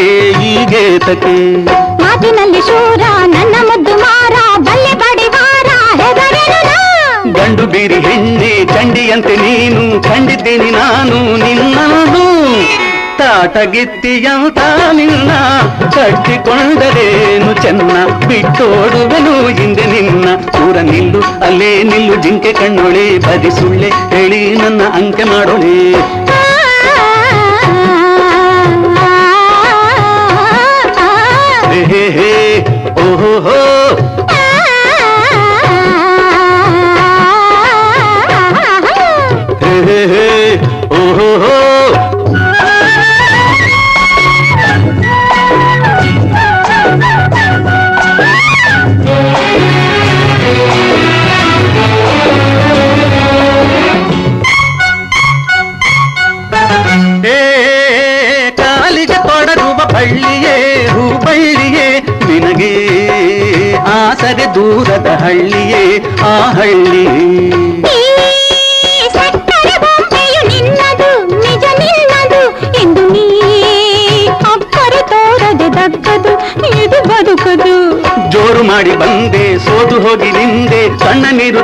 [0.52, 1.36] ಈಗೇತಕೆ
[2.02, 3.02] ಮಾತಿನಲ್ಲಿ ಶೂರ
[3.34, 5.70] ನನ್ನ ಮುದ್ದು ಮಾರ ಬಲ್ಲೆ ಬಡಿವಾರ.
[7.38, 12.26] ಗಂಡು ಬೀರಿ ಹೆಣ್ಣೆ ಚಂಡಿಯಂತೆ ನೀನು ಕಂಡಿದ್ದೀನಿ ನಾನು ನಿನ್ನನು
[13.20, 14.60] ತಾಟಗಿತ್ತಿಯಂತ
[14.92, 15.32] ನಿನ್ನ
[15.96, 17.94] ಕಟ್ಟಿಕೊಂಡರೇನು ಚೆನ್ನ
[18.28, 20.26] ಬಿಟ್ಟೋಡುವೆನು ಹಿಂದೆ ನಿನ್ನ.
[20.56, 25.76] ದೂರ ನಿಲ್ಲು ಅಲ್ಲೇ ನಿಲ್ಲು ಜಿಂಕೆ ಕಣ್ಣೊಳೆ ಬದಿ ಸುಳ್ಳೆ ಹೇಳಿ ನನ್ನ ಅಂಕೆ ಮಾಡೋಳೆ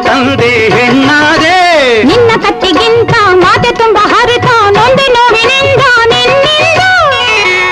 [0.06, 1.58] ತಂದೆ ಹೆಣ್ಣಾದೆ.
[2.04, 6.82] ನಿನ್ನ ಕತ್ತಿಗಿಂತ ಮಾತೆ ತುಂಬ ಹರಿತ ನೊಂದಿ ನೋವಿನಿಂದ ನಿನ್ನಿಂದ.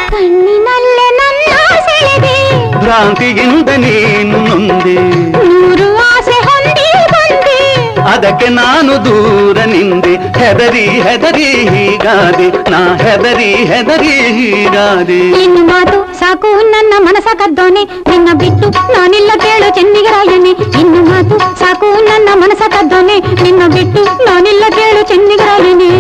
[0.10, 2.38] ಕಣ್ಣಿನಲ್ಲೇ ನನ್ನ ಸೆಳೆದೆ
[2.80, 4.96] ಭ್ರಾಂತಿಯಿಂದ ನೀನು ನೊಂದೆ.
[5.32, 7.60] ನೂರು ಆಸೆ ಹೊಂದಿ ಬಂದೆ.
[8.02, 10.14] ಅದಕ್ಕೆ ನಾನು ದೂರ ನಿಂದೆ.
[10.40, 12.70] ಹೆದರಿ ಹೆದರಿ ಹೀಗಾದೆ.
[12.70, 15.44] ನಾ ಹೆದರಿ ಹೆದರಿ ಹೀಗಾದೆ.
[15.44, 17.84] ಇನ್ನು ಮಾತು ಸಾಕು, ನನ್ನ ಮನಸ ಕದ್ದೋನೆ.
[17.84, 23.16] ನಿನ್ನ ಬಿಟ್ಟು ನಾನಿಲ್ಲ ಕೇಳು ಚೆನ್ನಿಗರಾಯನೆ ಇನ್ನು ಮಾತು ಸಾಕು, ನನ್ನ ಮನಸ ಕದ್ದೋನೆ.
[23.44, 25.92] ನಿನ್ನ ಬಿಟ್ಟು ನಾನಿಲ್ಲ ಕೇಳು ಚೆನ್ನಿಗರಾಯನೆ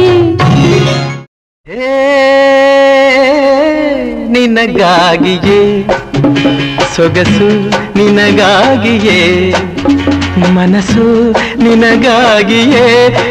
[4.31, 5.87] ನಿನಗಾಗಿಯೇ.
[6.95, 7.49] ಸೊಗಸು
[7.97, 9.51] ನಿನಗಾಗಿಯೇ.
[10.53, 11.31] ಮನಸ್ಸು
[11.63, 12.85] ನಿನಗಾಗಿಯೇ.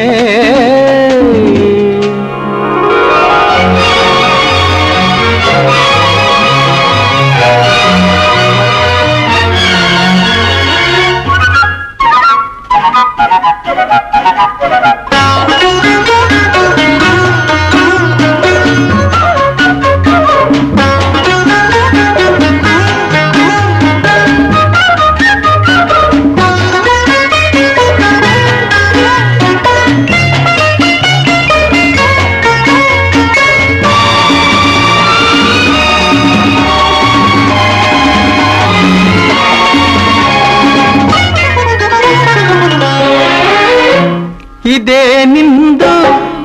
[44.88, 45.94] ಇದೇ ನಿಂದು,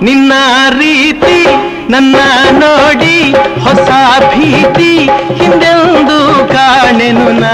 [0.05, 0.33] ನಿನ್ನ
[0.79, 1.35] ರೀತಿ,
[1.91, 2.17] ನನ್ನ
[2.61, 3.17] ನೋಡಿ
[3.65, 3.89] ಹೊಸ
[4.31, 4.89] ಭೀತಿ,
[5.39, 6.17] ಹಿಂದೆಂದು
[6.51, 7.53] ಕಾಣೆನು ನಾ.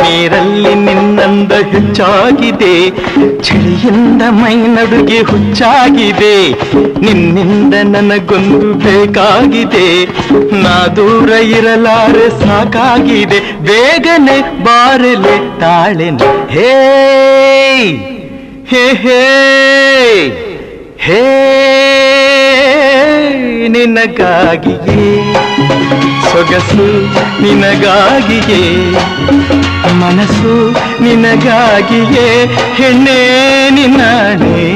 [0.00, 2.72] ನೀರಲ್ಲಿ ನಿನ್ನಂದ ಹೆಚ್ಚಾಗಿದೆ,
[3.46, 6.34] ಚಳಿಯಿಂದ ಮೈ ನಡುಗೆ ಹುಚ್ಚಾಗಿದೆ,
[7.06, 9.88] ನಿನ್ನಿಂದ ನನಗೊಂದು ಬೇಕಾಗಿದೆ.
[10.62, 13.40] ನಾ ದೂರ ಇರಲಾರೆ ಸಾಕಾಗಿದೆ,
[13.70, 16.30] ಬೇಗನೆ ಬಾರಲೆ ತಾಳೆನು.
[16.54, 16.70] ಹೇ
[18.70, 19.20] ಹೇ ಹೇ
[21.04, 21.20] ಹೇ
[23.74, 25.06] ನಿನಗಾಗಿಯೇ
[26.30, 26.86] ಸೊಗಸು
[27.42, 28.60] ನಿನಗಾಗಿಯೇ
[30.02, 30.54] ಮನಸ್ಸು
[31.04, 32.26] ನಿನಗಾಗಿಯೇ
[32.78, 33.18] ಹೆಣ್ಣೆ
[33.78, 34.66] ನಿನ್ನಾಣೆ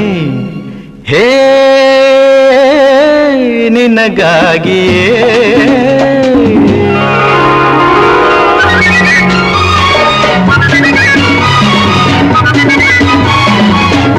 [1.11, 1.25] ಹೇ
[3.75, 5.07] ನಿನಗಾಗಿಯೇ.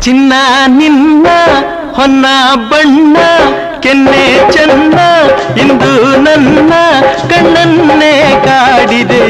[0.04, 0.32] ಚಿನ್ನ
[0.66, 1.26] ನಿನ್ನ,
[1.92, 2.26] ಹೊನ್ನ
[2.70, 3.16] ಬಣ್ಣ,
[3.80, 4.98] ಕೆನ್ನೆ ಚೆನ್ನ,
[5.60, 6.72] ಇಂದು ನನ್ನ
[7.30, 9.22] ಕಣ್ಣನ್ನೇ ಕಾಡಿದೆ.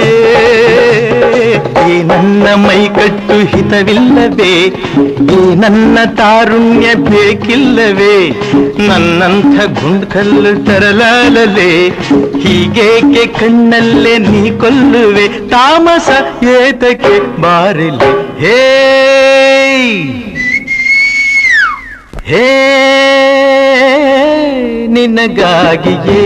[1.91, 4.67] ಈ ನನ್ನ ಮೈಕಟ್ಟು ಹಿತವಿಲ್ಲವೇ,
[5.37, 8.29] ಈ ನನ್ನ ತಾರುಣ್ಯ ಬೇಕಿಲ್ಲವೇ,
[8.89, 11.89] ನನ್ನಂಥ ಗುಂಡ್ಕಲ್ಲು ತರಲಾಲಲೆ,
[12.43, 16.11] ಹೀಗೇಕೆ ಕಣ್ಣಲ್ಲೇ ನೀ ಕೊಲ್ಲುವೆ, ತಾಮಸ
[16.45, 18.13] ಏತಕ್ಕೆ ಬಾರಿಲಿ?
[18.39, 20.24] ಹೇ
[22.29, 22.45] ಹೇ
[24.89, 26.23] ನಿನಗಾಗಿಯೇ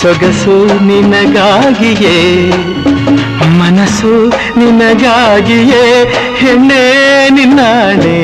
[0.00, 0.56] ಸೊಗಸು
[0.86, 2.16] ನಿನಗಾಗಿಯೇ
[3.58, 4.12] ಮನಸ್ಸು
[4.58, 5.82] ನಿನಗಾಗಿಯೇ
[6.36, 6.82] ಹೆಣ್ಣೆ
[7.30, 8.18] ನಿನ್ನಾಣೆ.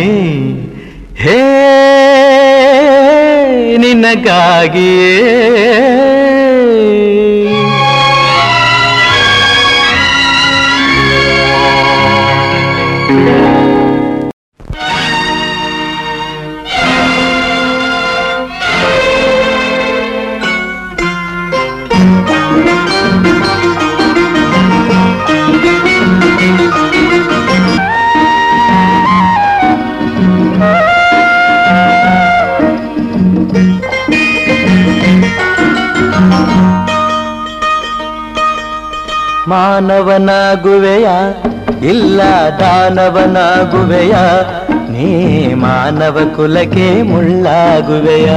[1.22, 1.40] ಹೇ
[3.78, 5.14] ನಿನಗಾಗಿಯೇ.
[39.54, 41.08] ಮಾನವನಾಗುವೆಯ?
[41.88, 42.22] ಇಲ್ಲ
[42.60, 44.14] ದಾನವನಾಗುವೆಯ?
[44.90, 48.30] ನೀ ಮಾನವ ಕುಲಕ್ಕೆ ಮುಳ್ಳಾಗುವೆಯ?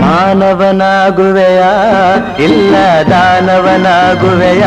[0.00, 1.62] ಮಾನವನಾಗುವೆಯ?
[2.44, 2.74] ಇಲ್ಲ
[3.10, 4.64] ದಾನವನಾಗುವೆಯ?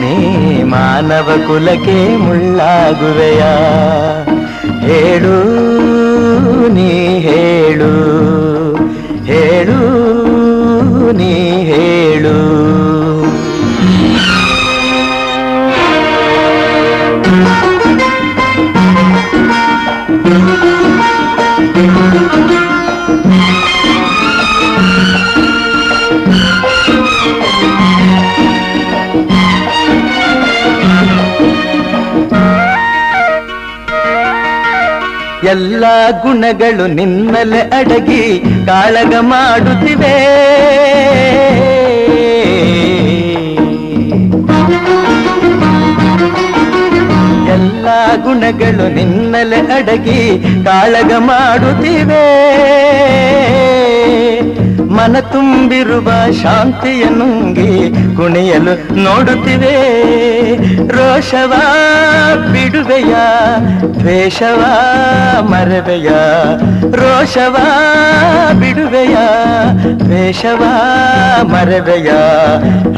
[0.00, 0.14] ನೀ
[0.62, 3.42] ಮಾನವ ಕುಲಕ್ಕೆ ಮುಳ್ಳಾಗುವೆಯ?
[4.80, 5.38] ಹೇಳು,
[6.68, 8.53] ನೀ ಹೇಳು.
[9.34, 9.80] ಹೇಳು
[11.12, 11.34] ನೀ
[11.70, 12.36] ಹೇಳು.
[35.54, 35.84] ಎಲ್ಲ
[36.22, 38.22] ಗುಣಗಳು ನಿನ್ನಲೆ ಅಡಗಿ
[38.66, 40.14] ಕಾಳಗ ಮಾಡುತ್ತಿವೆ.
[47.54, 47.86] ಎಲ್ಲ
[48.24, 50.20] ಗುಣಗಳು ನಿನ್ನಲೆ ಅಡಗಿ
[50.64, 52.24] ಕಾಳಗ ಮಾಡುತ್ತಿವೆ.
[54.94, 56.10] ಮನ ತುಂಬಿರುವ
[56.42, 59.76] ಶಾಂತಿಯ ನುಂಗಿ ಕುಣಿಯಲು ನೋಡುತ್ತಿವೆ.
[60.88, 61.52] ರೋಷವ,
[62.52, 63.14] ಬಿಡುವೆಯ,
[63.94, 64.64] ದ್ವೇಷವ,
[65.40, 66.08] ಮರವೆಯ.
[66.92, 67.56] ರೋಷವ,
[68.60, 69.16] ಬಿಡುವೆಯ,
[69.98, 70.64] ದ್ವೇಷವ,
[71.42, 72.10] ಮರವೆಯ.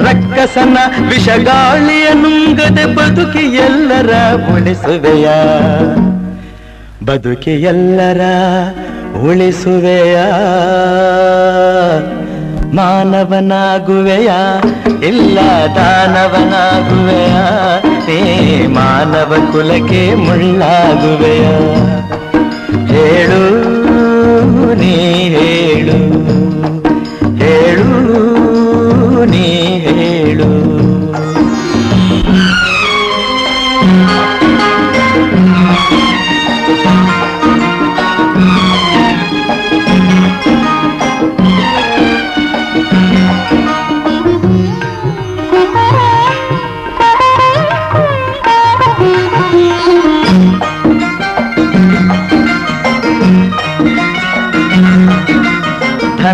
[0.04, 0.78] ರಕ್ಕಸನ
[1.08, 4.12] ವಿಷಗಾಳಿಯ ನುಂಗದೆ ಬದುಕಿ ಎಲ್ಲರ
[4.54, 5.28] ಉಳಿಸುವೆಯ.
[7.04, 8.20] ಬದುಕಿ ಎಲ್ಲರ
[9.22, 10.16] ಉಳಿಸುವೆಯ?
[12.74, 14.30] ಮಾನವನಾಗುವೆಯ?
[15.08, 15.38] ಇಲ್ಲ
[15.74, 17.34] ದಾನವನಾಗುವೆಯ?
[17.86, 21.46] ನೀ ಮಾನವ ಕುಲಕ್ಕೆ ಮುಳ್ಳಾಗುವೆಯ?
[22.86, 23.76] ಹೇಳು
[24.74, 24.94] ನೀ
[25.28, 26.16] ಹೇಳು.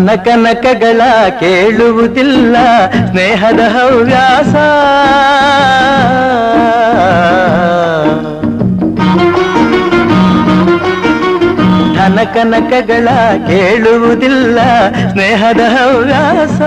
[0.03, 1.01] ಧನ ಕನಕಗಳ
[1.39, 2.55] ಕೇಳುವುದಿಲ್ಲ
[3.09, 4.55] ಸ್ನೇಹದ ಹವ್ಯಾಸ.
[11.97, 13.09] ಕನಕನಕಗಳ
[13.47, 14.59] ಕೇಳುವುದಿಲ್ಲ
[15.09, 16.61] ಸ್ನೇಹದ ಹವ್ಯಾಸ.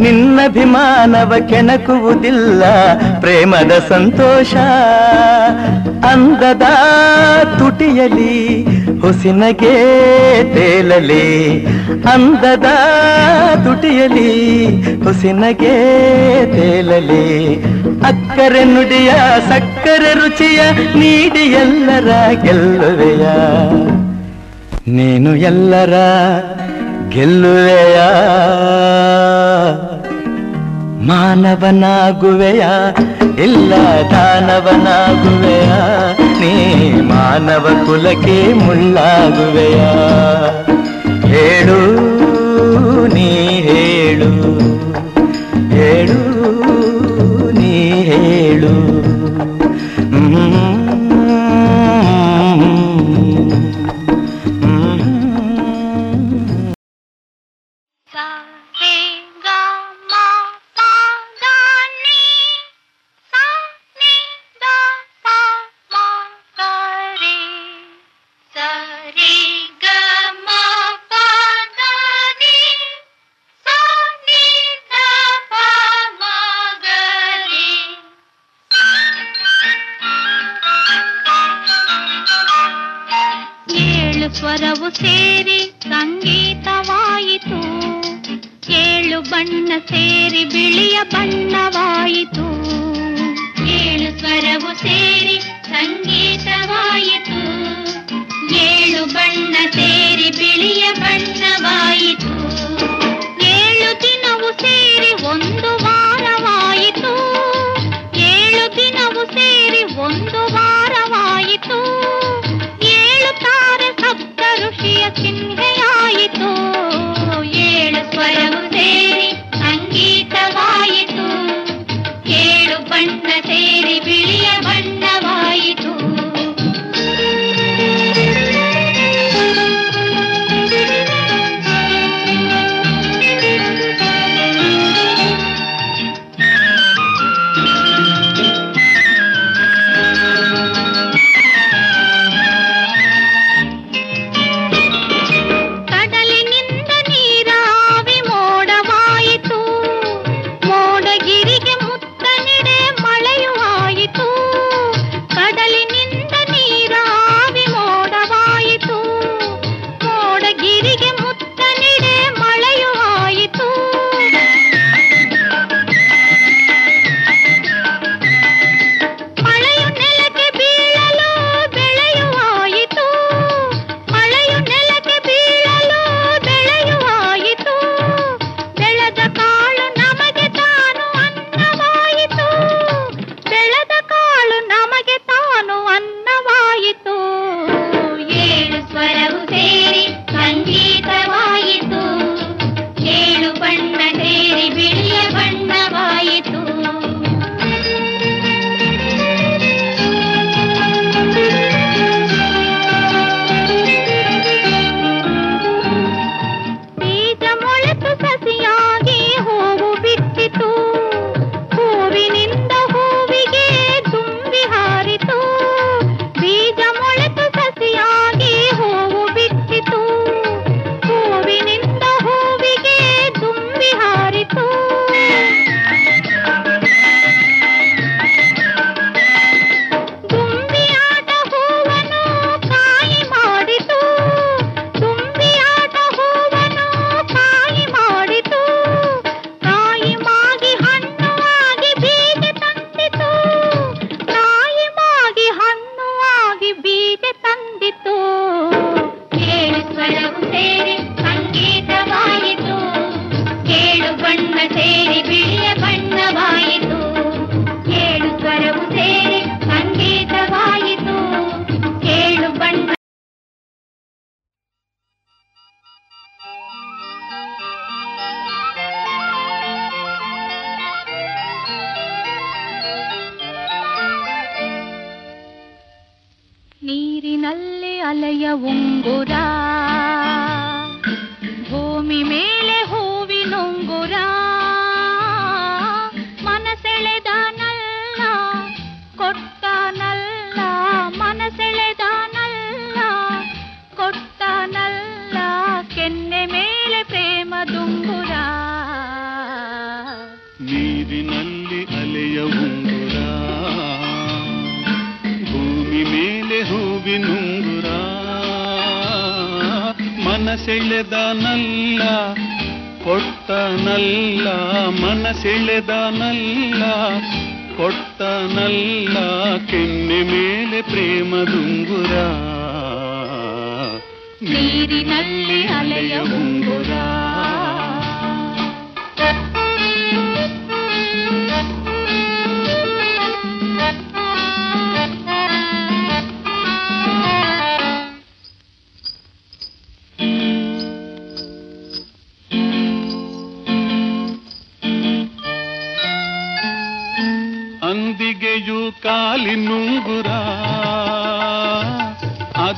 [0.00, 2.64] ನಿನ್ನಭಿಮಾನವ ಕೆಣಕುವುದಿಲ್ಲ
[3.20, 4.54] ಪ್ರೇಮದ ಸಂತೋಷ.
[6.12, 6.62] ಅಂದದ
[7.58, 8.66] ತುಟಿಯಲಿ
[9.04, 9.74] ಹುಸಿನಗೆ
[10.54, 11.66] ತೇಲಲಿ,
[12.12, 12.66] ಅಂದದ
[13.64, 14.68] ತುಟಿಯಲಿ,
[15.02, 15.74] ಹುಸಿನಗೆ
[16.52, 17.62] ತೇಲಲಿ.
[18.00, 19.10] ಅಕ್ಕರೆ ನುಡಿಯ,
[19.48, 20.60] ಸಕ್ಕರೆ ರುಚಿಯ,
[20.94, 22.10] ನೀಡಿ ಎಲ್ಲರ
[22.42, 23.26] ಗೆಲ್ಲುವೆಯ.
[24.86, 25.94] ನೀನು ಎಲ್ಲರ
[27.08, 27.98] ಗೆಲ್ಲುವೆಯ.
[31.06, 32.64] ಮಾನವನಾಗುವೆಯ
[33.44, 33.72] ಇಲ್ಲ
[34.10, 35.70] ದಾನವನಾಗುವೆಯ
[36.40, 36.52] ನೀ
[37.00, 39.80] ಮಾನವ ಕುಲಕ್ಕೆ ಮುಳ್ಳಾಗುವೆಯ.
[41.26, 41.80] ಹೇಳು
[43.06, 44.30] ನೀ ಹೇಳು
[45.70, 46.20] ಹೇಳು
[47.52, 47.72] ನೀ
[48.02, 49.03] ಹೇಳು.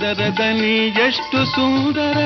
[0.06, 0.74] ಸಾಗರದಲ್ಲಿ
[1.04, 2.18] ಎಷ್ಟು ಸುಂದರ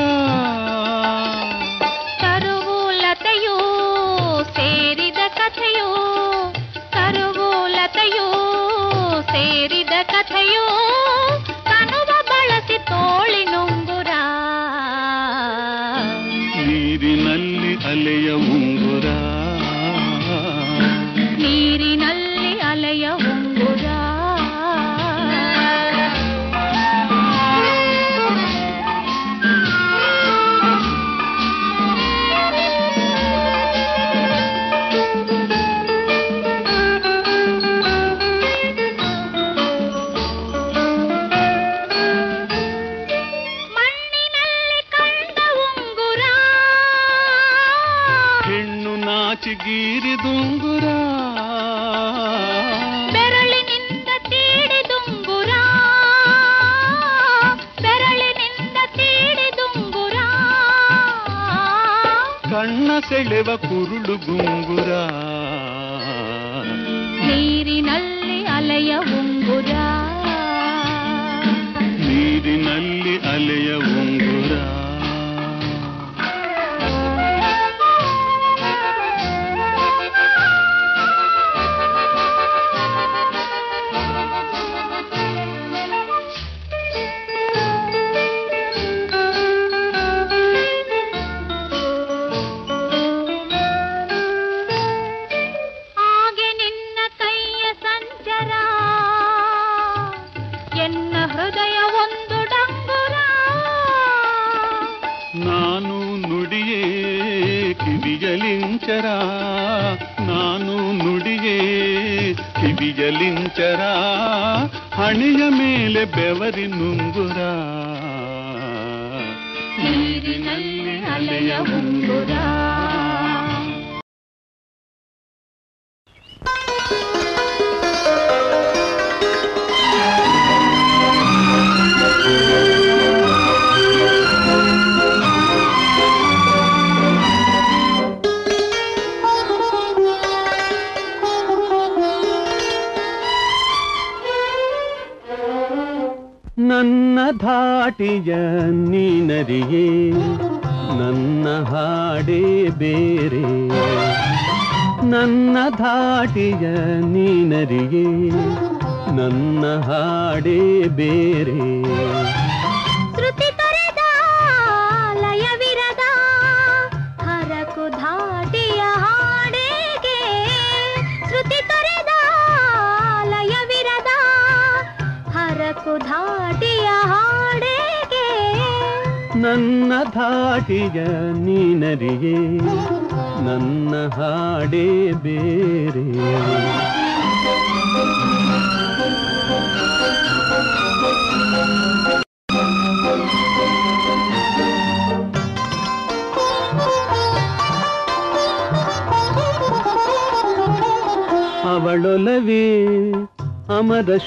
[63.40, 65.29] దేవకురుడు గుంగురా.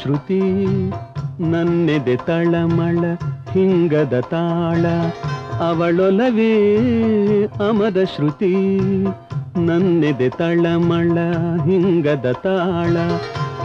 [0.02, 0.42] ಶ್ರುತಿ,
[1.52, 3.04] ನನ್ನೆದೆ ತಳಮಳ,
[3.54, 4.86] ಹಿಂಗದ ತಾಳ.
[5.68, 6.56] ಅವಳೊಲವೇ
[7.68, 8.54] ಅಮದ ಶ್ರುತಿ,
[9.60, 11.18] ನನ್ನೆದೆ ತಳಮಳ,
[11.68, 12.96] ಹಿಂಗದ ತಾಳ.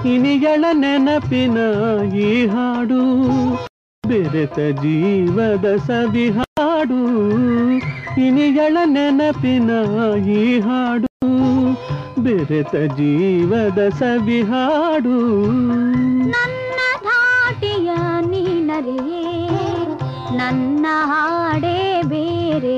[0.08, 1.58] ಇನಿಗಳ ನೆನಪಿನ
[2.18, 3.02] ಈ ಹಾಡು,
[4.04, 7.02] ಬೆರೆತ ಜೀವದ ಸವಿ ಹಾಡು.
[8.26, 9.70] ಇನಿಗಳ ನೆನಪಿನ
[10.28, 11.07] ಈ ಹಾಡು
[12.28, 15.18] ಬೆರೆತ ಜೀವದ ಸವಿಹಾಡು.
[16.24, 17.90] ನನ್ನ ಧಾಟಿಯ
[18.26, 19.28] ನೀನರಿಯೇ
[20.36, 22.76] ನನ್ನ ಹಾಡೇ ಬೇರೆ.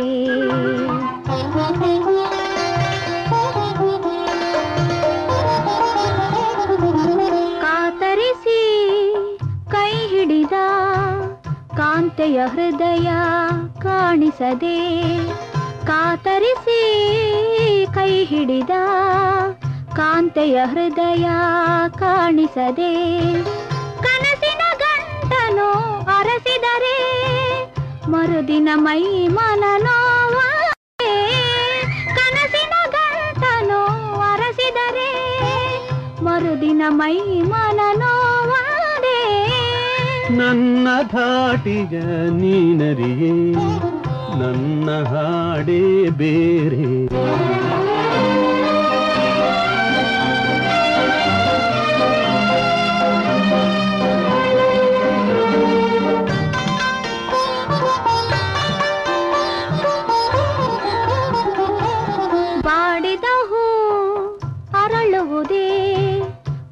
[7.63, 8.61] ಕಾತರಿಸಿ
[9.71, 10.53] ಕೈ ಹಿಡಿದ,
[11.77, 13.11] ಕಾಂತೆಯ ಹೃದಯ
[13.83, 14.79] ಕಾಣಿಸದೆ
[15.91, 16.81] ಕಾತರಿಸಿ
[17.95, 18.75] ಕೈ ಹಿಡಿದ
[19.97, 21.27] ಕಾಂತೆಯ ಹೃದಯ
[21.99, 22.93] ಕಾಣಿಸದೆ
[24.03, 25.69] ಕನಸಿನ ಗಂಟನು
[26.17, 26.99] ಅರಸಿದರೆ
[28.09, 30.37] ಮರುದಿನ ಮೈ ಮನನೋವ
[32.19, 33.81] ಕನಸಿನ ಗಂಟನು
[34.23, 35.11] ಅರಸಿದರೆ
[36.23, 37.17] ಮರುದಿನ ಮೈ
[37.53, 39.19] ಮನನೋವಾದೆ
[40.31, 41.95] ನನ್ನ ಧಾಟಿಗ
[42.41, 43.35] ನೀನರಿಯೇ.
[44.41, 47.11] ನನ್ನ ಹಾಡಿ ಬೇರೆ.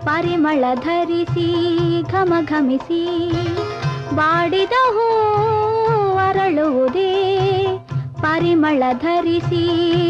[0.05, 1.49] ಪರಿಮಳ ಧರಿಸಿ
[2.03, 3.31] ಘಮ ಘಮಿಸಿ
[4.15, 5.07] ಬಾಡಿದ ಹೂ
[6.29, 7.48] ಅರಳುವುದೇ.
[8.29, 9.63] ಪರಿಮಳ ಧರಿಸಿ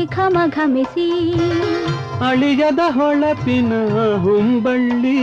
[0.06, 1.08] ಘಮ ಘಮಿಸಿ
[2.28, 3.72] ಅಳಿಯದ ಹೊಳಪಿನ
[4.22, 5.20] ಹುಂಬಳ್ಳಿ,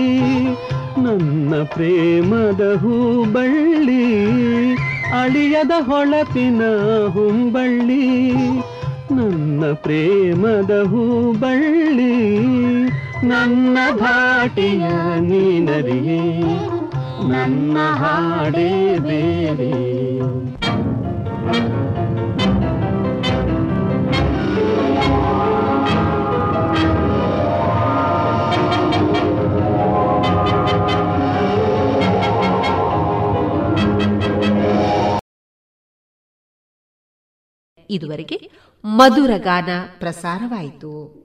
[1.04, 4.06] ನನ್ನ ಪ್ರೇಮದ ಹೂಬಳ್ಳಿ.
[5.22, 6.62] ಅಳಿಯದ ಹೊಳಪಿನ
[7.08, 8.06] ಹುಂಬಳ್ಳಿ,
[9.12, 12.16] ನನ್ನ ಪ್ರೇಮದ ಹೂಬಳ್ಳಿ.
[13.28, 14.86] ನನ್ನ ಭಾಟಿಯ
[15.20, 16.24] ನೀನರಿಯೇ,
[17.28, 19.74] ನನ್ನ ಹಾಡೇ ಬೇರೆ.
[37.90, 38.50] ಇದುವರೆಗೆ
[38.84, 39.70] ಮಧುರ ಗಾನ
[40.00, 41.25] ಪ್ರಸಾರವಾಯಿತು.